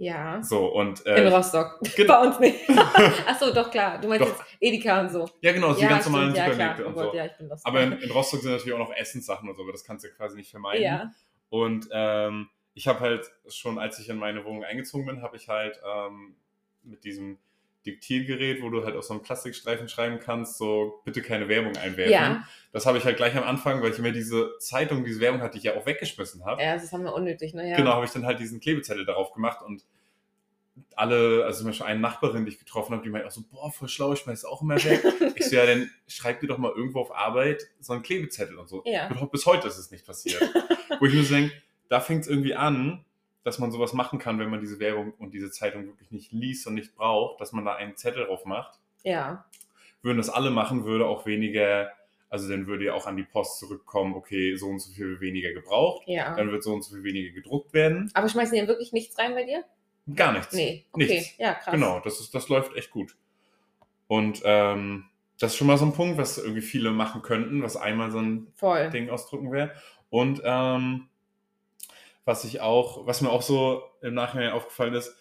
Ja. 0.00 0.42
So, 0.42 0.66
und 0.66 1.00
In 1.00 1.12
äh, 1.12 1.28
Rostock. 1.28 1.78
genau. 1.96 2.20
Bei 2.20 2.26
uns 2.26 2.40
nicht. 2.40 2.70
Achso, 3.26 3.52
doch 3.52 3.70
klar. 3.70 4.00
Du 4.00 4.08
meinst 4.08 4.24
Doch. 4.24 4.30
jetzt 4.38 4.42
Edeka 4.58 5.00
und 5.02 5.10
so. 5.10 5.28
ja 5.42 5.52
genau, 5.52 5.74
die 5.74 5.82
ja, 5.82 5.88
ganz 5.90 6.06
normalen 6.06 6.30
stimmt, 6.30 6.38
ja, 6.38 6.44
Supermärkte 6.46 6.86
und 6.86 6.92
Oh 6.92 6.94
Gott, 6.94 7.10
so. 7.12 7.16
ja, 7.18 7.26
ich 7.26 7.36
bin 7.36 7.48
Rostock. 7.50 7.68
Aber 7.68 7.82
in, 7.82 7.92
in 7.92 8.10
Rostock 8.10 8.40
sind 8.40 8.50
natürlich 8.52 8.72
auch 8.72 8.78
noch 8.78 8.94
Essenssachen 8.96 9.46
und 9.48 9.56
so, 9.56 9.62
aber 9.62 9.72
das 9.72 9.84
kannst 9.84 10.04
du 10.04 10.08
ja 10.08 10.14
quasi 10.14 10.36
nicht 10.36 10.50
vermeiden. 10.50 10.82
ja. 10.82 11.10
Und 11.50 11.88
ähm, 11.92 12.48
ich 12.74 12.88
habe 12.88 13.00
halt 13.00 13.30
schon, 13.48 13.78
als 13.78 13.98
ich 13.98 14.08
in 14.08 14.16
meine 14.16 14.44
Wohnung 14.44 14.64
eingezogen 14.64 15.04
bin, 15.04 15.20
habe 15.20 15.36
ich 15.36 15.48
halt 15.48 15.78
ähm, 15.84 16.36
mit 16.82 17.04
diesem 17.04 17.38
Diktiergerät, 17.86 18.62
wo 18.62 18.68
du 18.70 18.84
halt 18.84 18.94
auf 18.96 19.04
so 19.04 19.14
einem 19.14 19.22
Plastikstreifen 19.22 19.88
schreiben 19.88 20.18
kannst, 20.20 20.58
so 20.58 21.00
bitte 21.04 21.22
keine 21.22 21.48
Werbung 21.48 21.76
einwerfen. 21.76 22.12
Ja. 22.12 22.46
Das 22.72 22.86
habe 22.86 22.98
ich 22.98 23.04
halt 23.04 23.16
gleich 23.16 23.34
am 23.36 23.44
Anfang, 23.44 23.82
weil 23.82 23.90
ich 23.92 23.98
immer 23.98 24.12
diese 24.12 24.56
Zeitung, 24.58 25.04
diese 25.04 25.20
Werbung 25.20 25.40
hatte, 25.40 25.52
die 25.52 25.58
ich 25.58 25.64
ja 25.64 25.74
auch 25.76 25.86
weggeschmissen 25.86 26.44
habe. 26.44 26.62
ja, 26.62 26.74
das 26.74 26.92
haben 26.92 27.04
wir 27.04 27.14
unnötig, 27.14 27.54
ne? 27.54 27.68
Ja. 27.70 27.76
Genau, 27.76 27.92
habe 27.94 28.04
ich 28.04 28.10
dann 28.12 28.26
halt 28.26 28.38
diesen 28.38 28.60
Klebezettel 28.60 29.04
darauf 29.06 29.32
gemacht 29.32 29.62
und 29.64 29.82
alle, 30.96 31.44
also 31.44 31.58
zum 31.58 31.68
Beispiel 31.68 31.86
eine 31.86 32.00
Nachbarin, 32.00 32.44
die 32.44 32.52
ich 32.52 32.58
getroffen 32.58 32.92
habe, 32.92 33.02
die 33.02 33.10
meinte 33.10 33.26
auch 33.26 33.32
so, 33.32 33.42
boah, 33.50 33.70
voll 33.70 33.88
schlau, 33.88 34.12
ich 34.12 34.20
schmeiß 34.20 34.44
auch 34.44 34.62
immer 34.62 34.82
weg. 34.82 35.02
ich 35.36 35.46
so, 35.48 35.56
ja, 35.56 35.66
dann 35.66 35.90
schreib 36.06 36.40
dir 36.40 36.46
doch 36.46 36.58
mal 36.58 36.72
irgendwo 36.74 37.00
auf 37.00 37.14
Arbeit 37.14 37.66
so 37.80 37.92
einen 37.92 38.02
Klebezettel 38.02 38.56
und 38.58 38.68
so. 38.68 38.82
Ja. 38.86 39.08
Bis- 39.08 39.30
Bis 39.30 39.46
heute 39.46 39.68
ist 39.68 39.78
es 39.78 39.90
nicht 39.90 40.06
passiert. 40.06 40.42
Wo 41.00 41.06
ich 41.06 41.14
mir 41.14 41.22
so 41.22 41.34
denke, 41.34 41.52
da 41.88 42.00
fängt 42.00 42.22
es 42.22 42.28
irgendwie 42.28 42.54
an, 42.54 43.04
dass 43.44 43.58
man 43.58 43.70
sowas 43.70 43.92
machen 43.92 44.18
kann, 44.18 44.38
wenn 44.38 44.50
man 44.50 44.60
diese 44.60 44.78
Werbung 44.80 45.12
und 45.18 45.32
diese 45.32 45.50
Zeitung 45.50 45.86
wirklich 45.86 46.10
nicht 46.10 46.32
liest 46.32 46.66
und 46.66 46.74
nicht 46.74 46.94
braucht, 46.94 47.40
dass 47.40 47.52
man 47.52 47.64
da 47.64 47.74
einen 47.74 47.96
Zettel 47.96 48.26
drauf 48.26 48.44
macht. 48.44 48.78
Ja. 49.02 49.44
Würden 50.02 50.18
das 50.18 50.28
alle 50.30 50.50
machen, 50.50 50.84
würde 50.84 51.06
auch 51.06 51.26
weniger, 51.26 51.90
also 52.28 52.48
dann 52.48 52.66
würde 52.66 52.86
ja 52.86 52.94
auch 52.94 53.06
an 53.06 53.16
die 53.16 53.22
Post 53.22 53.58
zurückkommen, 53.58 54.14
okay, 54.14 54.56
so 54.56 54.66
und 54.68 54.78
so 54.80 54.92
viel 54.92 55.20
weniger 55.20 55.52
gebraucht, 55.52 56.02
Ja. 56.06 56.34
dann 56.36 56.50
wird 56.52 56.62
so 56.62 56.72
und 56.72 56.82
so 56.82 56.94
viel 56.94 57.04
weniger 57.04 57.32
gedruckt 57.34 57.72
werden. 57.72 58.10
Aber 58.14 58.28
schmeißen 58.28 58.54
die 58.54 58.60
denn 58.60 58.68
wirklich 58.68 58.92
nichts 58.92 59.18
rein 59.18 59.34
bei 59.34 59.44
dir? 59.44 59.64
Gar 60.14 60.32
nichts. 60.32 60.54
Nee. 60.54 60.86
Okay. 60.92 61.06
Nichts. 61.06 61.38
Ja, 61.38 61.54
krass. 61.54 61.72
Genau, 61.72 62.00
das, 62.00 62.20
ist, 62.20 62.34
das 62.34 62.48
läuft 62.48 62.74
echt 62.76 62.90
gut. 62.90 63.16
Und 64.08 64.42
ähm, 64.44 65.04
das 65.38 65.52
ist 65.52 65.58
schon 65.58 65.66
mal 65.66 65.78
so 65.78 65.86
ein 65.86 65.92
Punkt, 65.92 66.18
was 66.18 66.38
irgendwie 66.38 66.62
viele 66.62 66.90
machen 66.90 67.22
könnten, 67.22 67.62
was 67.62 67.76
einmal 67.76 68.10
so 68.10 68.18
ein 68.18 68.48
Voll. 68.56 68.90
Ding 68.90 69.08
ausdrücken 69.08 69.52
wäre. 69.52 69.72
Und 70.10 70.42
ähm, 70.44 71.08
was 72.24 72.44
ich 72.44 72.60
auch, 72.60 73.06
was 73.06 73.20
mir 73.20 73.30
auch 73.30 73.42
so 73.42 73.82
im 74.02 74.14
Nachhinein 74.14 74.52
aufgefallen 74.52 74.94
ist, 74.94 75.16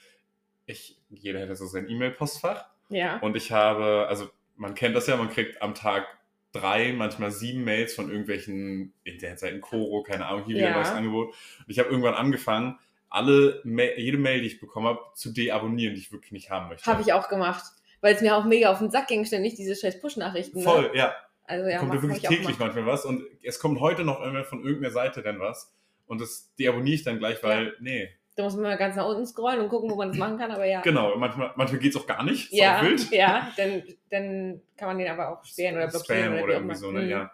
ich, 0.66 1.00
jeder 1.10 1.40
hätte 1.40 1.56
so 1.56 1.66
sein 1.66 1.90
E-Mail-Postfach. 1.90 2.66
Ja. 2.90 3.18
Und 3.20 3.36
ich 3.36 3.52
habe, 3.52 4.06
also 4.08 4.30
man 4.56 4.76
kennt 4.76 4.96
das 4.96 5.08
ja, 5.08 5.16
man 5.16 5.30
kriegt 5.30 5.62
am 5.62 5.74
Tag 5.74 6.06
drei, 6.52 6.94
manchmal 6.94 7.32
sieben 7.32 7.64
Mails 7.64 7.94
von 7.94 8.10
irgendwelchen 8.10 8.94
Internetseiten, 9.04 9.62
Koro, 9.62 10.04
keine 10.04 10.26
Ahnung, 10.26 10.46
hier 10.46 10.56
wieder 10.56 10.68
ein 10.68 10.72
Ja. 10.74 10.78
neues 10.78 10.90
Angebot. 10.92 11.28
Und 11.30 11.66
ich 11.68 11.80
habe 11.80 11.90
irgendwann 11.90 12.16
angefangen, 12.16 12.78
alle 13.10 13.62
jede 13.64 14.18
Mail, 14.18 14.42
die 14.42 14.48
ich 14.48 14.60
bekommen 14.60 14.88
habe, 14.88 15.00
zu 15.16 15.32
deabonnieren, 15.32 15.96
die 15.96 16.02
ich 16.02 16.12
wirklich 16.12 16.32
nicht 16.32 16.50
haben 16.52 16.70
möchte. 16.70 16.86
Habe 16.92 17.02
ich 17.02 17.14
auch 17.14 17.30
gemacht. 17.30 17.64
Weil 18.02 18.16
es 18.16 18.22
mir 18.22 18.36
auch 18.36 18.46
mega 18.46 18.72
auf 18.72 18.80
den 18.80 18.92
Sack 18.92 19.08
ging, 19.08 19.26
ständig 19.26 19.56
diese 19.56 19.76
scheiß 19.76 20.00
Push-Nachrichten. 20.00 20.62
Voll, 20.62 20.90
Ne? 20.92 20.98
ja. 20.98 21.16
Also 21.46 21.68
ja, 21.68 21.80
kommt 21.80 21.94
ja 21.96 22.02
wirklich 22.02 22.22
täglich 22.22 22.60
manchmal 22.60 22.86
was 22.86 23.06
und 23.06 23.24
es 23.42 23.60
kommt 23.60 23.80
heute 23.80 24.04
noch 24.04 24.22
immer 24.22 24.44
von 24.44 24.64
irgendeiner 24.64 24.94
Seite 24.94 25.24
dann 25.24 25.40
was 25.40 25.74
und 26.10 26.20
das 26.20 26.54
deabonniere 26.60 26.96
ich 26.96 27.04
dann 27.04 27.20
gleich, 27.20 27.42
weil, 27.44 27.76
nee, 27.80 28.10
Da 28.36 28.44
muss 28.44 28.54
man 28.56 28.64
mal 28.64 28.78
ganz 28.78 28.96
nach 28.98 29.06
unten 29.08 29.26
scrollen 29.26 29.62
und 29.62 29.70
gucken, 29.70 29.90
wo 29.90 29.96
man 29.96 30.10
das 30.10 30.18
machen 30.18 30.38
kann, 30.38 30.52
aber 30.52 30.66
ja. 30.66 30.82
genau, 30.82 31.16
manchmal, 31.18 31.54
manchmal 31.56 31.80
geht 31.80 31.96
es 31.96 32.02
auch 32.02 32.08
gar 32.08 32.24
nicht, 32.24 32.52
ist 32.52 32.58
Ja, 32.58 32.82
wild. 32.84 33.10
ja, 33.12 33.52
dann, 33.58 33.84
dann 34.10 34.62
kann 34.76 34.88
man 34.90 34.98
den 34.98 35.08
aber 35.10 35.30
auch 35.30 35.46
sperren 35.46 35.76
oder 35.78 35.88
blockieren. 35.88 36.20
Spam 36.24 36.34
oder, 36.34 36.44
oder 36.44 36.54
irgendwie 36.56 36.76
so, 36.76 36.92
ne, 36.92 37.04
Mhm. 37.04 37.10
ja. 37.10 37.32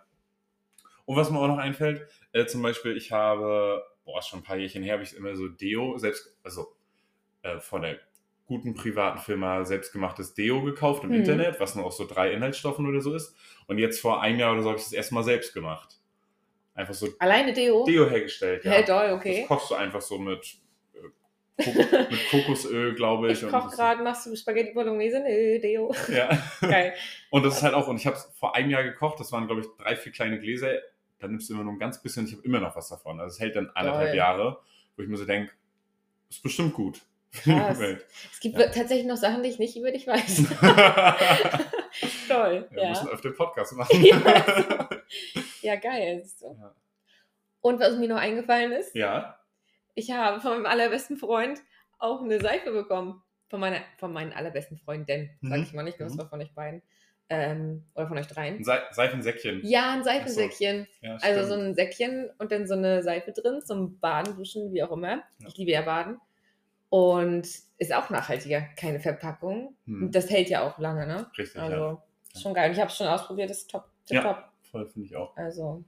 Und 1.05 1.15
was 1.17 1.29
mir 1.29 1.39
auch 1.39 1.47
noch 1.47 1.57
einfällt, 1.59 2.07
äh, 2.31 2.45
zum 2.45 2.61
Beispiel, 2.61 2.97
ich 2.97 3.11
habe, 3.11 3.83
boah, 4.05 4.21
schon 4.21 4.39
ein 4.39 4.43
paar 4.43 4.57
Jährchen 4.57 4.83
her, 4.83 4.93
habe 4.93 5.03
ich 5.03 5.15
immer 5.15 5.35
so 5.35 5.47
Deo, 5.47 5.97
selbst, 5.97 6.35
also 6.43 6.75
äh, 7.43 7.59
von 7.59 7.83
der 7.83 7.99
guten 8.47 8.73
privaten 8.75 9.19
Firma 9.19 9.63
selbstgemachtes 9.65 10.33
Deo 10.35 10.63
gekauft 10.63 11.03
im 11.03 11.09
Mhm. 11.11 11.17
Internet, 11.17 11.59
was 11.59 11.75
nur 11.75 11.85
aus 11.85 11.97
so 11.97 12.05
drei 12.07 12.31
Inhaltsstoffen 12.31 12.88
oder 12.88 13.01
so 13.01 13.13
ist. 13.15 13.35
Und 13.67 13.77
jetzt 13.79 13.99
vor 14.01 14.21
einem 14.21 14.39
Jahr 14.39 14.53
oder 14.53 14.61
so 14.63 14.69
habe 14.69 14.77
ich 14.79 14.83
das 14.85 14.93
erstmal 14.93 15.23
selbst 15.23 15.53
gemacht. 15.53 15.99
Einfach 16.75 16.93
so 16.93 17.07
Alleine 17.19 17.51
Deo? 17.53 17.83
Deo 17.85 18.07
hergestellt. 18.09 18.63
Ja. 18.63 18.71
Hey, 18.71 18.85
doll, 18.85 19.13
okay. 19.13 19.39
Das 19.39 19.47
kochst 19.47 19.71
du 19.71 19.75
einfach 19.75 20.01
so 20.01 20.17
mit, 20.19 20.55
äh, 20.93 21.63
Kok 21.63 21.75
mit 22.11 22.29
Kokosöl, 22.29 22.93
glaube 22.95 23.31
ich. 23.31 23.41
Ich 23.41 23.49
koche 23.49 23.75
gerade, 23.75 24.03
machst 24.03 24.25
du 24.27 24.35
Spaghetti 24.35 24.73
Bolognese? 24.73 25.19
Nö, 25.21 25.59
Deo. 25.59 25.93
Ja. 26.13 26.29
Geil. 26.61 26.93
Und 27.31 27.43
das 27.43 27.57
ist 27.57 27.63
halt 27.63 27.73
auch, 27.73 27.88
und 27.88 27.95
ich 27.97 28.05
habe 28.05 28.15
es 28.17 28.29
vor 28.39 28.55
einem 28.55 28.69
Jahr 28.69 28.83
gekocht, 28.83 29.19
das 29.19 29.31
waren, 29.31 29.47
glaube 29.47 29.61
ich, 29.61 29.67
drei, 29.81 29.95
vier 29.95 30.11
kleine 30.11 30.39
Gläser. 30.39 30.73
Da 31.19 31.27
nimmst 31.27 31.49
du 31.49 31.53
immer 31.53 31.63
nur 31.63 31.73
ein 31.73 31.79
ganz 31.79 32.01
bisschen, 32.01 32.25
ich 32.27 32.33
habe 32.33 32.43
immer 32.43 32.59
noch 32.59 32.75
was 32.75 32.89
davon. 32.89 33.19
Also 33.19 33.33
es 33.35 33.39
hält 33.39 33.55
dann 33.55 33.71
anderthalb 33.73 34.07
Geil. 34.09 34.17
Jahre, 34.17 34.59
wo 34.97 35.01
ich 35.03 35.07
mir 35.07 35.15
so 35.17 35.25
denke, 35.25 35.51
ist 36.29 36.43
bestimmt 36.43 36.73
gut. 36.73 36.99
Es 37.31 37.43
gibt 38.41 38.57
Ja. 38.57 38.65
tatsächlich 38.67 39.05
noch 39.05 39.17
Sachen, 39.17 39.43
die 39.43 39.49
ich 39.49 39.59
nicht 39.59 39.75
über 39.77 39.91
dich 39.91 40.07
weiß. 40.07 40.43
Toll. 42.27 42.67
Wir 42.71 42.83
Ja. 42.83 42.89
müssen 42.89 43.07
öfter 43.09 43.31
Podcast 43.31 43.73
machen. 43.73 44.03
Ja, 44.03 44.89
Ja, 45.65 45.75
geil. 45.75 46.21
siehst 46.23 46.41
du. 46.41 46.47
Ja. 46.60 46.73
Und 47.62 47.80
was 47.80 47.97
mir 47.97 48.08
noch 48.08 48.17
eingefallen 48.17 48.71
ist, 48.71 48.95
ja. 48.95 49.39
ich 49.95 50.12
habe 50.12 50.39
von 50.39 50.51
meinem 50.54 50.65
allerbesten 50.65 51.17
Freund 51.17 51.60
auch 51.99 52.21
eine 52.21 52.39
Seife 52.39 52.71
bekommen. 52.71 53.21
Von, 53.49 53.60
meiner, 53.60 53.80
von 53.99 54.12
meinen 54.12 54.34
allerbesten 54.34 54.78
Freundinnen, 54.78 55.30
sag 55.41 55.58
Mhm. 55.60 55.63
ich 55.63 55.73
mal 55.73 55.84
nicht, 55.84 55.99
das 56.01 56.13
Mhm. 56.13 56.17
war 56.17 56.30
von 56.30 56.41
euch 56.41 56.51
beiden. 56.54 56.82
Ähm, 57.30 57.86
oder 57.95 58.08
von 58.08 58.17
euch 58.17 58.28
dreien. 58.28 58.58
Ein 58.58 58.63
Se 58.63 58.80
Seifensäckchen. 58.91 59.62
Ja, 59.63 59.93
ein 59.93 60.04
Seifensäckchen. 60.04 60.88
Ja, 61.01 61.17
Also 61.21 61.47
so 61.47 61.60
ein 61.60 61.73
Säckchen 61.73 62.30
und 62.38 62.51
dann 62.51 62.67
so 62.67 62.73
eine 62.75 63.01
Seife 63.04 63.32
drin 63.32 63.62
zum 63.63 63.99
Baden, 63.99 64.36
Duschen, 64.36 64.71
wie 64.73 64.84
auch 64.84 64.91
immer. 64.91 65.17
Ja. 65.39 65.47
Ich 65.47 65.58
liebe 65.58 65.71
ja 65.71 65.82
Baden. 65.82 66.19
Und 66.89 67.47
ist 67.78 67.93
auch 67.93 68.10
nachhaltiger, 68.10 68.62
keine 68.80 68.99
Verpackung. 68.99 69.75
Hm. 69.86 70.12
Das 70.12 70.30
hält 70.30 70.49
ja 70.49 70.62
auch 70.62 70.78
lange, 70.78 71.08
ne? 71.08 71.30
Richtig, 71.38 71.56
ja. 71.56 71.63
Also, 71.63 72.01
ist 72.34 72.41
schon 72.43 72.54
geil. 72.54 72.67
Und 72.69 72.75
ich 72.75 72.80
habe 72.80 72.89
es 72.91 72.97
schon 72.97 73.08
ausprobiert, 73.08 73.49
ist 73.51 73.69
top. 73.69 73.86
Tip 74.06 74.17
Ja. 74.17 74.21
top. 74.34 74.43
Voll 74.75 74.88
finde 74.89 75.07
ich 75.07 75.15
auch. 75.15 75.38
Also, 75.38 75.85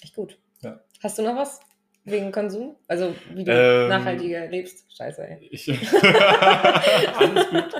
echt 0.00 0.14
gut. 0.14 0.38
Ja. 0.60 0.80
Hast 1.02 1.18
du 1.18 1.22
noch 1.22 1.34
was 1.34 1.58
wegen 2.04 2.30
Konsum? 2.30 2.76
Also, 2.86 3.12
wie 3.32 3.42
du 3.42 3.50
Ähm, 3.50 3.88
nachhaltiger 3.88 4.46
lebst? 4.46 4.86
Scheiße, 4.96 5.26
ey. 5.26 5.48
Ich 5.50 5.68
Alles 7.18 7.50
gut. 7.50 7.74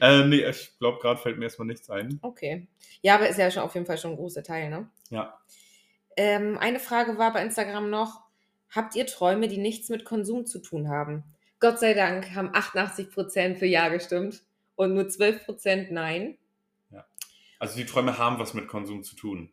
Äh, 0.00 0.24
nee, 0.24 0.48
ich 0.48 0.78
glaube, 0.78 1.00
gerade 1.00 1.20
fällt 1.20 1.36
mir 1.36 1.44
erstmal 1.44 1.66
nichts 1.66 1.90
ein. 1.90 2.18
Okay. 2.22 2.66
Ja, 3.02 3.16
aber 3.16 3.28
ist 3.28 3.38
ja 3.38 3.50
schon 3.50 3.62
auf 3.62 3.74
jeden 3.74 3.84
Fall 3.84 3.98
schon 3.98 4.12
ein 4.12 4.16
großer 4.16 4.42
Teil, 4.42 4.70
ne? 4.70 4.88
Ja. 5.10 5.38
Ähm, 6.16 6.56
eine 6.56 6.80
Frage 6.80 7.18
war 7.18 7.34
bei 7.34 7.42
Instagram 7.42 7.90
noch: 7.90 8.22
Habt 8.74 8.96
ihr 8.96 9.06
Träume, 9.06 9.48
die 9.48 9.58
nichts 9.58 9.90
mit 9.90 10.06
Konsum 10.06 10.46
zu 10.46 10.60
tun 10.60 10.88
haben? 10.88 11.24
Gott 11.60 11.78
sei 11.78 11.92
Dank 11.92 12.34
haben 12.34 12.52
88% 12.52 13.56
für 13.56 13.66
Ja 13.66 13.90
gestimmt 13.90 14.44
und 14.76 14.94
nur 14.94 15.04
12% 15.04 15.88
Nein, 15.90 16.38
Also 17.58 17.76
die 17.76 17.84
Träume 17.84 18.16
haben 18.16 18.38
was 18.38 18.54
mit 18.54 18.66
Konsum 18.68 19.02
zu 19.02 19.16
tun, 19.16 19.50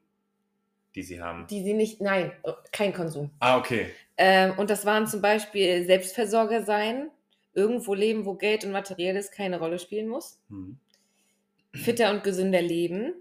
die 0.96 1.04
sie 1.04 1.22
haben. 1.22 1.46
die 1.48 1.64
sie 1.64 1.74
nicht, 1.74 2.02
nein, 2.02 2.32
äh, 2.44 2.54
kein 2.72 2.94
Konsum. 2.94 3.32
Ah, 3.40 3.58
okay. 3.58 3.92
Ähm, 4.18 4.54
und 4.58 4.70
das 4.70 4.86
waren 4.86 5.08
zum 5.08 5.22
Beispiel 5.22 5.86
Selbstversorger 5.86 6.64
sein, 6.64 7.12
irgendwo 7.54 7.94
leben, 7.94 8.26
wo 8.26 8.36
Geld 8.36 8.64
und 8.66 8.72
Materielles 8.72 9.32
keine 9.32 9.60
Rolle 9.60 9.78
spielen 9.80 10.08
muss, 10.08 10.40
Hm. 10.50 10.78
fitter 11.74 12.12
und 12.12 12.24
gesünder 12.24 12.62
leben, 12.62 13.14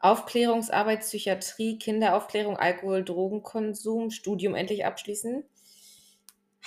Aufklärungsarbeit, 0.00 1.00
Psychiatrie, 1.00 1.78
Kinderaufklärung, 1.78 2.56
Alkohol, 2.56 3.04
Drogenkonsum, 3.04 4.10
Studium 4.10 4.54
endlich 4.54 4.84
abschließen, 4.84 5.42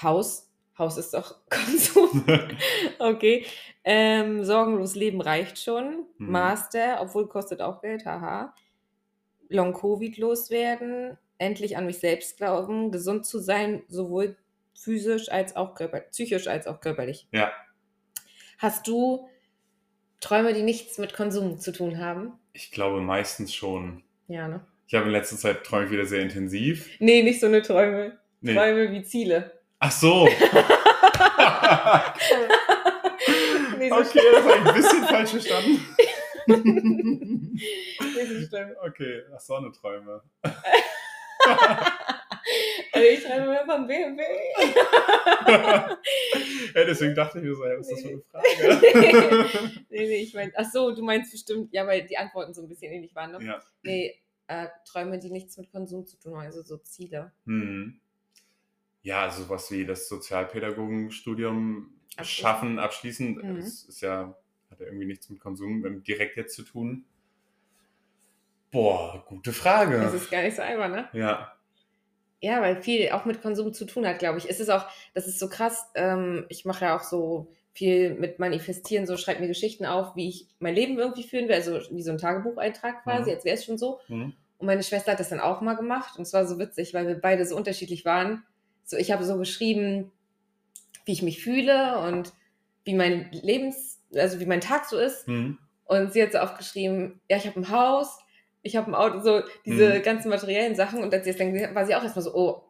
Haus, 0.02 0.50
Haus 0.78 0.98
ist 0.98 1.14
doch 1.14 1.36
Konsum, 1.50 2.26
okay, 3.00 3.46
ähm, 3.84 4.44
sorgenlos 4.44 4.96
leben 4.96 5.22
reicht 5.22 5.60
schon, 5.60 6.06
Mhm. 6.18 6.32
Master, 6.32 7.00
obwohl 7.02 7.28
kostet 7.28 7.62
auch 7.62 7.82
Geld, 7.82 8.06
haha, 8.06 8.54
Long-Covid 9.52 10.18
loswerden, 10.18 11.18
endlich 11.38 11.78
an 11.78 11.86
mich 11.86 12.00
selbst 12.00 12.38
glauben, 12.38 12.92
gesund 12.92 13.26
zu 13.26 13.40
sein, 13.40 13.84
sowohl 13.88 14.36
physisch 14.74 15.32
als 15.32 15.56
auch 15.56 15.76
körperlich, 15.76 16.10
psychisch 16.12 16.48
als 16.48 16.68
auch 16.68 16.82
körperlich. 16.82 17.28
ja. 17.32 17.52
Hast 18.58 18.88
du 18.88 19.28
Träume, 20.20 20.54
die 20.54 20.62
nichts 20.62 21.00
mit 21.00 21.16
Konsum 21.16 21.58
zu 21.58 21.72
tun 21.72 21.98
haben? 21.98 22.34
Ich 22.54 22.72
glaube 22.72 23.02
meistens 23.02 23.56
schon. 23.56 24.04
Ja, 24.28 24.48
ne? 24.48 24.64
Ich 24.86 24.94
habe 24.94 25.08
in 25.08 25.14
letzter 25.14 25.36
Zeit 25.36 25.64
träume 25.64 25.90
wieder 25.90 26.06
sehr 26.06 26.22
intensiv. 26.22 26.88
Nee, 27.00 27.24
nicht 27.24 27.40
so 27.40 27.48
eine 27.48 27.64
Träume. 27.64 28.20
Nee. 28.42 28.54
Träume 28.54 28.92
wie 28.92 29.02
Ziele. 29.02 29.60
Ach 29.80 29.92
so. 29.92 30.30
Nee, 33.82 33.90
so 33.90 33.96
okay, 33.96 34.20
das 34.32 34.44
habe 34.44 34.60
ich 34.60 34.68
ein 34.68 34.74
bisschen 34.76 35.04
falsch 35.06 35.30
verstanden. 35.32 35.84
Schlimm. 36.45 37.58
okay, 38.86 39.21
ach 39.36 39.39
Sonneträume. 39.39 40.21
Also 42.93 43.08
ich 43.08 43.23
träume 43.23 43.47
mehr 43.47 43.65
vom 43.65 43.88
BMW. 43.88 44.21
ja, 45.47 45.97
deswegen 46.75 47.15
dachte 47.15 47.38
ich 47.39 47.45
mir 47.45 47.56
so, 47.56 47.65
ja, 47.65 47.77
was 47.80 47.89
ist 47.89 47.93
das 47.93 48.01
für 48.01 48.10
eine 48.10 48.21
Frage? 48.21 49.84
nee, 49.89 50.08
nee, 50.08 50.15
ich 50.23 50.34
meine, 50.34 50.51
ach 50.56 50.69
so, 50.71 50.93
du 50.93 51.04
meinst 51.04 51.32
bestimmt, 51.32 51.71
ja, 51.73 51.88
weil 51.88 52.06
die 52.06 52.17
Antworten 52.17 52.54
so 52.54 52.62
ein 52.62 52.67
bisschen 52.67 52.91
ähnlich 52.91 53.15
waren, 53.15 53.32
ne? 53.32 53.45
ja. 53.45 53.62
Nee, 53.84 54.19
äh, 54.47 54.67
Träume, 54.86 55.19
die 55.19 55.30
nichts 55.32 55.58
mit 55.58 55.71
Konsum 55.71 56.06
zu 56.06 56.17
tun 56.19 56.34
haben, 56.36 56.45
also 56.45 56.63
so 56.63 56.77
Ziele. 56.77 57.32
Hm. 57.45 57.99
Ja, 59.04 59.30
sowas 59.32 59.71
wie 59.71 59.86
das 59.86 60.08
Sozialpädagogenstudium 60.10 61.93
Abschließen. 62.17 62.25
schaffen, 62.43 62.80
abschließen, 62.80 63.34
Mhm. 63.36 63.56
das 63.62 63.84
ist 63.84 64.01
ja, 64.01 64.36
ja 64.82 64.88
irgendwie 64.88 65.06
nichts 65.06 65.30
mit 65.30 65.39
Konsum 65.39 66.04
direkt 66.04 66.38
jetzt 66.38 66.56
zu 66.56 66.63
tun. 66.63 67.06
Boah, 68.72 69.24
gute 69.28 69.52
Frage. 69.52 70.00
Das 70.00 70.13
ist 70.13 70.32
gar 70.32 70.44
nicht 70.44 70.56
so 70.56 70.62
einfach, 70.62 70.89
ne? 70.89 71.10
ja. 71.13 71.54
Ja, 72.44 72.60
weil 72.60 72.82
viel 72.82 73.12
auch 73.12 73.26
mit 73.26 73.44
Konsum 73.44 73.72
zu 73.72 73.86
tun 73.86 74.08
hat, 74.08 74.17
glaube 74.17 74.39
ich. 74.39 74.50
Es 74.50 74.60
ist 74.60 74.70
auch, 74.70 74.88
das 75.13 75.28
ist 75.28 75.38
so 75.38 75.48
krass. 75.48 75.91
Ähm, 75.94 76.48
ich 76.50 76.65
mache 76.65 76.86
ja 76.86 76.98
auch 76.98 77.04
so 77.04 77.52
viel 77.72 78.15
mit 78.15 78.39
Manifestieren, 78.39 79.06
so 79.06 79.15
schreibe 79.15 79.41
mir 79.41 79.48
Geschichten 79.48 79.86
auf, 79.86 80.15
wie 80.15 80.28
ich 80.28 80.48
mein 80.58 80.74
Leben 80.74 80.98
irgendwie 80.98 81.22
führen 81.22 81.48
will, 81.48 81.54
also 81.54 81.80
wie 81.91 82.02
so 82.02 82.10
ein 82.10 82.17
Tagebucheintrag 82.17 83.04
quasi, 83.04 83.30
Mhm. 83.30 83.36
als 83.36 83.46
wäre 83.46 83.56
es 83.58 83.63
schon 83.63 83.78
so. 83.78 84.00
Hm. 84.08 84.34
Und 84.58 84.65
meine 84.65 84.82
Schwester 84.82 85.12
hat 85.12 85.20
das 85.20 85.30
dann 85.30 85.39
auch 85.39 85.62
mal 85.62 85.76
gemacht 85.76 86.17
und 86.17 86.24
es 86.24 86.34
war 86.34 86.48
so 86.48 86.58
witzig, 86.58 86.96
weil 86.96 87.06
wir 87.08 87.13
beide 87.13 87.46
so 87.46 87.56
unterschiedlich 87.56 88.06
waren. 88.06 88.44
So, 88.86 88.98
ich 88.98 89.12
habe 89.12 89.24
so 89.24 89.38
geschrieben, 89.38 90.12
wie 91.06 91.12
ich 91.12 91.22
mich 91.22 91.44
fühle 91.44 92.00
und 92.08 92.34
wie 92.86 92.96
mein 92.96 93.32
Lebens, 93.32 94.01
also 94.15 94.39
wie 94.39 94.45
mein 94.45 94.62
Tag 94.62 94.86
so 94.86 94.97
ist. 94.97 95.28
Hm. 95.28 95.58
Und 95.86 96.13
sie 96.13 96.24
hat 96.24 96.32
so 96.32 96.38
aufgeschrieben, 96.39 97.19
ja, 97.30 97.38
ich 97.38 97.45
habe 97.47 97.60
ein 97.60 97.69
Haus, 97.69 98.17
ich 98.62 98.76
habe 98.76 98.91
ein 98.91 98.95
Auto, 98.95 99.19
so 99.19 99.41
diese 99.65 100.00
Mhm. 100.00 100.04
ganzen 100.04 100.30
materiellen 100.30 100.76
Sachen. 100.76 101.04
Und 101.04 101.13
als 101.13 101.26
sie 101.26 101.32
es 101.32 101.38
dann 101.38 101.54
war 101.76 101.86
sie 101.86 101.95
auch 101.95 102.04
erstmal 102.04 102.24
so, 102.24 102.34
oh, 102.34 102.63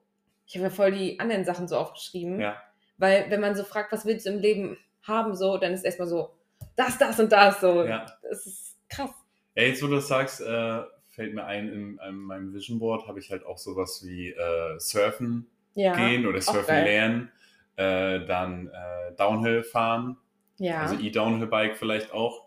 ich 0.47 0.55
habe 0.55 0.65
ja 0.65 0.69
voll 0.69 0.91
die 0.91 1.19
anderen 1.19 1.45
Sachen 1.45 1.67
so 1.67 1.77
aufgeschrieben. 1.77 2.39
Ja. 2.39 2.57
Weil 2.97 3.25
wenn 3.29 3.41
man 3.41 3.55
so 3.55 3.63
fragt, 3.63 3.91
was 3.91 4.05
willst 4.05 4.25
du 4.25 4.31
im 4.31 4.39
Leben 4.39 4.77
haben, 5.03 5.35
so, 5.35 5.57
dann 5.57 5.73
ist 5.73 5.83
erstmal 5.85 6.07
so, 6.07 6.31
das, 6.75 6.97
das 6.97 7.19
und 7.19 7.31
das, 7.31 7.59
so. 7.61 7.83
Ja. 7.83 8.05
Das 8.23 8.45
ist 8.45 8.77
krass. 8.89 9.11
Ja, 9.55 9.63
jetzt 9.63 9.83
wo 9.83 9.87
du 9.87 9.95
das 9.95 10.07
sagst, 10.07 10.41
äh, 10.41 10.81
fällt 11.09 11.33
mir 11.33 11.43
ein, 11.45 11.67
in, 11.67 11.99
in 12.07 12.15
meinem 12.15 12.53
Vision 12.53 12.79
Board 12.79 13.07
habe 13.07 13.19
ich 13.19 13.29
halt 13.29 13.45
auch 13.45 13.57
sowas 13.57 14.01
wie 14.05 14.29
äh, 14.29 14.79
Surfen 14.79 15.47
Ja. 15.73 15.93
gehen 15.93 16.25
oder 16.25 16.39
Surfen 16.41 16.75
lernen, 16.85 17.31
äh, 17.75 18.25
dann 18.25 18.67
äh, 18.67 19.13
Downhill 19.17 19.63
fahren, 19.63 20.17
Ja. 20.61 20.81
also 20.81 20.95
E-Downhill-Bike 20.95 21.75
vielleicht 21.77 22.13
auch. 22.13 22.45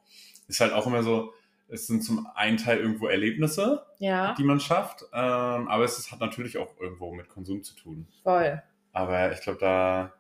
Ist 0.49 0.61
halt 0.61 0.73
auch 0.73 0.87
immer 0.87 1.03
so, 1.03 1.33
es 1.69 1.87
sind 1.87 2.03
zum 2.05 2.27
einen 2.35 2.59
Teil 2.59 2.79
irgendwo 2.79 3.07
Erlebnisse, 3.09 3.85
ja, 3.99 4.35
die 4.39 4.45
man 4.45 4.61
schafft, 4.61 5.03
ähm, 5.13 5.69
aber 5.69 5.85
es 5.85 5.99
ist, 5.99 6.13
hat 6.13 6.21
natürlich 6.21 6.59
auch 6.59 6.69
irgendwo 6.79 7.13
mit 7.13 7.29
Konsum 7.29 7.63
zu 7.63 7.75
tun. 7.75 8.07
voll. 8.23 8.63
Aber 8.93 9.33
ich 9.33 9.41
glaube, 9.41 9.59
da, 9.59 10.13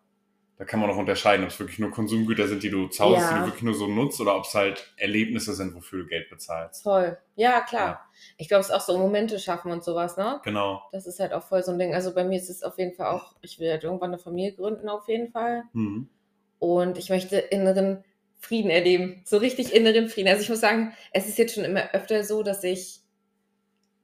da 0.57 0.65
kann 0.65 0.81
man 0.81 0.91
auch 0.91 0.97
unterscheiden, 0.97 1.45
ob 1.45 1.51
es 1.51 1.61
wirklich 1.61 1.79
nur 1.79 1.91
Konsumgüter 1.93 2.49
sind, 2.49 2.63
die 2.63 2.71
du 2.71 2.89
zahlst, 2.89 3.21
Ja. 3.21 3.33
die 3.35 3.39
du 3.41 3.47
wirklich 3.47 3.63
nur 3.63 3.75
so 3.75 3.87
nutzt, 3.87 4.21
oder 4.21 4.35
ob 4.37 4.45
es 4.45 4.55
halt 4.55 4.93
Erlebnisse 4.97 5.53
sind, 5.55 5.75
wofür 5.75 6.01
du 6.03 6.07
Geld 6.09 6.29
bezahlst. 6.31 6.83
Voll. 6.83 7.17
Ja, 7.37 7.61
klar. 7.61 7.87
Ja. 7.89 8.01
Ich 8.39 8.49
glaube, 8.49 8.63
es 8.63 8.69
ist 8.71 8.75
auch 8.75 8.81
so 8.81 8.99
Momente 8.99 9.39
schaffen 9.39 9.71
und 9.71 9.85
sowas, 9.85 10.17
ne? 10.17 10.41
Genau. 10.43 10.83
Das 10.91 11.07
ist 11.07 11.21
halt 11.21 11.33
auch 11.35 11.43
voll 11.45 11.63
so 11.63 11.71
ein 11.73 11.79
Ding. 11.79 11.95
Also 11.95 12.15
bei 12.15 12.25
mir 12.25 12.39
ist 12.39 12.49
es 12.51 12.63
auf 12.65 12.79
jeden 12.79 12.95
Fall 12.95 13.09
auch, 13.15 13.37
ich 13.43 13.61
will 13.61 13.71
halt 13.71 13.85
irgendwann 13.85 14.11
eine 14.11 14.19
Familie 14.19 14.55
gründen, 14.55 14.89
auf 14.89 15.07
jeden 15.09 15.31
Fall. 15.31 15.65
Mhm. 15.73 16.09
Und 16.65 16.97
ich 16.97 17.11
möchte 17.11 17.37
inneren 17.37 18.03
Frieden 18.39 18.71
erleben. 18.71 19.21
So 19.27 19.37
richtig 19.37 19.75
inneren 19.75 20.09
Frieden. 20.09 20.29
Also 20.31 20.41
ich 20.41 20.49
muss 20.49 20.61
sagen, 20.61 20.95
es 21.13 21.29
ist 21.29 21.37
jetzt 21.37 21.55
schon 21.55 21.65
immer 21.65 21.93
öfter 21.93 22.25
so, 22.25 22.43
dass 22.43 22.65
ich, 22.65 23.01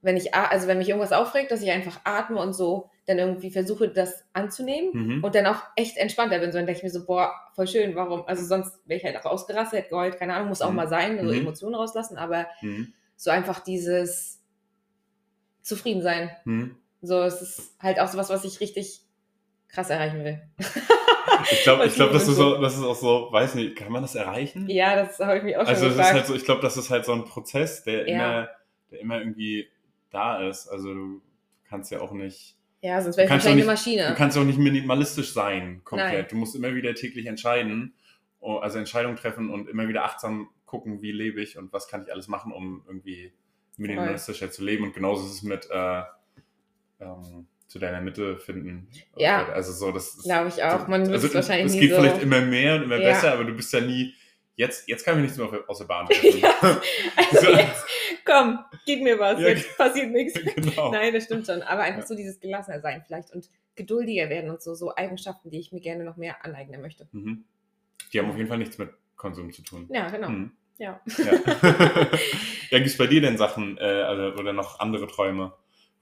wenn 0.03 0.18
ich, 0.18 0.35
also 0.35 0.66
wenn 0.66 0.77
mich 0.77 0.90
irgendwas 0.90 1.12
aufregt, 1.12 1.51
dass 1.51 1.62
ich 1.62 1.70
einfach 1.70 2.03
atme 2.05 2.38
und 2.38 2.53
so 2.53 2.90
dann 3.07 3.18
irgendwie 3.18 3.51
versuche, 3.51 3.88
das 3.88 4.25
anzunehmen 4.35 4.90
Mhm. 4.92 5.25
und 5.25 5.35
dann 5.35 5.46
auch 5.46 5.62
echt 5.75 5.96
entspannter 5.96 6.38
bin. 6.38 6.53
So 6.53 6.59
dann 6.59 6.66
denke 6.66 6.81
ich 6.81 6.85
mir 6.85 6.90
so, 6.90 7.07
boah, 7.07 7.33
voll 7.55 7.66
schön, 7.66 7.94
warum? 7.94 8.27
Also 8.27 8.44
sonst 8.44 8.75
wäre 8.85 8.99
ich 8.99 9.05
halt 9.07 9.16
auch 9.16 9.25
ausgerastet, 9.25 9.79
hätte 9.79 9.88
geheult, 9.88 10.18
keine 10.18 10.35
Ahnung, 10.35 10.51
muss 10.51 10.61
auch 10.61 10.68
Mhm. 10.68 10.77
mal 10.77 10.88
sein, 10.88 11.18
so 11.18 11.25
Mhm. 11.33 11.38
Emotionen 11.40 11.75
rauslassen, 11.77 12.18
aber 12.18 12.46
Mhm. 12.61 12.92
so 13.16 13.31
einfach 13.31 13.61
dieses 13.61 14.38
zufrieden 15.62 16.03
sein. 16.03 16.31
Mhm. 16.44 16.77
So, 17.01 17.23
es 17.23 17.40
ist 17.40 17.75
halt 17.81 18.01
auch 18.01 18.09
sowas, 18.09 18.29
was 18.29 18.44
ich 18.44 18.61
richtig 18.61 19.01
krass 19.68 19.88
erreichen 19.88 20.25
will. 20.25 20.42
Ich 21.52 21.62
glaube, 21.62 21.86
ich 21.86 21.94
glaub, 21.94 22.12
das, 22.12 22.28
ist 22.28 22.36
so, 22.36 22.60
das 22.60 22.76
ist 22.76 22.82
auch 22.82 22.94
so, 22.96 23.28
weiß 23.30 23.54
nicht, 23.56 23.76
kann 23.76 23.90
man 23.92 24.02
das 24.02 24.14
erreichen? 24.14 24.68
Ja, 24.68 24.96
das 24.96 25.18
habe 25.18 25.38
ich 25.38 25.42
mich 25.44 25.56
auch 25.56 25.66
also 25.66 25.72
schon 25.74 25.82
es 25.86 25.92
ist 25.92 25.96
gefragt. 25.96 26.14
halt 26.14 26.26
so, 26.26 26.34
ich 26.34 26.44
glaube, 26.44 26.62
das 26.62 26.76
ist 26.76 26.90
halt 26.90 27.04
so 27.04 27.12
ein 27.12 27.24
Prozess, 27.24 27.82
der 27.84 28.08
Ja. 28.08 28.14
immer, 28.14 28.48
der 28.90 29.00
immer 29.00 29.18
irgendwie 29.18 29.68
da 30.10 30.46
ist. 30.48 30.68
Also 30.68 30.92
du 30.94 31.22
kannst 31.68 31.90
ja 31.90 32.00
auch 32.00 32.12
nicht. 32.12 32.56
Ja, 32.82 33.00
sonst 33.02 33.16
Du 33.16 33.18
wäre 33.18 33.26
ich 33.26 33.30
wahrscheinlich 33.32 33.64
eine 33.64 33.74
du 33.74 33.78
Maschine. 33.80 34.14
kannst 34.16 34.38
auch 34.38 34.44
nicht 34.44 34.58
minimalistisch 34.58 35.32
sein, 35.32 35.82
komplett. 35.84 36.12
Nein. 36.12 36.26
Du 36.30 36.36
musst 36.36 36.54
immer 36.56 36.74
wieder 36.74 36.94
täglich 36.94 37.26
entscheiden, 37.26 37.94
oh, 38.40 38.56
also 38.56 38.78
Entscheidungen 38.78 39.16
treffen 39.16 39.50
und 39.50 39.68
immer 39.68 39.86
wieder 39.88 40.04
achtsam 40.04 40.48
gucken, 40.64 41.02
wie 41.02 41.12
lebe 41.12 41.40
ich 41.42 41.58
und 41.58 41.72
was 41.72 41.88
kann 41.88 42.02
ich 42.04 42.12
alles 42.12 42.28
machen, 42.28 42.52
um 42.52 42.82
irgendwie 42.86 43.32
minimalistischer 43.76 44.50
zu 44.50 44.64
leben. 44.64 44.84
Und 44.84 44.94
genauso 44.94 45.26
ist 45.26 45.32
es 45.32 45.42
mit 45.42 45.68
äh, 45.70 46.02
ähm, 47.00 47.46
zu 47.70 47.78
deiner 47.78 48.00
Mitte 48.00 48.37
finden. 48.37 48.88
Ja. 49.16 49.48
Also 49.50 49.72
so, 49.72 49.92
das 49.92 50.18
Glaube 50.24 50.48
ich 50.48 50.61
auch. 50.64 50.88
Man 50.88 51.02
also, 51.09 51.28
es 51.28 51.35
wahrscheinlich 51.35 51.72
es 51.72 51.80
geht 51.80 51.90
so. 51.90 51.96
vielleicht 52.00 52.20
immer 52.20 52.40
mehr 52.40 52.74
und 52.74 52.83
immer 52.83 52.96
Ja. 52.96 53.11
besser, 53.11 53.33
aber 53.33 53.44
du 53.44 53.52
bist 53.54 53.72
ja 53.72 53.80
nie. 53.80 54.12
Jetzt, 54.56 54.88
jetzt 54.88 55.04
kann 55.04 55.14
ich 55.16 55.22
nichts 55.22 55.38
mehr 55.38 55.48
aus 55.68 55.78
der 55.78 55.85
Bahn 55.85 56.09
werfen. 56.09 56.44
Also 57.16 57.40
So. 57.46 57.52
jetzt, 57.56 57.85
komm, 58.26 58.59
gib 58.85 59.02
mir 59.02 59.18
was, 59.20 59.40
Ja, 59.40 59.48
jetzt 59.50 59.76
passiert 59.78 60.11
nichts. 60.11 60.35
genau. 60.56 60.90
Nein, 60.90 61.14
das 61.14 61.24
stimmt 61.24 61.46
schon. 61.46 61.62
Aber 61.62 61.83
einfach 61.83 62.00
Ja. 62.00 62.06
so 62.06 62.16
dieses 62.16 62.40
gelassener 62.40 62.80
sein 62.80 63.04
vielleicht 63.06 63.33
und 63.33 63.48
geduldiger 63.76 64.28
werden 64.28 64.50
und 64.50 64.61
so, 64.61 64.74
so 64.74 64.92
Eigenschaften, 64.96 65.48
die 65.50 65.61
ich 65.61 65.70
mir 65.70 65.80
gerne 65.80 66.02
noch 66.02 66.16
mehr 66.16 66.44
aneignen 66.44 66.83
möchte. 66.83 67.06
Mhm. 67.12 67.44
Die 68.12 68.18
haben 68.18 68.28
auf 68.28 68.37
jeden 68.37 68.48
Fall 68.48 68.59
nichts 68.59 68.78
mit 68.78 68.90
Konsum 69.16 69.52
zu 69.52 69.62
tun. 69.62 69.88
Ja, 69.94 70.11
genau. 70.11 70.28
Mhm. 70.28 70.50
Ja. 70.78 71.00
Ja. 71.18 71.33
ja, 72.70 72.78
gibt 72.78 72.87
es 72.87 72.96
bei 72.98 73.06
dir 73.06 73.20
denn 73.20 73.38
Sachen 73.38 73.78
äh, 73.78 73.83
also, 73.83 74.38
oder 74.40 74.52
noch 74.52 74.80
andere 74.80 75.06
Träume, 75.06 75.52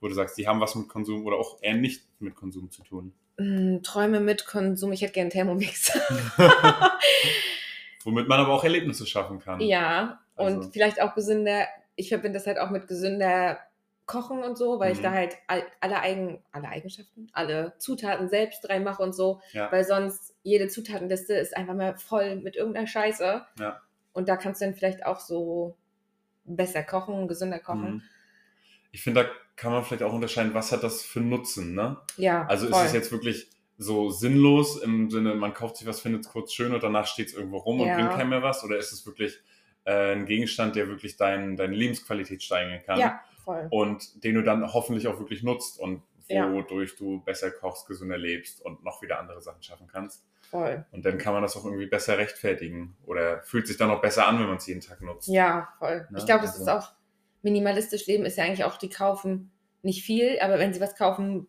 wo 0.01 0.09
du 0.09 0.15
sagst, 0.15 0.39
die 0.39 0.47
haben 0.49 0.61
was 0.61 0.75
mit 0.75 0.89
Konsum 0.89 1.25
oder 1.27 1.37
auch 1.37 1.59
eher 1.63 1.75
nicht 1.75 2.03
mit 2.21 2.35
Konsum 2.35 2.71
zu 2.71 2.83
tun? 2.85 3.13
Hm, 3.39 3.83
Träume 3.83 4.21
mit 4.21 4.47
Konsum, 4.47 4.93
ich 4.93 5.03
hätte 5.03 5.13
gerne 5.13 5.31
Thermomix. 5.31 5.93
Womit 8.05 8.29
man 8.29 8.41
aber 8.41 8.53
auch 8.53 8.65
Erlebnisse 8.65 9.07
schaffen 9.07 9.39
kann. 9.41 9.61
ja, 9.61 10.21
und 10.37 10.47
Also- 10.59 10.71
vielleicht 10.71 11.01
auch 11.03 11.15
gesünder, 11.15 11.67
ich 11.97 12.09
verbinde 12.09 12.39
das 12.39 12.47
halt 12.47 12.59
auch 12.59 12.71
mit 12.71 12.87
gesünder 12.89 13.59
Kochen 14.07 14.43
und 14.43 14.57
so, 14.57 14.79
weil 14.81 14.93
ich 14.93 14.99
Mhm. 14.99 15.03
da 15.03 15.11
halt 15.13 15.37
all, 15.49 15.63
alle, 15.81 16.01
Eigen, 16.01 16.43
alle 16.51 16.69
Eigenschaften, 16.69 17.29
alle 17.33 17.75
Zutaten 17.79 18.31
selbst 18.31 18.67
reinmache 18.71 19.03
und 19.03 19.13
so, 19.15 19.41
Ja. 19.53 19.71
weil 19.71 19.85
sonst 19.85 20.35
jede 20.43 20.69
Zutatenliste 20.69 21.35
ist 21.35 21.55
einfach 21.57 21.75
mal 21.75 21.95
voll 21.99 22.37
mit 22.37 22.57
irgendeiner 22.57 22.87
Scheiße. 22.87 23.45
Ja. 23.59 23.83
Und 24.15 24.29
da 24.31 24.37
kannst 24.39 24.61
du 24.63 24.65
dann 24.65 24.75
vielleicht 24.75 25.05
auch 25.05 25.21
so 25.21 25.77
besser 26.45 26.83
kochen, 26.83 27.29
gesünder 27.29 27.59
kochen. 27.59 27.95
Mhm. 27.97 28.03
Ich 28.93 29.03
finde, 29.03 29.25
da 29.25 29.31
kann 29.59 29.73
man 29.73 29.85
vielleicht 29.85 30.03
auch 30.03 30.13
unterscheiden, 30.13 30.55
was 30.55 30.73
hat 30.73 30.83
das 30.83 31.03
für 31.03 31.21
Nutzen, 31.21 31.75
ne? 31.75 31.99
Ja, 32.17 32.47
Also 32.47 32.69
voll. 32.69 32.81
ist 32.81 32.87
es 32.89 32.93
jetzt 32.95 33.13
wirklich 33.13 33.51
so 33.77 34.11
sinnlos 34.11 34.81
im 34.83 35.11
Sinne, 35.11 35.35
man 35.35 35.53
kauft 35.53 35.77
sich 35.77 35.87
was, 35.87 36.01
findet 36.01 36.23
es 36.25 36.29
kurz 36.33 36.53
schön 36.53 36.73
und 36.75 36.83
danach 36.83 37.07
steht 37.07 37.29
es 37.29 37.35
irgendwo 37.35 37.59
rum 37.59 37.79
Ja. 37.81 37.87
und 37.87 37.95
bringt 37.95 38.11
keinem 38.13 38.31
mehr 38.31 38.43
was? 38.43 38.65
Oder 38.65 38.77
ist 38.79 38.93
es 38.93 39.05
wirklich 39.07 39.39
äh, 39.85 40.13
ein 40.15 40.27
Gegenstand, 40.27 40.75
der 40.77 40.89
wirklich 40.89 41.17
dein, 41.17 41.57
deine 41.57 41.75
Lebensqualität 41.75 42.43
steigern 42.43 42.83
kann? 42.85 42.99
Ja, 42.99 43.21
voll. 43.45 43.67
Und 43.71 44.25
den 44.25 44.35
du 44.37 44.43
dann 44.43 44.73
hoffentlich 44.73 45.07
auch 45.09 45.19
wirklich 45.19 45.43
nutzt 45.43 45.79
und 45.81 46.03
Ja. 46.29 46.53
wodurch 46.53 46.97
du 46.97 47.21
besser 47.25 47.51
kochst, 47.51 47.87
gesünder 47.87 48.19
lebst 48.19 48.61
und 48.65 48.85
noch 48.85 49.01
wieder 49.03 49.19
andere 49.21 49.41
Sachen 49.41 49.63
schaffen 49.63 49.87
kannst. 49.91 50.25
Voll. 50.51 50.85
Und 50.93 51.05
dann 51.05 51.19
kann 51.19 51.33
man 51.35 51.43
das 51.43 51.57
auch 51.57 51.65
irgendwie 51.65 51.87
besser 51.87 52.17
rechtfertigen 52.19 52.97
oder 53.07 53.43
fühlt 53.43 53.67
sich 53.67 53.77
dann 53.77 53.91
auch 53.91 54.01
besser 54.01 54.27
an, 54.27 54.39
wenn 54.41 54.47
man 54.47 54.57
es 54.57 54.67
jeden 54.67 54.81
Tag 54.81 55.01
nutzt. 55.03 55.29
Ja, 55.29 55.69
voll. 55.79 56.07
Ne? 56.11 56.19
Ich 56.19 56.27
glaube, 56.27 56.43
das 56.43 56.53
Also- 56.59 56.63
ist 56.65 56.69
auch 56.69 56.91
minimalistisch 57.43 58.07
leben 58.07 58.25
ist 58.25 58.37
ja 58.39 58.45
eigentlich 58.45 58.65
auch, 58.65 58.77
die 58.77 58.89
kaufen 58.91 59.51
nicht 59.83 60.03
viel, 60.05 60.39
aber 60.41 60.59
wenn 60.59 60.73
sie 60.75 60.81
was 60.81 60.97
kaufen, 60.97 61.47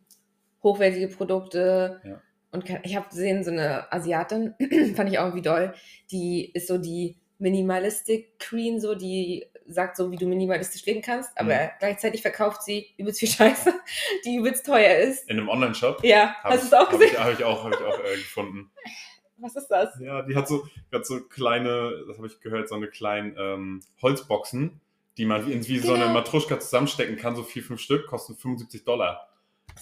hochwertige 0.63 1.08
Produkte. 1.08 2.02
Ja. 2.04 2.21
Und 2.52 2.65
kann, 2.65 2.80
ich 2.84 2.95
habe 2.95 3.10
gesehen, 3.10 3.43
so 3.43 3.52
eine 3.52 3.91
Asiatin, 3.91 4.56
fand 4.95 5.10
ich 5.12 5.19
auch 5.19 5.25
irgendwie 5.25 5.41
doll, 5.41 5.73
die 6.12 6.52
ist 6.54 6.67
so 6.67 6.78
die 6.78 7.17
Minimalistic 7.38 8.38
Queen, 8.39 8.80
so 8.80 8.95
die 8.95 9.45
sagt 9.67 9.97
so, 9.97 10.12
wie 10.12 10.15
du 10.17 10.25
minimalistisch 10.25 10.84
leben 10.86 11.02
kannst, 11.02 11.30
aber 11.36 11.54
Mhm. 11.54 11.69
gleichzeitig 11.80 12.21
verkauft 12.23 12.63
sie 12.63 12.88
übelst 12.97 13.19
viel 13.19 13.30
Scheiße, 13.30 13.71
die 14.25 14.36
übelst 14.38 14.65
teuer 14.65 14.97
ist. 14.97 15.30
In 15.30 15.38
einem 15.38 15.47
Online-Shop. 15.49 16.04
Ja, 16.04 16.36
Hab 16.43 16.54
hast 16.54 16.63
du 16.63 16.67
es 16.67 16.73
auch 16.73 16.80
hab 16.80 16.89
gesehen? 16.91 17.10
Ich, 17.13 17.19
habe 17.19 17.34
ich 17.34 17.43
auch, 17.43 17.63
hab 17.63 17.71
ich 17.73 17.80
auch 17.80 17.99
äh, 17.99 18.15
gefunden. 18.15 18.71
Was 19.38 19.56
ist 19.56 19.67
das? 19.67 19.97
Ja, 20.02 20.23
die 20.23 20.36
hat 20.36 20.47
so, 20.47 20.67
die 20.91 20.95
hat 20.95 21.06
so 21.06 21.21
kleine, 21.21 22.04
das 22.08 22.17
habe 22.17 22.28
ich 22.28 22.41
gehört, 22.41 22.67
so 22.67 22.75
eine 22.75 22.88
kleinen 22.88 23.36
ähm, 23.39 23.82
Holzboxen, 24.02 24.82
die 25.19 25.25
man 25.25 25.45
wie, 25.45 25.51
in- 25.53 25.67
wie 25.67 25.77
so 25.79 25.93
eine 25.93 26.05
Genau. 26.05 26.13
Matruschka 26.15 26.60
zusammenstecken 26.60 27.17
kann, 27.17 27.36
so 27.36 27.43
vier, 27.43 27.62
fünf 27.63 27.79
Stück, 27.82 28.08
kosten 28.08 28.36
75 28.36 28.84
Dollar. 28.84 29.27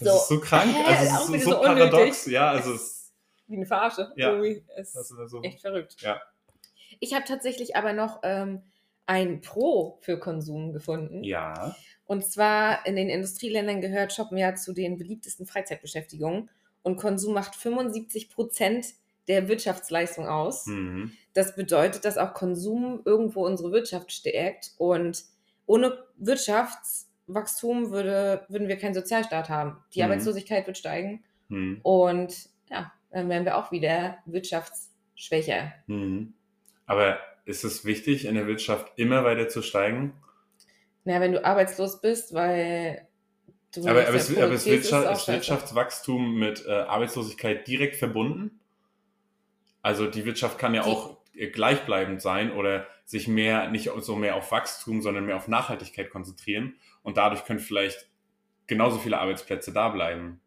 So. 0.08 0.16
ist 0.16 0.28
so 0.28 0.40
krank, 0.40 0.74
Hä? 0.74 0.84
also 0.84 1.04
es 1.34 1.40
ist 1.40 1.44
so, 1.44 1.50
so 1.52 1.60
paradox. 1.62 2.26
Ja, 2.26 2.50
also 2.50 2.74
es 2.74 2.82
ist, 2.82 3.12
Wie 3.46 3.56
eine 3.56 3.64
Verarsche. 3.66 4.12
Ja. 4.16 4.30
Irgendwie. 4.32 4.62
Es 4.76 4.92
das 4.92 5.10
ist 5.10 5.30
so, 5.30 5.42
echt 5.42 5.60
verrückt. 5.62 5.96
Ja. 6.00 6.20
Ich 7.00 7.14
habe 7.14 7.24
tatsächlich 7.24 7.76
aber 7.76 7.92
noch 7.94 8.20
ähm, 8.22 8.62
ein 9.06 9.40
Pro 9.40 9.98
für 10.02 10.18
Konsum 10.18 10.72
gefunden. 10.74 11.24
ja. 11.24 11.74
Und 12.06 12.24
zwar 12.24 12.86
in 12.86 12.96
den 12.96 13.10
Industrieländern 13.10 13.82
gehört 13.82 14.14
Shoppen 14.14 14.38
ja 14.38 14.54
zu 14.54 14.72
den 14.72 14.96
beliebtesten 14.96 15.46
Freizeitbeschäftigungen. 15.46 16.48
Und 16.82 16.96
Konsum 16.96 17.34
macht 17.34 17.54
75 17.54 18.30
Prozent 18.30 18.86
der 19.28 19.46
Wirtschaftsleistung 19.46 20.26
aus. 20.26 20.64
Mhm. 20.66 21.12
Das 21.38 21.54
bedeutet, 21.54 22.04
dass 22.04 22.18
auch 22.18 22.34
Konsum 22.34 23.00
irgendwo 23.04 23.46
unsere 23.46 23.70
Wirtschaft 23.70 24.10
stärkt. 24.10 24.72
Und 24.76 25.22
ohne 25.66 25.96
Wirtschaftswachstum 26.16 27.92
würde, 27.92 28.44
würden 28.48 28.66
wir 28.66 28.76
keinen 28.76 28.94
Sozialstaat 28.94 29.48
haben. 29.48 29.76
Die 29.94 30.00
Mhm. 30.00 30.06
Arbeitslosigkeit 30.06 30.66
wird 30.66 30.78
steigen. 30.78 31.22
Mhm. 31.46 31.78
Und 31.84 32.48
ja, 32.68 32.92
dann 33.12 33.28
wären 33.28 33.44
wir 33.44 33.56
auch 33.56 33.70
wieder 33.70 34.18
wirtschaftsschwächer. 34.26 35.72
Mhm. 35.86 36.34
Aber 36.86 37.20
ist 37.44 37.62
es 37.62 37.84
wichtig, 37.84 38.24
in 38.24 38.34
der 38.34 38.48
Wirtschaft 38.48 38.90
immer 38.96 39.22
weiter 39.22 39.48
zu 39.48 39.62
steigen? 39.62 40.14
Na, 41.04 41.20
wenn 41.20 41.30
du 41.30 41.44
arbeitslos 41.44 42.00
bist, 42.00 42.34
weil 42.34 43.06
du 43.76 43.82
Aber, 43.82 44.08
aber, 44.08 44.14
es, 44.14 44.36
aber 44.36 44.48
ist, 44.54 44.66
Wirtschaft, 44.66 45.12
ist. 45.20 45.28
Wirtschaftswachstum 45.28 46.36
mit 46.36 46.66
äh, 46.66 46.72
Arbeitslosigkeit 46.72 47.64
direkt 47.68 47.94
verbunden? 47.94 48.58
Also 49.82 50.08
die 50.08 50.24
Wirtschaft 50.24 50.58
kann 50.58 50.74
ja 50.74 50.82
Die- 50.82 50.90
auch 50.90 51.17
gleichbleibend 51.52 52.20
sein 52.20 52.52
oder 52.52 52.86
sich 53.04 53.28
mehr, 53.28 53.70
nicht 53.70 53.90
so 54.00 54.16
mehr 54.16 54.36
auf 54.36 54.50
Wachstum, 54.52 55.00
sondern 55.02 55.26
mehr 55.26 55.36
auf 55.36 55.48
Nachhaltigkeit 55.48 56.10
konzentrieren. 56.10 56.74
Und 57.02 57.16
dadurch 57.16 57.44
können 57.44 57.60
vielleicht 57.60 58.08
genauso 58.66 58.98
viele 58.98 59.18
Arbeitsplätze 59.18 59.72
da 59.72 59.88
bleiben. 59.88 60.40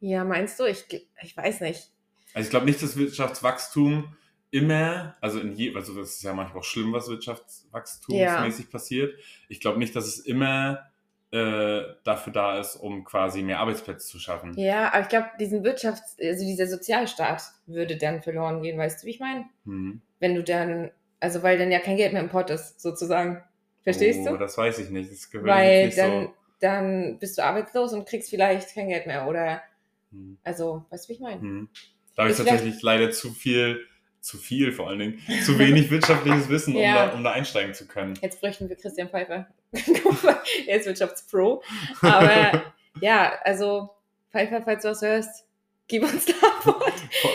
Ja, 0.00 0.24
meinst 0.24 0.60
du? 0.60 0.64
Ich, 0.64 0.84
ich 1.22 1.36
weiß 1.36 1.62
nicht. 1.62 1.90
Also 2.34 2.46
ich 2.46 2.50
glaube 2.50 2.66
nicht, 2.66 2.82
dass 2.82 2.96
Wirtschaftswachstum 2.96 4.14
immer, 4.50 5.16
also 5.20 5.40
in 5.40 5.52
je, 5.52 5.74
also 5.74 5.94
das 5.98 6.16
ist 6.16 6.22
ja 6.22 6.34
manchmal 6.34 6.60
auch 6.60 6.64
schlimm, 6.64 6.92
was 6.92 7.08
wirtschaftswachstumsmäßig 7.08 8.70
passiert. 8.70 9.14
Ich 9.48 9.60
glaube 9.60 9.78
nicht, 9.78 9.96
dass 9.96 10.06
es 10.06 10.18
immer 10.18 10.90
äh, 11.30 11.82
dafür 12.04 12.32
da 12.32 12.58
ist, 12.58 12.76
um 12.76 13.04
quasi 13.04 13.42
mehr 13.42 13.58
Arbeitsplätze 13.58 14.06
zu 14.06 14.18
schaffen. 14.18 14.56
Ja, 14.58 14.92
aber 14.92 15.00
ich 15.00 15.08
glaube, 15.08 15.30
diesen 15.40 15.64
Wirtschafts-, 15.64 16.22
also 16.22 16.44
dieser 16.44 16.66
Sozialstaat 16.66 17.42
würde 17.66 17.96
dann 17.96 18.22
verloren 18.22 18.62
gehen, 18.62 18.78
weißt 18.78 19.02
du, 19.02 19.06
wie 19.06 19.10
ich 19.10 19.20
meine? 19.20 19.46
Mhm. 19.64 20.02
Wenn 20.20 20.34
du 20.34 20.42
dann, 20.42 20.90
also 21.20 21.42
weil 21.42 21.58
dann 21.58 21.70
ja 21.70 21.78
kein 21.78 21.96
Geld 21.96 22.12
mehr 22.12 22.22
im 22.22 22.28
Pott 22.28 22.50
ist, 22.50 22.80
sozusagen. 22.80 23.42
Verstehst 23.82 24.20
oh, 24.24 24.32
du? 24.32 24.36
Das 24.36 24.58
weiß 24.58 24.78
ich 24.80 24.90
nicht. 24.90 25.10
Das 25.12 25.28
Weil 25.32 25.86
nicht 25.86 25.98
dann, 25.98 26.24
so. 26.24 26.34
dann 26.60 27.18
bist 27.18 27.38
du 27.38 27.44
arbeitslos 27.44 27.92
und 27.92 28.08
kriegst 28.08 28.30
vielleicht 28.30 28.74
kein 28.74 28.88
Geld 28.88 29.06
mehr. 29.06 29.28
Oder, 29.28 29.62
Hm. 30.10 30.38
also, 30.42 30.84
weißt 30.90 31.04
du, 31.04 31.08
wie 31.08 31.12
ich 31.14 31.20
meine? 31.20 31.40
Hm. 31.40 31.68
Da 32.16 32.22
habe 32.22 32.32
ich 32.32 32.38
tatsächlich 32.38 32.80
leider 32.82 33.10
zu 33.10 33.30
viel, 33.30 33.86
zu 34.20 34.38
viel 34.38 34.72
vor 34.72 34.88
allen 34.88 34.98
Dingen, 34.98 35.20
zu 35.44 35.58
wenig 35.58 35.90
wirtschaftliches 35.90 36.48
Wissen, 36.48 36.74
um, 36.74 36.82
Ja. 36.82 37.06
da, 37.06 37.14
um 37.14 37.22
da 37.22 37.32
einsteigen 37.32 37.74
zu 37.74 37.86
können. 37.86 38.14
Jetzt 38.22 38.40
bräuchten 38.40 38.68
wir 38.68 38.76
Christian 38.76 39.08
Pfeiffer. 39.08 39.46
Er 40.66 40.78
ist 40.78 40.86
Wirtschaftspro. 40.86 41.62
Aber 42.00 42.64
ja, 43.00 43.34
also, 43.44 43.90
Pfeiffer, 44.32 44.62
falls 44.62 44.82
du 44.82 44.88
was 44.88 45.02
hörst, 45.02 45.44
gib 45.88 46.02
uns 46.02 46.24
da 46.26 46.32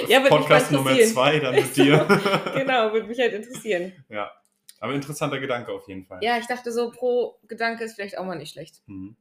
Ja, 0.07 0.19
Podcast 0.21 0.71
Nummer 0.71 0.95
zwei 0.99 1.39
dann 1.39 1.55
mit 1.55 1.75
dir. 1.75 2.05
genau, 2.55 2.93
würde 2.93 3.07
mich 3.07 3.19
halt 3.19 3.33
interessieren. 3.33 3.93
ja. 4.09 4.31
Aber 4.79 4.93
interessanter 4.93 5.39
Gedanke 5.39 5.71
auf 5.71 5.87
jeden 5.87 6.05
Fall. 6.07 6.23
Ja, 6.23 6.39
ich 6.39 6.47
dachte 6.47 6.71
so, 6.71 6.89
pro 6.89 7.37
Gedanke 7.47 7.83
ist 7.83 7.93
vielleicht 7.93 8.17
auch 8.17 8.25
mal 8.25 8.35
nicht 8.35 8.51
schlecht. 8.51 8.81
Hm. 8.87 9.15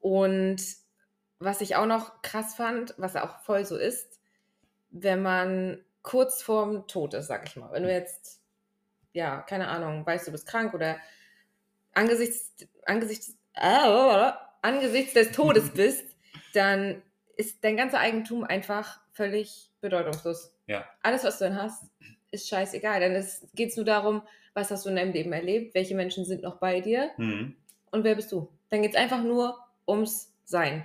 Und 0.00 0.60
was 1.38 1.60
ich 1.60 1.76
auch 1.76 1.86
noch 1.86 2.20
krass 2.22 2.56
fand, 2.56 2.92
was 2.96 3.14
auch 3.14 3.38
voll 3.44 3.64
so 3.64 3.76
ist, 3.76 4.18
wenn 4.90 5.22
man 5.22 5.84
kurz 6.02 6.42
vorm 6.42 6.86
Tod 6.88 7.14
ist, 7.14 7.28
sag 7.28 7.46
ich 7.46 7.56
mal. 7.56 7.70
Wenn 7.72 7.84
du 7.84 7.92
jetzt, 7.92 8.40
ja, 9.12 9.40
keine 9.42 9.68
Ahnung, 9.68 10.04
weißt 10.04 10.26
du, 10.26 10.32
bist 10.32 10.46
krank 10.46 10.74
oder 10.74 10.96
angesichts, 11.92 12.66
angesichts, 12.84 13.36
äh, 13.54 14.32
angesichts 14.62 15.14
des 15.14 15.32
Todes 15.32 15.70
bist, 15.74 16.04
dann 16.54 17.02
ist 17.36 17.62
dein 17.62 17.76
ganzer 17.76 17.98
Eigentum 18.00 18.44
einfach 18.44 19.00
völlig 19.12 19.70
bedeutungslos. 19.80 20.54
Ja. 20.66 20.84
Alles, 21.02 21.22
was 21.24 21.38
du 21.38 21.44
dann 21.44 21.60
hast, 21.62 21.84
ist 22.30 22.48
scheißegal. 22.48 23.00
Denn 23.00 23.12
es 23.14 23.46
geht 23.54 23.76
nur 23.76 23.84
darum, 23.86 24.22
was 24.54 24.70
hast 24.70 24.84
du 24.86 24.90
in 24.90 24.96
deinem 24.96 25.12
Leben 25.12 25.32
erlebt, 25.32 25.74
welche 25.74 25.94
Menschen 25.94 26.24
sind 26.24 26.42
noch 26.42 26.56
bei 26.58 26.80
dir 26.80 27.10
Hm. 27.16 27.54
und 27.90 28.04
wer 28.04 28.14
bist 28.14 28.32
du? 28.32 28.48
Dann 28.70 28.82
geht 28.82 28.92
es 28.92 28.96
einfach 28.96 29.22
nur 29.22 29.58
ums 29.86 30.32
Sein. 30.44 30.84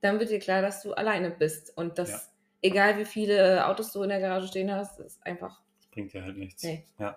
Dann 0.00 0.18
wird 0.18 0.30
dir 0.30 0.38
klar, 0.38 0.62
dass 0.62 0.82
du 0.82 0.92
alleine 0.94 1.30
bist 1.30 1.76
und 1.76 1.98
dass, 1.98 2.10
Ja. 2.10 2.20
egal 2.62 2.98
wie 2.98 3.04
viele 3.04 3.66
Autos 3.66 3.92
du 3.92 4.02
in 4.02 4.08
der 4.08 4.20
Garage 4.20 4.46
stehen 4.48 4.72
hast, 4.72 4.98
ist 5.00 5.24
einfach. 5.26 5.60
Das 5.78 5.86
bringt 5.90 6.12
ja 6.12 6.22
halt 6.22 6.36
nichts. 6.36 6.62
Nee. 6.64 6.84
Ja. 6.98 7.16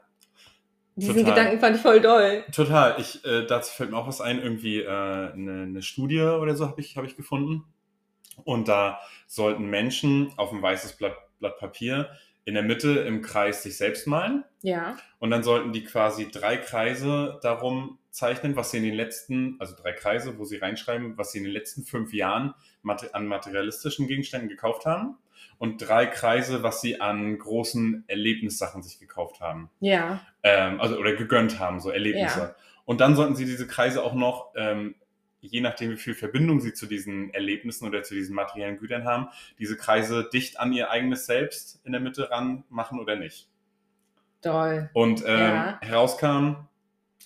Diesen 0.96 1.16
Total. 1.18 1.34
Gedanken 1.34 1.60
fand 1.60 1.76
ich 1.78 1.82
voll 1.82 2.02
doll. 2.02 2.44
Total. 2.54 3.00
Ich, 3.00 3.24
äh, 3.26 3.46
dazu 3.46 3.72
fällt 3.74 3.92
mir 3.92 3.98
auch 3.98 4.08
was 4.08 4.20
ein, 4.22 4.40
irgendwie 4.42 4.82
äh, 4.82 4.88
eine, 4.88 5.64
eine 5.64 5.82
Studie 5.82 6.22
oder 6.22 6.56
so 6.56 6.68
habe 6.68 6.82
ich, 6.82 6.98
hab 6.98 7.06
ich 7.06 7.16
gefunden. 7.16 7.64
Und 8.44 8.68
da 8.68 9.00
sollten 9.28 9.66
Menschen 9.70 10.34
auf 10.38 10.52
ein 10.52 10.62
weißes 10.62 10.94
Blatt, 10.94 11.16
Blatt 11.40 11.58
Papier 11.58 12.10
in 12.44 12.56
der 12.56 12.64
Mitte 12.64 13.00
im 13.02 13.22
Kreis 13.22 13.64
sich 13.64 13.78
selbst 13.78 14.08
malen. 14.08 14.44
Ja. 14.62 14.98
Und 15.20 15.30
dann 15.30 15.44
sollten 15.44 15.74
die 15.74 15.84
quasi 15.84 16.30
drei 16.32 16.58
Kreise 16.58 17.40
darum 17.44 18.00
zeichnen, 18.10 18.56
was 18.56 18.72
sie 18.72 18.78
in 18.78 18.84
den 18.84 18.96
letzten, 18.96 19.58
also 19.60 19.76
drei 19.76 19.94
Kreise, 19.94 20.38
wo 20.38 20.44
sie 20.44 20.58
reinschreiben, 20.58 21.18
was 21.18 21.32
sie 21.32 21.38
in 21.38 21.44
den 21.44 21.54
letzten 21.54 21.84
fünf 21.84 22.14
Jahren 22.14 22.54
an 23.14 23.28
materialistischen 23.28 24.08
Gegenständen 24.08 24.50
gekauft 24.50 24.86
haben. 24.86 25.18
Und 25.60 25.78
drei 25.78 26.08
Kreise, 26.08 26.64
was 26.64 26.82
sie 26.82 27.00
an 27.00 27.38
großen 27.38 28.04
Erlebnissachen 28.08 28.82
sich 28.82 29.00
gekauft 29.00 29.40
haben 29.40 29.70
Ja. 29.80 30.22
ähm, 30.44 30.82
also 30.82 30.98
oder 30.98 31.14
gegönnt 31.14 31.60
haben, 31.60 31.80
so 31.80 31.90
Erlebnisse. 31.92 32.40
Ja. 32.40 32.56
Und 32.86 33.00
dann 33.00 33.16
sollten 33.16 33.36
sie 33.36 33.46
diese 33.46 33.68
Kreise 33.68 34.04
auch 34.04 34.14
noch, 34.14 34.52
ähm, 34.56 34.96
je 35.42 35.62
nachdem 35.62 35.92
wie 35.92 35.98
viel 35.98 36.14
Verbindung 36.16 36.60
sie 36.62 36.74
zu 36.74 36.86
diesen 36.86 37.34
Erlebnissen 37.34 37.88
oder 37.88 38.04
zu 38.04 38.14
diesen 38.14 38.36
materiellen 38.36 38.78
Gütern 38.78 39.06
haben, 39.06 39.28
diese 39.60 39.76
Kreise 39.78 40.30
dicht 40.32 40.60
an 40.60 40.72
ihr 40.74 40.90
eigenes 40.92 41.26
Selbst 41.26 41.82
in 41.84 41.92
der 41.92 42.02
Mitte 42.02 42.30
ran 42.32 42.64
machen 42.70 43.00
oder 43.00 43.16
nicht. 43.16 43.50
Doll. 44.42 44.90
Und 44.94 45.24
ähm, 45.26 45.40
Ja. 45.40 45.80
herauskam, 45.82 46.68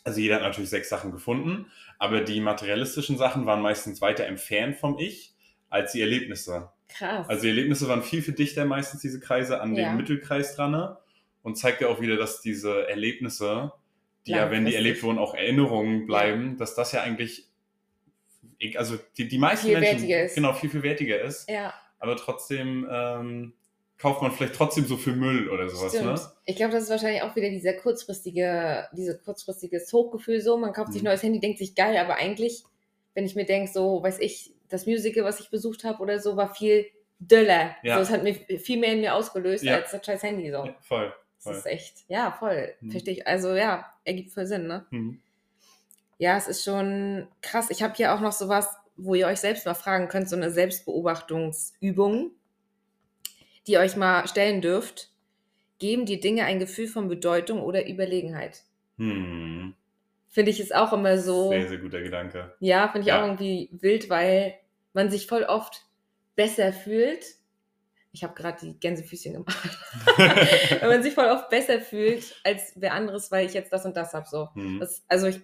also 0.03 0.19
jeder 0.19 0.35
hat 0.35 0.41
natürlich 0.43 0.69
sechs 0.69 0.89
Sachen 0.89 1.11
gefunden, 1.11 1.67
aber 1.97 2.21
die 2.21 2.39
materialistischen 2.41 3.17
Sachen 3.17 3.45
waren 3.45 3.61
meistens 3.61 4.01
weiter 4.01 4.25
entfernt 4.25 4.75
vom 4.77 4.99
Ich 4.99 5.33
als 5.69 5.93
die 5.93 6.01
Erlebnisse. 6.01 6.69
Krass. 6.89 7.27
Also 7.27 7.43
die 7.43 7.49
Erlebnisse 7.49 7.87
waren 7.87 8.03
viel, 8.03 8.21
viel 8.21 8.33
dichter 8.35 8.65
meistens, 8.65 9.01
diese 9.01 9.19
Kreise, 9.19 9.61
an 9.61 9.75
Ja. 9.75 9.89
den 9.89 9.97
Mittelkreis 9.97 10.55
dran. 10.55 10.71
ne? 10.71 10.97
Und 11.41 11.57
zeigt 11.57 11.81
ja 11.81 11.87
auch 11.87 12.01
wieder, 12.01 12.15
dass 12.17 12.41
diese 12.41 12.87
Erlebnisse, 12.87 13.71
die 14.25 14.31
ja, 14.31 14.49
wenn 14.51 14.65
die 14.65 14.73
erlebt 14.75 15.03
wurden, 15.03 15.19
auch 15.19 15.33
Erinnerungen 15.35 16.05
bleiben, 16.07 16.57
dass 16.57 16.75
das 16.75 16.91
ja 16.91 17.01
eigentlich, 17.01 17.47
also 18.77 18.97
die, 19.17 19.27
die 19.27 19.37
meisten 19.37 19.67
Viel 19.67 19.79
Menschen, 19.79 20.09
ist. 20.09 20.35
genau, 20.35 20.53
viel, 20.53 20.69
viel 20.69 20.83
wertiger 20.83 21.21
ist. 21.21 21.49
ja, 21.49 21.73
Aber 21.99 22.15
trotzdem 22.17 22.87
ähm, 22.91 23.53
kauft 23.97 24.21
man 24.21 24.31
vielleicht 24.31 24.55
trotzdem 24.55 24.85
so 24.85 24.97
viel 24.97 25.15
Müll 25.15 25.49
oder 25.49 25.69
sowas, 25.69 25.93
stimmt. 25.93 26.13
ne? 26.13 26.19
Ich 26.45 26.55
glaube, 26.57 26.73
das 26.73 26.83
ist 26.83 26.89
wahrscheinlich 26.89 27.21
auch 27.21 27.35
wieder 27.35 27.49
dieser 27.49 27.73
kurzfristige, 27.73 28.87
diese 28.93 29.17
kurzfriges 29.17 29.91
Hochgefühl 29.93 30.41
so. 30.41 30.57
Man 30.57 30.73
kauft 30.73 30.93
sich 30.93 31.01
Mhm. 31.01 31.07
ein 31.07 31.11
neues 31.11 31.23
Handy, 31.23 31.39
denkt 31.39 31.59
sich 31.59 31.75
geil, 31.75 31.97
aber 31.97 32.15
eigentlich, 32.15 32.63
wenn 33.13 33.25
ich 33.25 33.35
mir 33.35 33.45
denke, 33.45 33.71
so, 33.71 34.01
weiß 34.03 34.19
ich, 34.19 34.53
das 34.69 34.85
Musical, 34.85 35.23
was 35.23 35.39
ich 35.39 35.49
besucht 35.49 35.83
habe 35.83 36.01
oder 36.01 36.19
so, 36.19 36.35
war 36.37 36.53
viel 36.53 36.85
döller. 37.19 37.75
Ja. 37.83 37.95
So, 37.95 38.01
es 38.01 38.09
hat 38.09 38.23
mir 38.23 38.33
viel 38.59 38.77
mehr 38.79 38.91
in 38.93 38.99
mir 39.01 39.15
ausgelöst 39.15 39.63
Ja. 39.63 39.75
als 39.75 39.91
das 39.91 40.05
scheiß 40.05 40.23
Handy 40.23 40.51
so. 40.51 40.65
Ja, 40.65 40.75
voll. 40.81 41.13
Das 41.37 41.43
voll. 41.43 41.53
ist 41.53 41.65
echt, 41.67 41.93
ja, 42.09 42.35
voll. 42.37 42.73
Mhm. 42.81 42.91
Verstehe 42.91 43.13
ich. 43.13 43.27
Also 43.27 43.55
ja, 43.55 43.85
ergibt 44.03 44.31
voll 44.31 44.45
Sinn, 44.47 44.67
ne? 44.67 44.85
Mhm. 44.89 45.21
Ja, 46.17 46.37
es 46.37 46.47
ist 46.47 46.63
schon 46.63 47.27
krass. 47.41 47.69
Ich 47.69 47.83
habe 47.83 47.93
hier 47.95 48.13
auch 48.13 48.21
noch 48.21 48.31
sowas, 48.31 48.69
wo 48.95 49.15
ihr 49.15 49.27
euch 49.27 49.39
selbst 49.39 49.65
mal 49.65 49.73
fragen 49.73 50.07
könnt, 50.07 50.29
so 50.29 50.35
eine 50.35 50.51
Selbstbeobachtungsübung, 50.51 52.31
die 53.67 53.73
ihr 53.73 53.79
euch 53.79 53.95
mal 53.95 54.27
stellen 54.27 54.61
dürft. 54.61 55.11
Geben 55.79 56.05
die 56.05 56.21
Dinge 56.21 56.45
ein 56.45 56.59
Gefühl 56.59 56.87
von 56.87 57.09
Bedeutung 57.09 57.61
oder 57.61 57.87
Überlegenheit? 57.87 58.63
Hm. 58.97 59.73
Finde 60.29 60.51
ich 60.51 60.59
ist 60.61 60.73
auch 60.73 60.93
immer 60.93 61.17
so. 61.17 61.49
Sehr, 61.49 61.67
sehr 61.67 61.77
guter 61.79 62.01
Gedanke. 62.01 62.55
Ja, 62.59 62.87
finde 62.87 63.01
ich 63.01 63.07
Ja. 63.07 63.19
auch 63.21 63.25
irgendwie 63.25 63.69
wild, 63.73 64.09
weil 64.09 64.55
man 64.93 65.11
sich 65.11 65.27
voll 65.27 65.43
oft 65.43 65.85
besser 66.37 66.71
fühlt. 66.71 67.25
Ich 68.13 68.23
habe 68.23 68.33
gerade 68.33 68.57
die 68.61 68.79
Gänsefüßchen 68.79 69.33
gemacht. 69.33 69.77
Wenn 70.79 70.87
man 70.89 71.03
sich 71.03 71.13
voll 71.13 71.27
oft 71.27 71.49
besser 71.49 71.81
fühlt 71.81 72.39
als 72.45 72.71
wer 72.75 72.93
anderes, 72.93 73.29
weil 73.31 73.45
ich 73.45 73.53
jetzt 73.53 73.73
das 73.73 73.85
und 73.85 73.97
das 73.97 74.13
habe. 74.13 74.25
So. 74.29 74.49
Hm. 74.53 74.79
Das, 74.79 75.03
also 75.09 75.27
ich, 75.27 75.41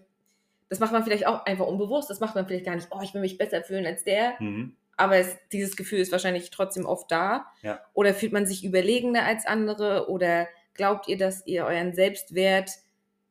das 0.72 0.80
macht 0.80 0.94
man 0.94 1.04
vielleicht 1.04 1.28
auch 1.28 1.46
einfach 1.46 1.68
unbewusst. 1.68 2.10
Das 2.10 2.22
macht 2.22 2.34
man 2.34 2.48
vielleicht 2.48 2.64
gar 2.64 2.76
nicht, 2.76 2.88
oh, 2.92 3.02
ich 3.04 3.14
will 3.14 3.20
mich 3.20 3.38
besser 3.38 3.62
fühlen 3.62 3.86
als 3.86 4.06
der. 4.06 4.40
Hm. 4.40 4.78
Aber 4.96 5.18
es, 5.18 5.36
dieses 5.52 5.76
Gefühl 5.76 6.00
ist 6.00 6.14
wahrscheinlich 6.14 6.50
trotzdem 6.50 6.86
oft 6.86 7.12
da. 7.12 7.48
Ja. 7.62 7.82
Oder 7.94 8.14
fühlt 8.14 8.32
man 8.32 8.46
sich 8.46 8.64
überlegener 8.64 9.26
als 9.26 9.46
andere? 9.46 10.10
Oder 10.10 10.48
glaubt 10.74 11.10
ihr, 11.10 11.18
dass 11.18 11.46
ihr 11.46 11.66
euren 11.66 11.94
Selbstwert 11.94 12.72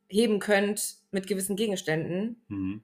heben 0.07 0.38
könnt 0.38 0.97
mit 1.12 1.26
gewissen 1.28 1.57
Gegenständen? 1.57 2.43
Hm. 2.49 2.82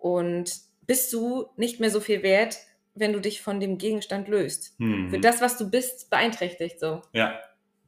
Und 0.00 0.60
bist 0.86 1.12
du 1.12 1.48
nicht 1.58 1.78
mehr 1.78 1.90
so 1.90 2.00
viel 2.00 2.22
wert, 2.22 2.56
wenn 2.94 3.12
du 3.12 3.20
dich 3.20 3.42
von 3.42 3.60
dem 3.60 3.76
Gegenstand 3.76 4.28
löst? 4.28 4.78
Hm. 4.78 5.10
Für 5.10 5.20
das, 5.20 5.42
was 5.42 5.58
du 5.58 5.70
bist, 5.70 6.08
beeinträchtigt 6.08 6.80
so. 6.80 7.02
Ja, 7.12 7.38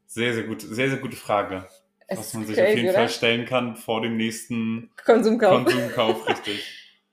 sehr, 0.04 0.34
sehr 0.34 0.44
gut, 0.44 0.60
sehr, 0.60 0.90
sehr 0.90 0.98
gute 0.98 1.16
Frage. 1.16 1.66
Es 2.06 2.18
was 2.18 2.34
man 2.34 2.46
sich 2.46 2.56
crazy, 2.56 2.70
auf 2.70 2.76
jeden 2.76 2.88
oder? 2.90 2.98
Fall 2.98 3.08
stellen 3.08 3.44
kann 3.46 3.76
vor 3.76 4.00
dem 4.00 4.16
nächsten 4.16 4.90
Konsumkauf. 5.04 5.64
Konsumkauf, 5.64 6.28
richtig. 6.28 6.64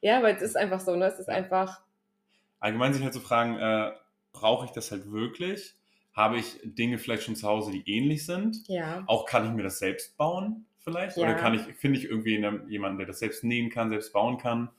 Ja, 0.01 0.17
aber 0.17 0.35
es 0.35 0.41
ist 0.41 0.55
einfach 0.55 0.79
so, 0.79 0.95
ne? 0.95 1.05
Es 1.05 1.19
ist 1.19 1.29
einfach, 1.29 1.81
Allgemein 2.63 2.93
sich 2.93 3.03
halt 3.03 3.13
zu 3.13 3.19
fragen, 3.19 3.57
äh, 3.57 3.91
brauche 4.31 4.65
ich 4.65 4.71
das 4.71 4.89
halt 4.89 5.11
wirklich? 5.11 5.75
Habe 6.13 6.37
ich 6.37 6.59
Dinge 6.63 6.97
vielleicht 6.97 7.23
schon 7.23 7.35
zu 7.35 7.45
Hause, 7.45 7.71
die 7.71 7.83
ähnlich 7.93 8.25
sind? 8.25 8.65
ja. 8.69 9.03
Auch 9.07 9.25
kann 9.25 9.45
ich 9.45 9.51
mir 9.51 9.63
das 9.63 9.79
selbst 9.79 10.15
bauen 10.15 10.65
vielleicht? 10.79 11.17
Ja. 11.17 11.23
Oder 11.23 11.35
kann 11.35 11.55
ich, 11.55 11.61
finde 11.75 11.99
ich 11.99 12.05
irgendwie 12.05 12.35
jemanden, 12.69 12.99
der 12.99 13.07
das 13.07 13.19
selbst 13.19 13.43
nähen 13.43 13.69
kann, 13.69 13.89
selbst 13.89 14.13
bauen 14.13 14.37
kann? 14.37 14.69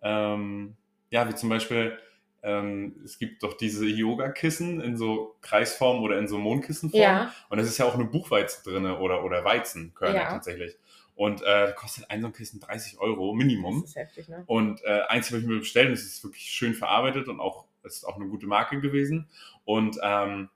Ähm, 0.00 0.76
ja, 1.10 1.28
wie 1.28 1.34
zum 1.34 1.48
Beispiel, 1.48 1.98
ähm, 2.44 2.94
es 3.04 3.18
gibt 3.18 3.42
doch 3.42 3.56
diese 3.56 3.86
Yoga-Kissen 3.86 4.80
in 4.80 4.96
so 4.96 5.34
Kreisform 5.40 6.02
oder 6.02 6.18
in 6.18 6.28
so 6.28 6.38
Mondkissenform. 6.38 7.02
Ja. 7.02 7.32
Und 7.48 7.58
es 7.58 7.66
ist 7.66 7.78
ja 7.78 7.86
auch 7.86 7.94
eine 7.94 8.04
Buchweizen 8.04 8.62
drin 8.70 8.84
oder, 8.86 9.24
oder 9.24 9.44
Weizenkörner 9.44 10.14
Ja. 10.14 10.28
tatsächlich. 10.30 10.76
Und 11.16 11.42
äh, 11.42 11.72
kostet 11.76 12.10
ein 12.10 12.20
so 12.20 12.26
ein 12.26 12.32
Kissen 12.32 12.60
30 12.60 12.98
Euro 12.98 13.34
Minimum. 13.34 13.80
Das 13.82 13.90
ist 13.90 13.96
heftig, 13.96 14.28
ne? 14.28 14.42
Und 14.46 14.82
äh, 14.84 15.02
eins 15.08 15.30
habe 15.30 15.40
ich 15.40 15.46
mir 15.46 15.58
bestellt 15.58 15.88
und 15.88 15.94
es 15.94 16.04
ist 16.04 16.22
wirklich 16.22 16.42
schön 16.42 16.74
verarbeitet 16.74 17.28
und 17.28 17.40
auch 17.40 17.64
es 17.82 17.96
ist 17.96 18.04
auch 18.04 18.16
eine 18.16 18.26
gute 18.26 18.46
Marke 18.46 18.80
gewesen. 18.80 19.28
Und 19.64 19.96
ähm, 20.02 20.48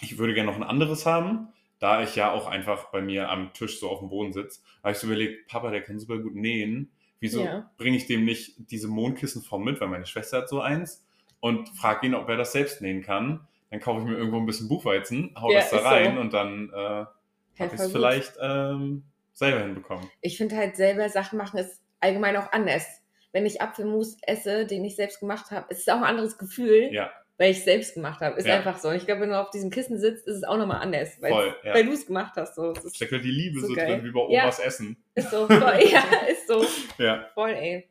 ich 0.00 0.18
würde 0.18 0.34
gerne 0.34 0.50
noch 0.50 0.56
ein 0.56 0.62
anderes 0.62 1.06
haben, 1.06 1.48
da 1.78 2.02
ich 2.02 2.16
ja 2.16 2.32
auch 2.32 2.46
einfach 2.46 2.90
bei 2.90 3.00
mir 3.02 3.28
am 3.28 3.52
Tisch 3.52 3.78
so 3.80 3.88
auf 3.90 3.98
dem 4.00 4.08
Boden 4.08 4.32
sitze. 4.32 4.60
habe 4.82 4.92
ich 4.92 4.98
so 4.98 5.06
überlegt, 5.06 5.48
Papa, 5.48 5.70
der 5.70 5.82
kann 5.82 5.98
super 6.00 6.18
gut 6.18 6.34
nähen. 6.34 6.90
Wieso 7.20 7.44
Ja. 7.44 7.70
bringe 7.76 7.96
ich 7.96 8.06
dem 8.06 8.24
nicht 8.24 8.54
diese 8.70 8.88
Mondkissenform 8.88 9.62
mit, 9.62 9.80
weil 9.80 9.88
meine 9.88 10.06
Schwester 10.06 10.38
hat 10.38 10.48
so 10.48 10.60
eins 10.60 11.04
und 11.42 11.68
frage 11.70 12.06
ihn, 12.06 12.14
ob 12.14 12.28
er 12.28 12.36
das 12.38 12.52
selbst 12.52 12.80
nähen 12.80 13.02
kann. 13.02 13.46
Dann 13.70 13.80
kaufe 13.80 14.00
ich 14.00 14.06
mir 14.06 14.16
irgendwo 14.16 14.38
ein 14.38 14.46
bisschen 14.46 14.68
Buchweizen, 14.68 15.34
hau 15.38 15.50
Ja, 15.50 15.58
das 15.60 15.70
da 15.70 15.76
ist 15.76 15.82
so. 15.82 15.88
rein 15.88 16.18
und 16.18 16.32
dann 16.32 16.70
äh, 16.70 16.76
Ja, 16.76 17.08
habe 17.58 17.74
ich 17.74 17.80
es 17.80 17.90
vielleicht 17.92 18.34
ähm, 18.40 19.02
selber 19.32 19.60
hinbekommen. 19.60 20.08
Ich 20.20 20.36
finde 20.38 20.56
halt 20.56 20.76
selber 20.76 21.08
Sachen 21.08 21.36
machen 21.38 21.58
ist 21.58 21.80
allgemein 22.00 22.36
auch 22.36 22.52
anders. 22.52 22.86
Wenn 23.32 23.44
ich 23.46 23.60
Apfelmus 23.62 24.16
esse, 24.22 24.66
den 24.66 24.84
ich 24.84 24.94
selbst 24.96 25.20
gemacht 25.20 25.50
habe, 25.50 25.66
ist 25.70 25.80
es 25.80 25.88
auch 25.88 25.96
ein 25.98 26.04
anderes 26.04 26.36
Gefühl, 26.38 26.90
Ja, 26.92 27.10
weil 27.38 27.50
ich 27.50 27.58
es 27.58 27.64
selbst 27.64 27.94
gemacht 27.94 28.20
habe. 28.20 28.36
Ist 28.38 28.46
Ja. 28.46 28.56
einfach 28.56 28.78
so. 28.78 28.88
Und 28.88 28.96
ich 28.96 29.06
glaube, 29.06 29.22
wenn 29.22 29.30
du 29.30 29.40
auf 29.40 29.48
diesem 29.50 29.70
Kissen 29.70 29.98
sitzt, 29.98 30.26
ist 30.28 30.36
es 30.36 30.44
auch 30.44 30.58
nochmal 30.58 30.82
anders, 30.82 31.20
weil, 31.22 31.32
Voll, 31.32 31.56
ja. 31.64 31.74
weil 31.74 31.86
du 31.86 31.92
es 31.92 32.06
gemacht 32.06 32.34
hast. 32.36 32.54
So. 32.54 32.72
Es 32.72 32.84
ist, 32.84 32.96
steckt 32.96 33.10
halt 33.12 33.24
die 33.24 33.30
Liebe 33.30 33.58
So 33.60 33.68
so, 33.68 33.74
drin 33.74 34.04
wie 34.04 34.10
bei 34.12 34.20
Ja. 34.28 34.42
Omas 34.44 34.58
Essen. 34.60 35.02
ist 35.14 35.30
so 35.30 35.46
voll, 35.46 35.58
ja, 35.90 36.02
ist 36.30 36.46
so 36.46 36.62
Ja. 37.02 37.26
voll, 37.34 37.50
ey. 37.50 37.88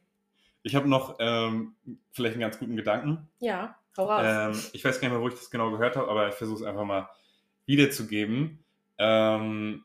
Ich 0.64 0.76
habe 0.76 0.88
noch 0.88 1.18
ähm, 1.20 1.76
vielleicht 2.12 2.34
einen 2.34 2.42
ganz 2.42 2.60
guten 2.60 2.76
Gedanken. 2.76 3.28
Ja, 3.40 3.76
hau 3.98 4.06
raus. 4.06 4.24
Ähm, 4.26 4.70
ich 4.74 4.84
weiß 4.84 5.00
gar 5.00 5.08
nicht 5.08 5.16
mehr, 5.18 5.24
wo 5.24 5.28
ich 5.28 5.36
das 5.36 5.50
genau 5.50 5.72
gehört 5.72 5.96
habe, 5.96 6.08
aber 6.08 6.28
ich 6.28 6.36
versuche 6.36 6.62
es 6.62 6.64
einfach 6.64 6.86
mal 6.86 7.10
wiederzugeben. 7.66 8.64
Ähm, 8.98 9.84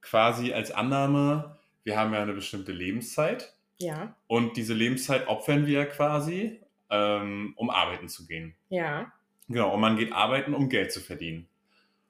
quasi 0.00 0.52
als 0.52 0.70
Annahme, 0.70 1.58
wir 1.84 1.96
haben 1.98 2.12
ja 2.12 2.22
eine 2.22 2.34
bestimmte 2.34 2.72
Lebenszeit 2.72 3.54
ja, 3.78 4.14
und 4.28 4.56
diese 4.56 4.74
Lebenszeit 4.74 5.26
opfern 5.26 5.66
wir 5.66 5.86
quasi, 5.86 6.60
ähm, 6.90 7.54
um 7.56 7.70
arbeiten 7.70 8.08
zu 8.08 8.26
gehen. 8.26 8.54
ja, 8.68 9.12
Genau, 9.48 9.74
und 9.74 9.80
man 9.80 9.96
geht 9.96 10.12
arbeiten, 10.12 10.54
um 10.54 10.68
Geld 10.68 10.92
zu 10.92 11.00
verdienen. 11.00 11.48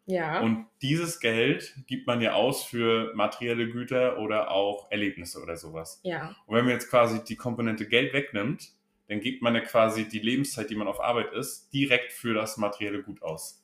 Ja. 0.06 0.40
Und 0.40 0.66
dieses 0.82 1.20
Geld 1.20 1.74
gibt 1.86 2.06
man 2.06 2.20
ja 2.20 2.32
aus 2.34 2.64
für 2.64 3.12
materielle 3.14 3.68
Güter 3.70 4.18
oder 4.18 4.50
auch 4.50 4.90
Erlebnisse 4.90 5.40
oder 5.42 5.56
sowas. 5.56 6.00
ja, 6.02 6.34
Und 6.46 6.56
wenn 6.56 6.64
man 6.64 6.74
jetzt 6.74 6.90
quasi 6.90 7.22
die 7.24 7.36
Komponente 7.36 7.86
Geld 7.86 8.12
wegnimmt, 8.12 8.72
dann 9.08 9.20
gibt 9.20 9.42
man 9.42 9.54
ja 9.54 9.60
quasi 9.60 10.08
die 10.08 10.20
Lebenszeit, 10.20 10.70
die 10.70 10.74
man 10.76 10.88
auf 10.88 11.00
Arbeit 11.00 11.32
ist, 11.32 11.72
direkt 11.72 12.12
für 12.12 12.34
das 12.34 12.56
materielle 12.56 13.02
Gut 13.02 13.22
aus. 13.22 13.62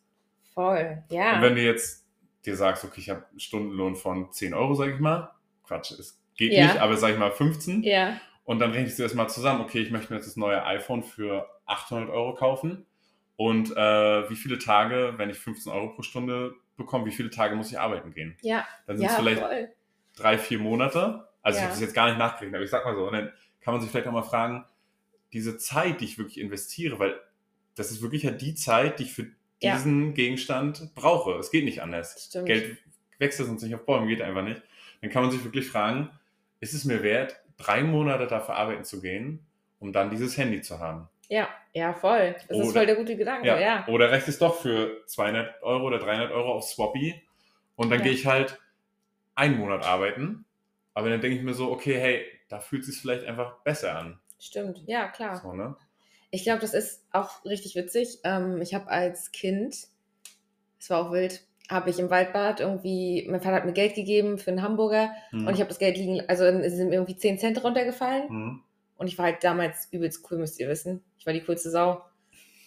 voll. 0.55 1.03
Ja. 1.11 1.37
Und 1.37 1.43
wenn 1.43 1.55
du 1.55 1.63
jetzt 1.63 2.05
dir 2.45 2.57
sagst, 2.57 2.85
okay, 2.85 3.01
ich 3.01 3.11
habe 3.11 3.25
einen 3.31 3.41
Stundenlohn 3.41 3.97
von 3.97 4.33
10 4.33 4.55
Euro, 4.55 4.75
sag 4.75 4.89
ich 4.95 4.99
mal, 5.01 5.31
Quatsch, 5.65 5.93
es 5.93 6.21
geht 6.37 6.53
Ja. 6.53 6.67
nicht, 6.67 6.79
aber 6.79 6.97
sag 6.97 7.13
ich 7.13 7.19
mal 7.19 7.31
15, 7.31 7.83
ja, 7.83 8.21
und 8.45 8.59
dann 8.61 8.71
rechnest 8.73 8.99
du 8.99 9.03
das 9.03 9.15
mal 9.15 9.29
zusammen, 9.29 9.61
okay, 9.61 9.81
ich 9.81 9.91
möchte 9.91 10.13
mir 10.13 10.19
jetzt 10.19 10.27
das 10.27 10.37
neue 10.37 10.65
iPhone 10.65 11.03
für 11.03 11.49
800 11.67 12.09
Euro 12.11 12.35
kaufen 12.35 12.87
und 13.39 13.71
äh, 13.77 14.29
wie 14.31 14.35
viele 14.35 14.59
Tage, 14.59 15.15
wenn 15.17 15.31
ich 15.31 15.39
15 15.39 15.71
Euro 15.73 15.91
pro 15.91 16.03
Stunde 16.03 16.57
bekomme, 16.77 17.07
wie 17.07 17.13
viele 17.13 17.31
Tage 17.31 17.55
muss 17.55 17.71
ich 17.71 17.79
arbeiten 17.79 18.13
gehen? 18.13 18.37
ja, 18.43 18.67
Dann 18.87 18.99
sind 18.99 19.05
ja, 19.07 19.11
es 19.13 19.17
vielleicht 19.17 19.41
voll. 19.41 19.69
drei, 20.17 20.39
vier 20.39 20.59
Monate. 20.59 21.29
Also 21.43 21.59
ich 21.59 21.63
Ja. 21.63 21.69
habe 21.69 21.73
das 21.75 21.81
jetzt 21.81 21.95
gar 21.95 22.09
nicht 22.09 22.19
nachgerechnet, 22.19 22.57
aber 22.57 22.65
ich 22.65 22.71
sag 22.71 22.85
mal 22.85 22.97
so. 22.97 23.07
Und 23.07 23.13
dann 23.13 23.33
kann 23.61 23.75
man 23.75 23.81
sich 23.81 23.91
vielleicht 23.93 24.09
auch 24.09 24.13
mal 24.13 24.23
fragen, 24.25 24.65
diese 25.33 25.57
Zeit, 25.57 26.01
die 26.01 26.07
ich 26.07 26.19
wirklich 26.19 26.41
investiere, 26.41 26.99
weil 26.99 27.21
das 27.77 27.93
ist 27.93 28.03
wirklich 28.03 28.25
ja 28.25 28.33
die 28.33 28.57
Zeit, 28.57 28.99
die 28.99 29.05
ich 29.05 29.13
für 29.13 29.27
Ja. 29.63 29.77
diesen 29.77 30.15
Gegenstand 30.15 30.93
brauche. 30.97 31.35
Es 31.39 31.53
geht 31.53 31.65
nicht 31.65 31.81
anders. 31.81 32.27
Stimmt. 32.29 32.47
Geld 32.47 32.79
wächst 33.19 33.39
sonst 33.39 33.63
nicht 33.63 33.75
auf 33.77 33.87
Bäumen, 33.87 34.09
geht 34.09 34.21
einfach 34.21 34.43
nicht. 34.43 34.63
dann 35.01 35.11
kann 35.11 35.23
man 35.23 35.31
sich 35.31 35.45
wirklich 35.45 35.69
fragen, 35.69 36.11
ist 36.59 36.75
es 36.75 36.85
mir 36.85 37.05
wert, 37.05 37.37
drei 37.57 37.85
Monate 37.85 38.27
dafür 38.27 38.57
arbeiten 38.57 38.83
zu 38.83 39.01
gehen, 39.01 39.47
um 39.79 39.93
dann 39.93 40.11
dieses 40.11 40.37
Handy 40.37 40.61
zu 40.61 40.81
haben? 40.81 41.09
Ja, 41.29 41.49
ja, 41.75 41.93
voll. 41.93 42.35
Das 42.49 42.57
ist 42.59 42.65
Oder- 42.65 42.73
voll 42.73 42.87
der 42.87 42.97
gute 42.97 43.17
Gedanke, 43.17 43.47
ja. 43.47 43.59
Ja. 43.61 43.87
Oder 43.89 44.11
reicht 44.11 44.29
es 44.29 44.39
doch 44.39 44.55
für 44.61 45.03
200 45.07 45.63
Euro 45.63 45.87
oder 45.87 45.99
300 45.99 46.31
Euro 46.33 46.53
auf 46.55 46.65
Swappy 46.65 47.23
und 47.77 47.91
dann 47.91 47.99
Ja. 47.99 48.05
gehe 48.05 48.13
ich 48.15 48.27
halt 48.27 48.59
einen 49.35 49.59
Monat 49.59 49.85
arbeiten, 49.85 50.45
aber 50.95 51.11
dann 51.11 51.21
denke 51.21 51.37
ich 51.37 51.43
mir 51.43 51.55
so, 51.55 51.71
okay, 51.71 51.99
hey, 51.99 52.25
da 52.49 52.61
fühlt 52.61 52.83
es 52.83 52.89
sich 52.89 53.01
vielleicht 53.01 53.25
einfach 53.27 53.59
besser 53.59 53.97
an. 53.97 54.19
Stimmt, 54.41 54.83
ja, 54.87 55.09
klar. 55.09 55.37
So, 55.37 55.53
ne? 55.53 55.77
Ich 56.31 56.45
glaube, 56.45 56.61
das 56.61 56.75
ist 56.75 57.05
auch 57.13 57.45
richtig 57.45 57.75
witzig. 57.77 58.19
Ähm, 58.25 58.61
ich 58.63 58.75
habe 58.75 58.89
als 58.89 59.31
Kind, 59.33 59.75
es 60.81 60.91
war 60.91 61.07
auch 61.07 61.13
wild, 61.13 61.45
habe 61.71 61.91
ich 61.91 61.99
im 61.99 62.09
Waldbad 62.11 62.61
irgendwie, 62.61 63.27
mein 63.31 63.41
Vater 63.43 63.57
hat 63.57 63.67
mir 63.67 63.73
Geld 63.75 63.95
gegeben 63.95 64.39
für 64.39 64.51
einen 64.51 64.63
Hamburger 64.63 65.11
Mhm. 65.33 65.47
und 65.47 65.55
ich 65.55 65.61
habe 65.61 65.69
das 65.69 65.79
Geld 65.79 65.97
liegen, 65.99 66.23
also 66.29 66.45
sind 66.45 66.89
mir 66.89 66.95
irgendwie 66.95 67.17
10 67.17 67.39
Cent 67.39 67.63
runtergefallen 67.63 68.25
Mhm. 68.31 68.63
Und 68.99 69.07
ich 69.07 69.17
war 69.17 69.27
halt 69.27 69.43
damals 69.43 69.89
übelst 69.91 70.25
cool, 70.31 70.39
müsst 70.39 70.61
ihr 70.61 70.69
wissen. 70.69 71.03
Ich 71.19 71.25
war 71.25 71.33
die 71.33 71.41
coolste 71.41 71.71
Sau. 71.71 72.05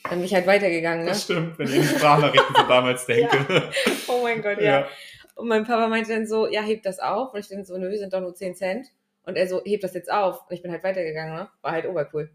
Dann 0.03 0.13
bin 0.13 0.23
ich 0.23 0.33
halt 0.33 0.47
weitergegangen, 0.47 1.03
ne? 1.03 1.11
Das 1.11 1.23
stimmt, 1.25 1.59
wenn 1.59 1.67
ich 1.67 1.75
an 1.75 1.81
die 1.81 1.87
Sprachnachrichten 1.87 2.55
von 2.55 2.67
damals 2.67 3.05
denke. 3.07 3.69
Oh 4.07 4.21
mein 4.23 4.41
Gott, 4.41 4.59
ja. 4.59 4.87
Und 5.35 5.47
mein 5.47 5.65
Papa 5.65 5.87
meinte 5.87 6.13
dann 6.13 6.25
so, 6.25 6.47
ja, 6.47 6.61
heb 6.61 6.81
das 6.83 6.99
auf. 6.99 7.33
Und 7.33 7.39
ich 7.39 7.49
dann 7.49 7.63
so, 7.63 7.77
nö, 7.77 7.95
sind 7.95 8.13
doch 8.13 8.21
nur 8.21 8.33
10 8.33 8.55
Cent. 8.55 8.87
Und 9.23 9.37
er 9.37 9.47
so, 9.47 9.61
heb 9.63 9.81
das 9.81 9.93
jetzt 9.93 10.11
auf. 10.11 10.41
Und 10.49 10.55
ich 10.55 10.63
bin 10.63 10.71
halt 10.71 10.83
weitergegangen, 10.83 11.35
ne? 11.35 11.49
War 11.61 11.71
halt 11.71 11.85
obercool. 11.85 12.31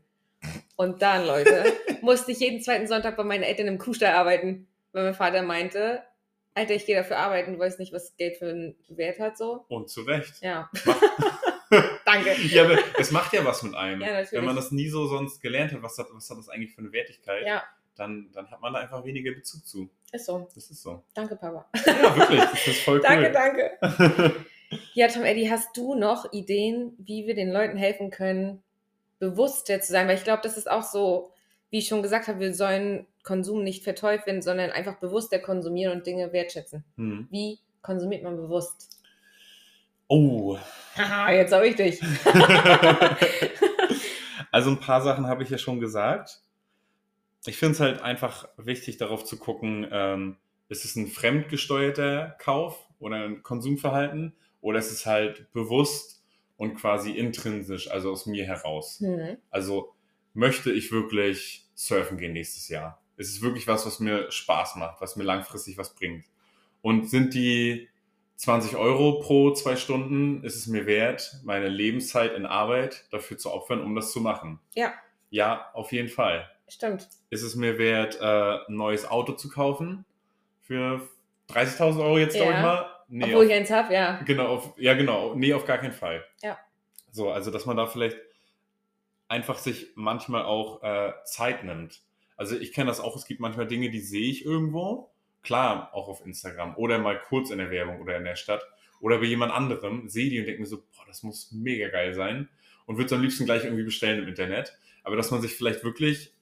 Und 0.77 1.03
dann, 1.03 1.27
Leute, 1.27 1.73
musste 2.03 2.33
ich 2.33 2.41
jeden 2.41 2.61
zweiten 2.61 2.87
Sonntag 2.87 3.17
bei 3.17 3.25
meinen 3.25 3.43
Eltern 3.43 3.67
im 3.67 3.79
Kuhstall 3.79 4.13
arbeiten. 4.13 4.69
Weil 4.93 5.05
mein 5.05 5.15
Vater 5.15 5.43
meinte, 5.43 6.03
Alter, 6.55 6.75
ich 6.75 6.87
gehe 6.87 6.97
dafür 6.97 7.19
arbeiten, 7.19 7.55
du 7.55 7.59
weißt 7.59 7.79
nicht, 7.79 7.93
was 7.93 8.17
Geld 8.17 8.37
für 8.37 8.49
einen 8.49 8.77
Wert 8.89 9.19
hat, 9.19 9.37
so. 9.37 9.65
Und 9.69 9.91
zu 9.91 10.03
Recht. 10.03 10.41
Ja. 10.41 10.71
Danke. 12.05 12.35
Ja, 12.43 12.65
aber 12.65 12.79
es 12.99 13.11
macht 13.11 13.33
ja 13.33 13.45
was 13.45 13.63
mit 13.63 13.75
einem. 13.75 14.01
Ja. 14.01 14.23
Wenn 14.31 14.45
man 14.45 14.57
das 14.57 14.71
nie 14.71 14.89
so 14.89 15.07
sonst 15.07 15.41
gelernt 15.41 15.73
hat, 15.73 15.83
was 15.83 15.99
hat, 15.99 16.07
was 16.13 16.29
hat 16.31 16.39
das 16.39 16.49
eigentlich 16.49 16.73
für 16.75 16.81
eine 16.81 16.93
Wertigkeit, 16.93 17.47
Ja, 17.47 17.63
dann, 17.97 18.31
dann 18.33 18.51
hat 18.51 18.61
man 18.61 18.73
da 18.73 18.81
einfach 18.81 19.05
weniger 19.05 19.33
Bezug 19.33 19.67
zu. 19.67 19.89
ist 20.13 20.27
so. 20.27 20.49
Das 20.55 20.71
ist 20.71 20.83
so. 20.83 21.03
Danke, 21.15 21.37
Papa. 21.37 21.67
Ja, 21.87 22.17
wirklich, 22.17 22.41
das 22.41 22.67
ist 22.67 22.83
voll 22.83 22.97
cool. 22.99 23.03
Danke, 23.03 23.33
danke. 23.33 24.35
Ja, 24.95 25.07
Tom 25.07 25.23
Eddie, 25.25 25.49
hast 25.49 25.77
du 25.77 25.95
noch 25.95 26.33
Ideen, 26.33 26.93
wie 26.99 27.29
wir 27.29 27.37
den 27.37 27.53
Leuten 27.53 27.77
helfen 27.77 28.11
können, 28.11 28.65
bewusster 29.21 29.81
zu 29.81 29.93
sein? 29.93 30.09
Weil 30.09 30.17
ich 30.17 30.25
glaube, 30.25 30.41
das 30.43 30.57
ist 30.57 30.69
auch 30.69 30.83
so, 30.83 31.31
wie 31.71 31.79
ich 31.79 31.87
schon 31.87 32.03
gesagt 32.03 32.27
habe, 32.27 32.41
wir 32.41 32.53
sollen 32.53 33.07
Konsum 33.23 33.63
nicht 33.63 33.85
verteufeln, 33.85 34.43
sondern 34.43 34.71
einfach 34.71 34.97
bewusster 34.97 35.39
konsumieren 35.39 35.93
und 35.97 36.07
Dinge 36.07 36.33
wertschätzen. 36.33 36.85
Hm. 36.97 37.29
Wie 37.31 37.61
konsumiert 37.81 38.25
man 38.25 38.37
bewusst? 38.37 38.96
Oh. 40.09 40.59
Haha, 40.97 41.33
jetzt 41.33 41.53
habe 41.53 41.69
ich 41.69 41.77
dich. 41.77 42.01
also 44.53 44.71
ein 44.71 44.81
paar 44.81 45.03
Sachen 45.03 45.27
habe 45.27 45.43
ich 45.43 45.51
ja 45.51 45.59
schon 45.59 45.81
gesagt. 45.81 46.41
Ich 47.45 47.57
finde 47.57 47.75
es 47.75 47.81
halt 47.81 48.01
einfach 48.01 48.49
wichtig, 48.57 48.97
darauf 48.97 49.25
zu 49.25 49.37
gucken, 49.37 49.87
ähm, 49.91 50.37
ist 50.69 50.85
es 50.85 50.97
ein 50.97 51.07
fremdgesteuerter 51.09 52.37
Kauf 52.39 52.89
oder 52.99 53.25
ein 53.25 53.43
Konsumverhalten 53.43 54.35
oder 54.61 54.79
ist 54.79 54.91
es 54.91 55.07
halt 55.07 55.53
bewusst 55.53 56.25
und 56.57 56.75
quasi 56.75 57.13
intrinsisch, 57.13 57.91
also 57.91 58.11
aus 58.11 58.27
mir 58.27 58.47
heraus. 58.47 59.01
Hm. 59.01 59.37
Also 59.51 59.95
möchte 60.35 60.73
ich 60.73 60.93
wirklich 60.93 61.69
surfen 61.75 62.19
gehen 62.19 62.33
nächstes 62.33 62.69
Jahr? 62.69 63.03
Ist 63.17 63.31
es 63.31 63.43
wirklich 63.43 63.67
was, 63.67 63.87
was 63.87 64.01
mir 64.01 64.31
Spaß 64.31 64.77
macht, 64.77 65.01
was 65.01 65.17
mir 65.17 65.25
langfristig 65.25 65.79
was 65.79 65.95
bringt? 65.95 66.25
Und 66.83 67.09
sind 67.09 67.35
die 67.35 67.89
20 68.37 68.77
Euro 68.77 69.21
pro 69.21 69.53
zwei 69.53 69.77
Stunden, 69.77 70.45
ist 70.45 70.57
es 70.57 70.67
mir 70.67 70.87
wert, 70.87 71.37
meine 71.45 71.69
Lebenszeit 71.69 72.35
in 72.35 72.45
Arbeit 72.47 73.07
dafür 73.11 73.39
zu 73.39 73.51
opfern, 73.53 73.83
um 73.83 73.95
das 73.95 74.13
zu 74.13 74.21
machen? 74.21 74.61
Ja, 74.75 74.93
Ja, 75.31 75.71
auf 75.75 75.93
jeden 75.93 76.09
Fall. 76.09 76.49
stimmt. 76.69 77.09
Ist 77.31 77.43
es 77.43 77.55
mir 77.57 77.79
wert, 77.79 78.19
äh, 78.21 78.25
ein 78.69 78.75
neues 78.77 79.07
Auto 79.09 79.33
zu 79.33 79.49
kaufen? 79.49 80.05
Für 80.63 81.01
30.000 81.49 82.03
Euro 82.03 82.19
jetzt, 82.19 82.35
glaube 82.35 82.53
Ja. 82.53 82.57
ich 82.59 82.63
mal? 82.63 82.91
Nee, 83.09 83.25
Obwohl 83.25 83.45
auf- 83.45 83.51
ich 83.51 83.53
eins 83.57 83.71
habe, 83.71 83.95
ja. 83.95 84.21
Genau, 84.27 84.47
auf, 84.49 84.75
ja 84.79 84.95
genau. 84.95 85.35
Nee, 85.35 85.55
auf 85.55 85.65
gar 85.65 85.79
keinen 85.79 85.93
Fall. 85.93 86.25
Ja. 86.43 86.59
So, 87.13 87.31
also 87.31 87.51
dass 87.51 87.65
man 87.67 87.77
da 87.77 87.87
vielleicht 87.87 88.17
einfach 89.29 89.59
sich 89.59 89.93
manchmal 89.95 90.45
auch 90.45 90.83
äh, 90.83 91.13
Zeit 91.25 91.65
nimmt. 91.65 92.03
Also 92.37 92.57
ich 92.57 92.73
kenne 92.73 92.89
das 92.89 93.01
auch, 93.01 93.17
es 93.17 93.25
gibt 93.27 93.41
manchmal 93.41 93.67
Dinge, 93.67 93.91
die 93.91 94.01
sehe 94.01 94.29
ich 94.31 94.45
irgendwo, 94.45 95.11
klar, 95.43 95.91
auch 95.93 96.09
auf 96.09 96.25
Instagram 96.25 96.77
oder 96.77 96.99
mal 96.99 97.19
kurz 97.21 97.51
in 97.51 97.59
der 97.59 97.71
Werbung 97.71 98.01
oder 98.01 98.17
in 98.17 98.25
der 98.25 98.37
Stadt 98.37 98.63
oder 99.01 99.19
bei 99.19 99.25
jemand 99.27 99.53
anderem, 99.53 100.09
sehe 100.09 100.31
die 100.31 100.41
und 100.41 100.47
denke 100.47 100.61
mir 100.63 100.67
so, 100.67 100.79
boah, 100.79 101.05
das 101.07 101.23
muss 101.23 101.53
mega 101.53 101.89
geil 101.89 102.15
sein 102.15 102.49
und 102.87 102.97
würde 102.97 103.07
es 103.07 103.13
am 103.13 103.23
liebsten 103.23 103.45
gleich 103.45 103.65
irgendwie 103.65 103.85
bestellen 103.85 104.23
im 104.23 104.29
Internet. 104.29 104.77
Aber 105.05 105.17
dass 105.17 105.31
man 105.31 105.41
sich 105.41 105.55
vielleicht 105.55 105.85
wirklich, 105.85 106.33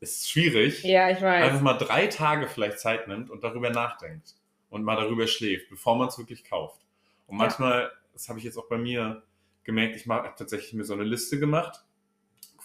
ist 0.00 0.30
schwierig, 0.30 0.82
Ja, 0.84 1.10
ich 1.10 1.16
einfach 1.24 1.54
weiß. 1.54 1.60
mal 1.62 1.74
drei 1.74 2.06
Tage 2.06 2.46
vielleicht 2.48 2.78
Zeit 2.78 3.08
nimmt 3.08 3.30
und 3.30 3.42
darüber 3.44 3.70
nachdenkt 3.70 4.34
und 4.70 4.84
mal 4.84 4.96
darüber 4.96 5.26
schläft, 5.26 5.68
bevor 5.70 5.96
man 5.96 6.08
es 6.08 6.18
wirklich 6.18 6.44
kauft. 6.44 6.80
Und 7.26 7.36
Ja. 7.38 7.44
manchmal, 7.44 7.90
das 8.12 8.28
habe 8.28 8.38
ich 8.38 8.44
jetzt 8.44 8.56
auch 8.56 8.68
bei 8.68 8.78
mir 8.78 9.22
gemerkt, 9.64 9.96
ich 9.96 10.06
habe 10.06 10.32
tatsächlich 10.36 10.72
mir 10.74 10.84
so 10.84 10.94
eine 10.94 11.04
Liste 11.04 11.38
gemacht, 11.38 11.84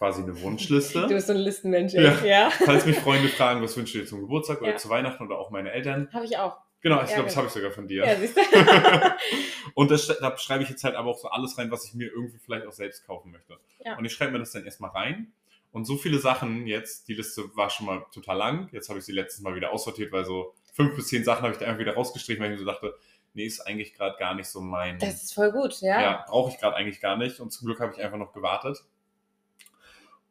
quasi 0.01 0.23
eine 0.23 0.41
Wunschliste. 0.41 1.01
Du 1.01 1.09
bist 1.09 1.27
so 1.27 1.33
ein 1.33 1.39
Listenmensch, 1.39 1.93
Ja. 1.93 2.25
ja. 2.25 2.49
Falls 2.65 2.87
mich 2.87 2.97
Freunde 2.97 3.29
fragen, 3.29 3.61
was 3.61 3.77
wünschst 3.77 3.93
du 3.93 3.99
dir 3.99 4.07
zum 4.07 4.21
Geburtstag 4.21 4.59
oder 4.59 4.71
Ja. 4.71 4.77
zu 4.77 4.89
Weihnachten 4.89 5.23
oder 5.23 5.37
auch 5.37 5.51
meine 5.51 5.71
Eltern. 5.71 6.09
Habe 6.11 6.25
ich 6.25 6.39
auch. 6.39 6.57
Genau, 6.81 7.03
ich 7.03 7.09
glaube, 7.09 7.25
das 7.25 7.33
genau. 7.33 7.37
habe 7.37 7.47
ich 7.47 7.53
sogar 7.53 7.69
von 7.69 7.87
dir. 7.87 8.03
Ja, 8.07 8.15
siehst 8.15 8.35
du? 8.35 8.41
und 9.75 9.91
das, 9.91 10.07
da 10.07 10.35
schreibe 10.39 10.63
ich 10.63 10.69
jetzt 10.69 10.83
halt 10.83 10.95
aber 10.95 11.11
auch 11.11 11.19
so 11.19 11.27
alles 11.27 11.55
rein, 11.59 11.69
was 11.69 11.85
ich 11.85 11.93
mir 11.93 12.07
irgendwie 12.07 12.39
vielleicht 12.39 12.65
auch 12.65 12.71
selbst 12.71 13.05
kaufen 13.05 13.31
möchte. 13.31 13.59
Ja. 13.85 13.95
Und 13.95 14.05
ich 14.05 14.11
schreibe 14.11 14.31
mir 14.31 14.39
das 14.39 14.49
dann 14.49 14.65
erstmal 14.65 14.89
rein. 14.89 15.33
Und 15.71 15.85
so 15.85 15.97
viele 15.97 16.17
Sachen 16.17 16.65
jetzt, 16.65 17.07
die 17.07 17.13
Liste 17.13 17.55
war 17.55 17.69
schon 17.69 17.85
mal 17.85 18.03
total 18.11 18.37
lang. 18.37 18.69
Jetzt 18.71 18.89
habe 18.89 18.97
ich 18.97 19.05
sie 19.05 19.11
letztes 19.11 19.41
Mal 19.41 19.53
wieder 19.53 19.71
aussortiert, 19.71 20.11
weil 20.11 20.25
so 20.25 20.55
fünf 20.73 20.95
bis 20.95 21.09
zehn 21.09 21.23
Sachen 21.23 21.43
habe 21.43 21.53
ich 21.53 21.59
da 21.59 21.67
einfach 21.67 21.79
wieder 21.79 21.93
rausgestrichen, 21.93 22.43
weil 22.43 22.51
ich 22.51 22.59
mir 22.59 22.65
so 22.65 22.71
dachte, 22.71 22.95
nee, 23.35 23.45
ist 23.45 23.61
eigentlich 23.61 23.93
gerade 23.93 24.17
gar 24.17 24.33
nicht 24.33 24.47
so 24.47 24.61
mein. 24.61 24.97
Das 24.97 25.21
ist 25.21 25.35
voll 25.35 25.51
gut, 25.51 25.79
ja. 25.81 26.01
ja, 26.01 26.25
brauche 26.27 26.49
ich 26.51 26.57
gerade 26.59 26.75
eigentlich 26.75 26.99
gar 26.99 27.17
nicht. 27.17 27.39
Und 27.39 27.51
zum 27.51 27.67
Glück 27.67 27.79
habe 27.79 27.93
ich 27.95 28.03
einfach 28.03 28.17
noch 28.17 28.33
gewartet. 28.33 28.83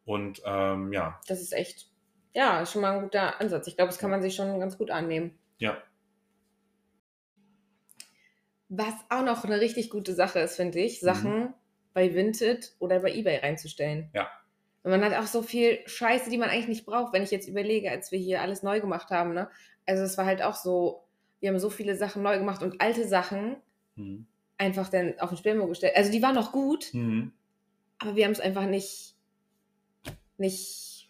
Und 0.05 0.41
ähm, 0.45 0.91
ja, 0.93 1.19
Das 1.27 1.41
ist 1.41 1.53
echt, 1.53 1.87
ja, 2.33 2.61
ist 2.61 2.71
schon 2.71 2.81
mal 2.81 2.95
ein 2.97 3.03
guter 3.03 3.39
Ansatz. 3.39 3.67
Ich 3.67 3.75
glaube, 3.75 3.89
das 3.91 3.99
kann 3.99 4.09
man 4.11 4.21
sich 4.21 4.35
schon 4.35 4.59
ganz 4.59 4.77
gut 4.77 4.91
annehmen. 4.91 5.37
ja. 5.57 5.77
Was 8.73 8.93
auch 9.09 9.23
noch 9.25 9.43
eine 9.43 9.59
richtig 9.59 9.89
gute 9.89 10.13
Sache 10.13 10.39
ist, 10.39 10.55
finde 10.55 10.79
ich, 10.79 11.01
Sachen 11.01 11.53
bei 11.93 12.15
Vinted 12.15 12.73
oder 12.79 13.01
bei 13.01 13.13
Ebay 13.13 13.37
reinzustellen. 13.39 14.09
Ja. 14.13 14.29
Und 14.83 14.91
man 14.91 15.03
hat 15.03 15.13
auch 15.13 15.27
so 15.27 15.41
viel 15.41 15.79
Scheiße, 15.87 16.29
die 16.29 16.37
man 16.37 16.49
eigentlich 16.49 16.69
nicht 16.69 16.85
braucht, 16.85 17.11
wenn 17.11 17.21
ich 17.21 17.31
jetzt 17.31 17.49
überlege, 17.49 17.91
als 17.91 18.13
wir 18.13 18.19
hier 18.19 18.41
alles 18.41 18.63
neu 18.63 18.79
gemacht 18.79 19.09
haben. 19.09 19.33
Ne? 19.33 19.49
Also 19.85 20.03
es 20.03 20.17
war 20.17 20.25
halt 20.25 20.41
auch 20.41 20.55
so, 20.55 21.03
wir 21.41 21.49
haben 21.49 21.59
so 21.59 21.69
viele 21.69 21.97
Sachen 21.97 22.23
neu 22.23 22.37
gemacht 22.37 22.63
und 22.63 22.79
alte 22.81 23.05
Sachen 23.07 23.57
Mhm. 23.97 24.25
einfach 24.57 24.87
dann 24.87 25.19
auf 25.19 25.29
den 25.31 25.37
Sperrmüll 25.37 25.67
gestellt. 25.67 25.97
Also 25.97 26.09
die 26.13 26.21
waren 26.21 26.35
noch 26.35 26.53
gut, 26.53 26.93
Mhm. 26.93 27.33
aber 27.99 28.15
wir 28.15 28.23
haben 28.23 28.31
es 28.31 28.39
einfach 28.39 28.65
nicht, 28.65 29.10
nicht 30.37 31.09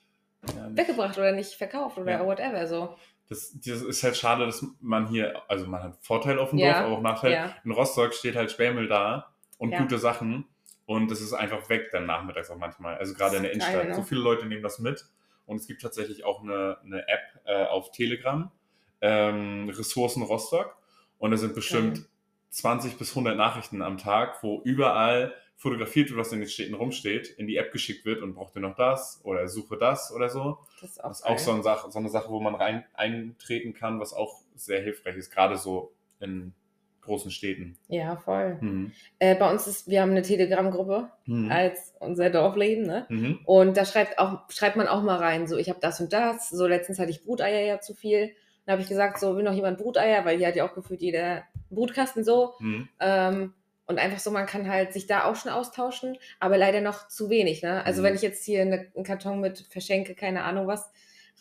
Ja, 0.56 0.68
nicht- 0.68 0.78
weggebracht 0.78 1.18
oder 1.18 1.32
nicht 1.32 1.54
verkauft 1.54 1.98
oder 1.98 2.12
Ja. 2.12 2.26
whatever 2.26 2.68
so. 2.68 2.96
Das, 3.30 3.54
das 3.64 3.82
ist 3.82 4.04
halt 4.04 4.18
schade, 4.18 4.46
dass 4.46 4.66
man 4.82 5.08
hier, 5.08 5.42
also 5.48 5.66
man 5.68 5.82
hat 5.84 5.98
Vorteil 6.02 6.38
auf 6.40 6.50
dem 6.50 6.60
Ja, 6.60 6.74
Dorf, 6.74 6.86
aber 6.88 6.98
auch 6.98 7.02
Nachteil. 7.02 7.32
ja. 7.32 7.56
In 7.64 7.72
Rostock 7.72 8.14
steht 8.14 8.36
halt 8.36 8.52
Sperrmüll 8.52 8.88
da 8.88 9.32
und 9.58 9.72
gute 9.76 10.00
Sachen 10.00 10.46
und 10.86 11.10
das 11.10 11.22
ist 11.22 11.32
einfach 11.34 11.70
weg 11.70 11.90
dann 11.92 12.06
nachmittags 12.06 12.50
auch 12.50 12.58
manchmal. 12.58 12.98
Also 12.98 13.14
gerade 13.14 13.38
in 13.38 13.44
der 13.44 13.54
Innenstadt. 13.54 13.76
geil, 13.82 13.88
ne? 13.90 13.96
So 13.96 14.04
viele 14.04 14.20
Leute 14.22 14.46
nehmen 14.48 14.64
das 14.64 14.80
mit 14.80 15.06
und 15.46 15.58
es 15.58 15.68
gibt 15.68 15.82
tatsächlich 15.82 16.26
auch 16.26 16.42
eine, 16.44 16.78
eine 16.84 17.08
App 17.08 17.22
äh, 17.46 17.66
auf 17.66 17.92
Telegram, 17.92 18.52
ähm, 19.00 19.70
Ressourcen 19.70 20.24
Rostock 20.24 20.76
und 21.18 21.32
da 21.32 21.38
sind 21.38 21.56
bestimmt 21.56 21.96
Geil. 21.98 22.06
20 22.50 22.98
bis 22.98 23.12
100 23.12 23.38
Nachrichten 23.38 23.82
am 23.82 23.98
Tag, 23.98 24.44
wo 24.44 24.62
überall 24.66 25.34
fotografiert 25.62 26.10
wird, 26.10 26.20
was 26.20 26.32
in 26.34 26.40
den 26.40 26.50
Städten 26.50 26.74
rumsteht, 26.74 27.30
in 27.38 27.46
die 27.46 27.58
App 27.58 27.72
geschickt 27.72 28.04
wird 28.04 28.24
und 28.24 28.34
braucht 28.34 28.56
ihr 28.56 28.62
noch 28.64 28.76
das 28.76 29.22
oder 29.24 29.48
suche 29.48 29.78
das 29.78 30.12
oder 30.12 30.28
so. 30.28 30.58
Das 30.82 30.90
ist 30.90 31.04
auch, 31.04 31.10
Das 31.10 31.20
ist 31.20 31.26
auch 31.28 31.38
so 31.38 31.52
eine, 31.52 31.62
Sache, 31.62 31.92
so 31.92 32.00
eine 32.00 32.10
Sache, 32.10 32.32
wo 32.32 32.40
man 32.40 32.56
rein 32.56 32.84
eintreten 32.96 33.76
kann, 33.76 34.00
was 34.00 34.12
auch 34.12 34.42
sehr 34.56 34.82
hilfreich 34.82 35.16
ist, 35.18 35.30
gerade 35.30 35.58
so 35.58 35.94
in 36.20 36.54
großen 37.02 37.30
Städten. 37.30 37.78
Ja, 37.90 38.16
voll. 38.16 38.58
Mhm. 38.60 38.92
Äh, 39.20 39.36
bei 39.36 39.52
uns 39.52 39.68
ist, 39.68 39.88
wir 39.88 40.02
haben 40.02 40.10
eine 40.12 40.24
Telegram-Gruppe 40.24 41.12
Mhm. 41.28 41.52
als 41.52 41.94
unser 42.00 42.32
Dorfleben, 42.32 42.88
ne? 42.88 43.06
Mhm. 43.10 43.40
Und 43.46 43.78
da 43.78 43.86
schreibt 43.86 44.18
auch, 44.18 44.50
schreibt 44.50 44.78
man 44.78 44.88
auch 44.88 45.04
mal 45.04 45.18
rein, 45.18 45.46
so 45.48 45.58
ich 45.58 45.70
habe 45.70 45.80
das 45.80 46.02
und 46.02 46.12
das. 46.12 46.50
So 46.50 46.66
letztens 46.66 46.98
hatte 46.98 47.12
ich 47.12 47.24
Bruteier 47.24 47.62
ja 47.62 47.80
zu 47.80 47.94
viel. 47.94 48.32
Dann 48.66 48.74
habe 48.74 48.82
ich 48.82 48.90
gesagt, 48.90 49.20
so 49.20 49.36
will 49.36 49.44
noch 49.44 49.54
jemand 49.54 49.78
Bruteier, 49.78 50.26
weil 50.26 50.38
hier 50.40 50.48
hat 50.48 50.56
ja 50.56 50.68
auch 50.68 50.74
gefühlt 50.74 51.02
jeder 51.02 51.44
Brutkasten 51.70 52.24
so. 52.24 52.54
Mhm. 52.60 52.90
Ähm, 53.00 53.54
und 53.88 54.00
einfach 54.00 54.20
so, 54.20 54.32
man 54.32 54.46
kann 54.46 54.70
halt 54.70 54.94
sich 54.94 55.08
da 55.08 55.26
auch 55.26 55.36
schon 55.36 55.52
austauschen, 55.52 56.18
aber 56.40 56.58
leider 56.58 56.82
noch 56.82 57.08
zu 57.08 57.30
wenig. 57.30 57.62
Ne? 57.64 57.86
Also 57.86 58.02
Mhm. 58.02 58.06
wenn 58.06 58.16
ich 58.16 58.22
jetzt 58.22 58.46
hier 58.46 58.62
eine, 58.62 58.92
einen 58.96 59.04
Karton 59.04 59.40
mit 59.42 59.60
Verschenke, 59.70 60.16
keine 60.16 60.44
Ahnung 60.44 60.68
was, 60.68 60.92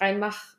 reinmache, 0.00 0.56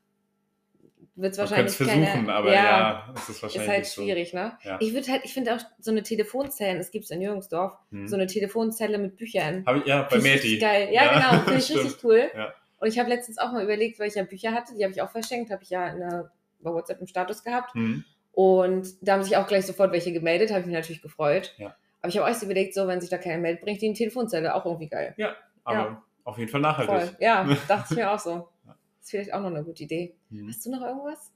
wird 1.16 1.34
es 1.34 1.38
Man 1.40 1.50
wahrscheinlich 1.50 1.72
es 1.72 1.78
versuchen, 1.78 2.06
keine, 2.06 2.34
aber 2.34 2.54
ja, 2.54 3.14
es 3.16 3.22
ist 3.24 3.30
ist 3.30 3.44
wahrscheinlich 3.44 3.70
halt 3.70 3.80
nicht 3.80 3.92
so. 3.92 4.02
schwierig, 4.02 4.34
ne? 4.34 4.58
Ja. 4.64 4.78
Ich 4.80 4.94
würde 4.94 5.12
halt, 5.12 5.22
ich 5.26 5.34
finde 5.34 5.54
auch 5.56 5.60
so 5.80 5.92
eine 5.92 6.04
Telefonzelle, 6.04 6.78
das 6.78 6.90
gibt 6.92 7.06
es 7.06 7.12
in 7.12 7.22
Jürgensdorf, 7.22 7.74
Hm. 7.92 8.08
so 8.08 8.16
eine 8.16 8.28
Telefonzelle 8.28 8.98
mit 8.98 9.18
Büchern. 9.18 9.64
Hab 9.66 9.76
ich, 9.78 9.86
ja, 9.86 10.04
bei 10.04 10.20
Meti. 10.20 10.58
geil. 10.58 10.90
Ja, 10.92 11.14
genau, 11.14 11.40
finde 11.44 11.60
ich 11.60 11.66
stimmt. 11.66 11.84
richtig 11.86 12.04
cool. 12.04 12.32
Ja. 12.34 12.54
Und 12.80 12.88
ich 12.88 12.98
habe 12.98 13.10
letztens 13.10 13.38
auch 13.38 13.52
mal 13.52 13.64
überlegt, 13.64 14.00
weil 14.00 14.08
ich 14.08 14.16
ja 14.16 14.24
Bücher 14.24 14.54
hatte, 14.54 14.74
die 14.76 14.84
habe 14.84 14.94
ich 14.94 15.02
auch 15.02 15.12
verschenkt, 15.12 15.52
habe 15.52 15.62
ich 15.64 15.70
ja 15.70 15.88
in 15.90 16.00
der, 16.00 16.32
bei 16.62 16.72
WhatsApp 16.72 17.00
im 17.02 17.08
Status 17.08 17.44
gehabt. 17.44 17.74
Hm. 17.76 18.06
Und 18.34 18.88
da 19.02 19.14
haben 19.14 19.24
sich 19.24 19.36
auch 19.38 19.48
gleich 19.48 19.66
sofort 19.66 19.92
welche 19.92 20.14
gemeldet, 20.14 20.50
habe 20.52 20.62
ich 20.62 20.66
mich 20.66 20.76
natürlich 20.76 21.02
gefreut. 21.02 21.54
Ja. 21.58 21.76
Aber 22.02 22.10
ich 22.10 22.18
habe 22.18 22.30
auch 22.30 22.34
so 22.36 22.46
überlegt, 22.46 22.74
so, 22.74 22.88
wenn 22.88 23.02
sich 23.02 23.10
da 23.10 23.18
keiner 23.18 23.38
meldet, 23.38 23.62
bringe 23.62 23.74
ich 23.74 23.80
die 23.80 23.88
in 23.88 23.94
die 23.94 23.98
Telefonzelle, 24.00 24.56
auch 24.56 24.66
irgendwie 24.66 24.88
geil. 24.88 25.16
Aber 25.64 25.78
Ja. 25.78 26.04
auf 26.24 26.38
jeden 26.38 26.50
Fall 26.50 26.62
nachhaltig. 26.62 26.96
Voll. 27.10 27.18
Ja, 27.20 27.44
dachte 27.68 27.94
ich 27.94 27.98
mir 27.98 28.12
auch 28.12 28.20
so. 28.20 28.48
Ja. 28.66 28.76
ist 29.02 29.10
vielleicht 29.12 29.34
auch 29.34 29.42
noch 29.42 29.48
eine 29.48 29.64
gute 29.64 29.84
Idee. 29.84 30.16
Hm. 30.30 30.48
Hast 30.48 30.66
du 30.66 30.72
noch 30.72 30.82
irgendwas? 30.82 31.32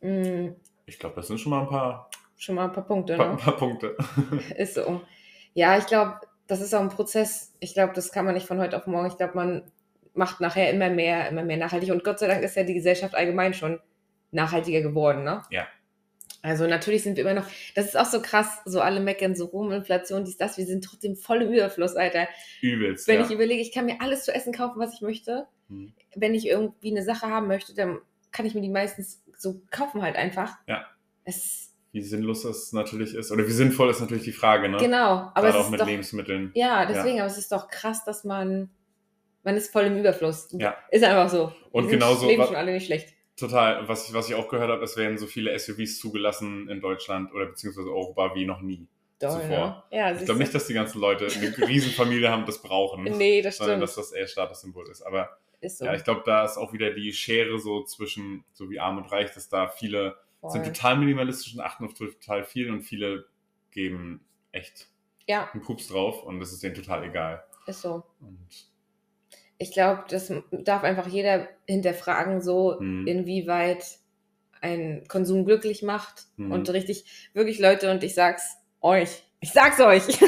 Hm, 0.00 0.54
Ich 0.86 0.98
glaube, 0.98 1.16
das 1.16 1.26
sind 1.28 1.38
schon 1.40 1.50
mal 1.50 1.62
ein 1.62 1.68
paar, 1.68 2.10
schon 2.36 2.54
mal 2.54 2.64
ein 2.66 2.72
paar 2.72 2.84
Punkte, 2.86 3.16
paar, 3.16 3.30
ein 3.30 3.36
ne? 3.36 3.40
paar 3.42 3.56
Punkte. 3.56 3.96
Ist 4.56 4.74
so. 4.74 5.00
Ja, 5.54 5.78
ich 5.78 5.86
glaube, 5.86 6.20
das 6.46 6.60
ist 6.60 6.74
auch 6.74 6.80
ein 6.80 6.88
Prozess. 6.90 7.54
Ich 7.60 7.72
glaube, 7.74 7.92
das 7.94 8.12
kann 8.12 8.24
man 8.24 8.34
nicht 8.34 8.46
von 8.46 8.58
heute 8.58 8.76
auf 8.76 8.86
morgen. 8.86 9.06
Ich 9.06 9.16
glaube, 9.16 9.34
man 9.34 9.62
macht 10.12 10.40
nachher 10.40 10.70
immer 10.70 10.90
mehr, 10.90 11.28
immer 11.28 11.42
mehr 11.42 11.56
nachhaltig. 11.56 11.90
Und 11.90 12.04
Gott 12.04 12.18
sei 12.18 12.26
Dank 12.26 12.42
ist 12.42 12.56
ja 12.56 12.64
die 12.64 12.74
Gesellschaft 12.74 13.14
allgemein 13.14 13.54
schon 13.54 13.80
nachhaltiger 14.34 14.82
geworden, 14.82 15.24
ne? 15.24 15.42
Ja. 15.50 15.66
Also 16.42 16.66
natürlich 16.66 17.02
sind 17.02 17.16
wir 17.16 17.24
immer 17.24 17.40
noch, 17.40 17.46
das 17.74 17.86
ist 17.86 17.96
auch 17.96 18.04
so 18.04 18.20
krass, 18.20 18.60
so 18.66 18.82
alle 18.82 19.00
meckern 19.00 19.34
so 19.34 19.46
rum, 19.46 19.72
Inflation, 19.72 20.26
dies, 20.26 20.36
das, 20.36 20.58
wir 20.58 20.66
sind 20.66 20.84
trotzdem 20.84 21.16
voll 21.16 21.40
im 21.40 21.50
Überfluss, 21.50 21.96
Alter. 21.96 22.28
Übelst. 22.60 23.08
Wenn 23.08 23.20
ja. 23.20 23.24
ich 23.24 23.32
überlege, 23.32 23.62
ich 23.62 23.72
kann 23.72 23.86
mir 23.86 24.02
alles 24.02 24.24
zu 24.24 24.34
essen 24.34 24.52
kaufen, 24.52 24.78
was 24.78 24.92
ich 24.92 25.00
möchte. 25.00 25.46
Hm. 25.70 25.94
Wenn 26.14 26.34
ich 26.34 26.46
irgendwie 26.46 26.90
eine 26.90 27.02
Sache 27.02 27.28
haben 27.28 27.46
möchte, 27.46 27.74
dann 27.74 27.98
kann 28.30 28.44
ich 28.44 28.54
mir 28.54 28.60
die 28.60 28.68
meistens 28.68 29.22
so 29.38 29.62
kaufen 29.70 30.02
halt 30.02 30.16
einfach. 30.16 30.58
Ja. 30.68 30.84
Es, 31.24 31.74
Wie 31.92 32.02
sinnlos 32.02 32.42
das 32.42 32.74
natürlich 32.74 33.14
ist. 33.14 33.32
Oder 33.32 33.46
wie 33.46 33.52
sinnvoll 33.52 33.88
ist 33.88 34.00
natürlich 34.00 34.24
die 34.24 34.32
Frage, 34.32 34.68
ne? 34.68 34.76
genau, 34.76 35.30
aber 35.32 35.32
Gerade 35.34 35.48
es 35.48 35.54
auch 35.54 35.64
ist 35.64 35.70
mit 35.70 35.80
doch, 35.80 35.86
Lebensmitteln. 35.86 36.50
ja, 36.54 36.84
deswegen, 36.84 37.20
aber 37.20 37.30
es 37.30 37.38
ist 37.38 37.52
doch 37.52 37.68
krass, 37.68 38.04
dass 38.04 38.22
man, 38.24 38.68
man 39.44 39.56
ist 39.56 39.72
voll 39.72 39.84
im 39.84 39.96
Überfluss. 39.96 40.48
Ja. 40.52 40.76
Ist 40.90 41.04
einfach 41.04 41.30
so. 41.30 41.54
Und 41.70 41.88
genauso 41.88 42.26
leben 42.26 42.44
schon 42.44 42.56
alle 42.56 42.72
nicht 42.72 42.84
schlecht. 42.84 43.14
Total. 43.36 43.88
Was 43.88 44.08
ich, 44.08 44.14
was 44.14 44.28
ich 44.28 44.34
auch 44.34 44.48
gehört 44.48 44.70
habe, 44.70 44.84
es 44.84 44.96
werden 44.96 45.18
so 45.18 45.26
viele 45.26 45.58
SUVs 45.58 45.98
zugelassen 45.98 46.68
in 46.68 46.80
Deutschland 46.80 47.32
oder 47.34 47.46
beziehungsweise 47.46 47.88
Europa 47.88 48.34
wie 48.34 48.44
noch 48.46 48.60
nie. 48.60 48.86
Doll, 49.18 49.30
zuvor. 49.42 49.84
ne? 49.90 49.96
Ja, 49.98 50.12
Ich 50.12 50.24
glaube 50.24 50.40
nicht, 50.40 50.54
dass 50.54 50.66
die 50.66 50.74
ganzen 50.74 51.00
Leute 51.00 51.26
eine 51.26 51.56
Riesenfamilie 51.68 52.30
haben, 52.30 52.46
das 52.46 52.60
brauchen. 52.62 53.02
Nee, 53.04 53.42
das 53.42 53.56
Sondern 53.56 53.76
stimmt. 53.78 53.82
dass 53.82 53.94
das 53.96 54.12
eher 54.12 54.26
Statussymbol 54.26 54.88
ist. 54.90 55.02
Aber 55.02 55.36
ist 55.60 55.78
so. 55.78 55.84
ja, 55.84 55.94
ich 55.94 56.04
glaube, 56.04 56.22
da 56.26 56.44
ist 56.44 56.56
auch 56.58 56.72
wieder 56.72 56.90
die 56.92 57.12
Schere 57.12 57.58
so 57.58 57.84
zwischen 57.84 58.44
so 58.52 58.68
wie 58.70 58.78
arm 58.80 58.98
und 58.98 59.10
reich, 59.10 59.32
dass 59.32 59.48
da 59.48 59.68
viele 59.68 60.16
sind 60.42 60.62
Voll. 60.62 60.72
total 60.72 60.98
minimalistisch 60.98 61.54
und 61.54 61.60
achten 61.60 61.86
auf 61.86 61.94
total 61.94 62.44
viel 62.44 62.70
und 62.70 62.82
viele 62.82 63.24
geben 63.70 64.24
echt 64.52 64.88
Ja, 65.26 65.48
einen 65.52 65.62
Pups 65.62 65.88
drauf 65.88 66.22
und 66.22 66.38
das 66.38 66.52
ist 66.52 66.62
denen 66.62 66.74
total 66.74 67.02
egal. 67.04 67.42
ist 67.66 67.80
so. 67.80 68.04
Und 68.20 68.46
Ich 69.58 69.72
glaube, 69.72 70.04
das 70.08 70.32
darf 70.50 70.82
einfach 70.82 71.06
jeder 71.06 71.48
hinterfragen, 71.66 72.40
so 72.40 72.76
Mhm. 72.80 73.06
inwieweit 73.06 73.84
ein 74.60 75.04
Konsum 75.08 75.44
glücklich 75.44 75.82
macht. 75.82 76.24
Mhm. 76.36 76.52
Und 76.52 76.70
richtig, 76.70 77.04
wirklich 77.34 77.58
Leute, 77.58 77.90
und 77.90 78.02
ich 78.02 78.14
sag's 78.14 78.56
euch, 78.80 79.22
ich 79.40 79.52
sag's 79.52 79.80
euch. 79.80 80.02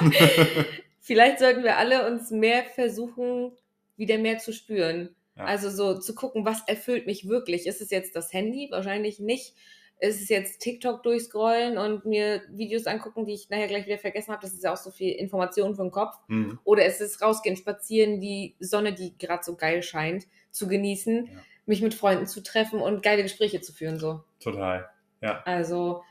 Vielleicht 1.00 1.38
sollten 1.38 1.62
wir 1.62 1.76
alle 1.78 2.06
uns 2.06 2.30
mehr 2.30 2.64
versuchen, 2.64 3.52
wieder 3.96 4.18
mehr 4.18 4.38
zu 4.38 4.52
spüren. 4.52 5.14
Ja. 5.36 5.44
Also 5.44 5.70
so 5.70 5.98
zu 5.98 6.14
gucken, 6.14 6.44
was 6.44 6.62
erfüllt 6.66 7.06
mich 7.06 7.28
wirklich. 7.28 7.66
Ist 7.66 7.80
es 7.80 7.90
jetzt 7.90 8.16
das 8.16 8.32
Handy? 8.32 8.68
Wahrscheinlich 8.70 9.18
nicht. 9.20 9.54
Ist 9.98 10.20
es 10.20 10.28
jetzt 10.28 10.60
TikTok 10.60 11.02
durchscrollen 11.02 11.78
und 11.78 12.04
mir 12.04 12.42
Videos 12.50 12.86
angucken, 12.86 13.24
die 13.24 13.32
ich 13.32 13.48
nachher 13.48 13.66
gleich 13.66 13.86
wieder 13.86 13.98
vergessen 13.98 14.32
habe? 14.32 14.42
Das 14.42 14.52
ist 14.52 14.62
ja 14.62 14.72
auch 14.72 14.76
so 14.76 14.90
viel 14.90 15.12
Information 15.12 15.74
für 15.74 15.82
den 15.82 15.90
Kopf. 15.90 16.16
Mhm. 16.28 16.58
Oder 16.64 16.84
ist 16.84 17.00
es 17.00 17.22
rausgehen, 17.22 17.56
spazieren, 17.56 18.20
die 18.20 18.56
Sonne, 18.60 18.92
die 18.92 19.16
gerade 19.16 19.42
so 19.42 19.56
geil 19.56 19.82
scheint, 19.82 20.26
zu 20.50 20.68
genießen, 20.68 21.26
Ja. 21.26 21.32
mich 21.64 21.80
mit 21.80 21.94
Freunden 21.94 22.26
zu 22.26 22.42
treffen 22.42 22.80
und 22.80 23.02
geile 23.02 23.22
Gespräche 23.22 23.60
zu 23.62 23.72
führen. 23.72 23.98
So. 23.98 24.22
Total. 24.38 24.88
Ja. 25.22 25.42
Also 25.44 26.02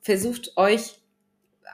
versucht 0.00 0.56
euch 0.56 1.00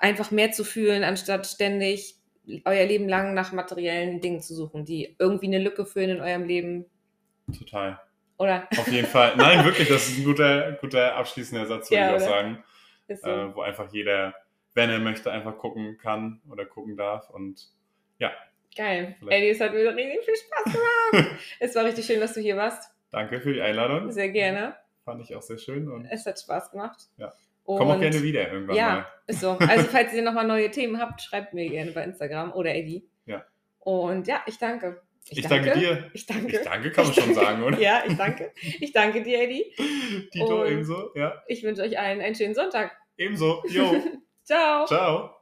einfach 0.01 0.31
mehr 0.33 0.51
zu 0.51 0.65
fühlen, 0.65 1.05
anstatt 1.05 1.47
ständig 1.47 2.17
euer 2.65 2.85
Leben 2.85 3.09
lang 3.09 3.33
nach 3.35 3.53
materiellen 3.53 4.21
Dingen 4.21 4.41
zu 4.41 4.55
suchen, 4.57 4.85
die 4.85 5.15
irgendwie 5.21 5.47
eine 5.47 5.59
Lücke 5.61 5.87
füllen 5.87 6.11
in 6.11 6.21
eurem 6.21 6.45
Leben. 6.45 6.87
Total. 7.57 8.01
Oder? 8.41 8.67
Auf 8.79 8.89
jeden 8.89 9.07
Fall. 9.07 9.37
Nein, 9.37 9.65
wirklich, 9.65 9.89
das 9.89 10.09
ist 10.09 10.19
ein 10.19 10.25
guter, 10.25 10.73
guter 10.81 11.15
abschließender 11.15 11.67
Satz, 11.67 11.91
würde 11.91 12.01
Ja, 12.03 12.17
ich 12.17 12.23
auch 12.23 12.27
sagen. 12.29 12.65
Ist 13.07 13.23
so. 13.23 13.29
Äh, 13.31 13.55
wo 13.55 13.61
einfach 13.61 13.93
jeder, 13.93 14.35
wenn 14.75 14.89
er 14.89 14.99
möchte, 14.99 15.31
einfach 15.31 15.59
gucken 15.59 15.99
kann 15.99 16.41
oder 16.51 16.65
gucken 16.65 16.97
darf. 16.97 17.29
Und 17.31 17.69
Geil. 18.77 19.17
vielleicht- 19.19 19.37
Eddie, 19.37 19.49
es 19.51 19.61
hat 19.61 19.73
mir 19.75 19.95
richtig 19.97 20.25
viel 20.25 20.37
Spaß 20.37 20.65
gemacht. 20.73 21.41
es 21.59 21.75
war 21.75 21.85
richtig 21.85 22.07
schön, 22.07 22.21
dass 22.21 22.35
du 22.35 22.41
hier 22.41 22.57
warst. 22.57 22.95
danke 23.11 23.41
für 23.41 23.53
die 23.53 23.61
Einladung. 23.61 24.11
Sehr 24.13 24.29
gerne. 24.31 24.77
Fand 25.05 25.21
ich 25.23 25.35
auch 25.35 25.43
sehr 25.43 25.59
schön. 25.59 25.91
Und 25.91 26.07
Es 26.07 26.25
hat 26.25 26.39
Spaß 26.39 26.71
gemacht. 26.71 27.09
Ja. 27.17 27.33
Und 27.65 27.79
komm 27.79 27.91
auch 27.91 27.99
gerne 28.01 28.23
wieder 28.23 28.51
irgendwann 28.51 28.77
Ja, 28.77 28.89
mal. 28.95 29.07
ist 29.27 29.41
so. 29.41 29.59
Also, 29.59 29.85
falls 29.91 30.13
ihr 30.15 30.23
nochmal 30.23 30.47
neue 30.47 30.71
Themen 30.71 31.01
habt, 31.01 31.21
schreibt 31.21 31.53
mir 31.53 31.69
gerne 31.69 31.91
bei 31.91 32.05
Instagram 32.05 32.53
oder 32.53 32.73
Eddie. 32.75 33.09
Ja. 33.27 33.45
Und 33.81 34.29
ja, 34.29 34.41
ich 34.47 34.57
danke. 34.59 35.03
Ich, 35.31 35.47
danke 35.47 35.73
dir. 35.73 36.11
Ich 36.13 36.27
danke. 36.27 36.57
Ich 36.59 36.63
danke, 36.65 36.91
kann 36.91 37.05
man 37.05 37.15
schon 37.15 37.35
sagen, 37.35 37.63
oder? 37.63 37.79
Ja, 37.79 38.03
ich 38.07 38.17
danke. 38.17 38.53
Ich 38.81 38.93
danke 38.93 39.23
dir, 39.23 39.43
Eddie. 39.43 39.65
Tito 40.33 40.65
ebenso. 40.65 41.11
Ja, 41.15 41.43
Ich 41.49 41.63
wünsche 41.63 41.83
euch 41.83 41.99
allen 41.99 42.21
einen 42.21 42.35
schönen 42.35 42.55
Sonntag. 42.55 42.97
ebenso. 43.17 43.63
Jo. 43.69 43.95
Ciao. 44.45 44.87
Ciao. 44.87 45.40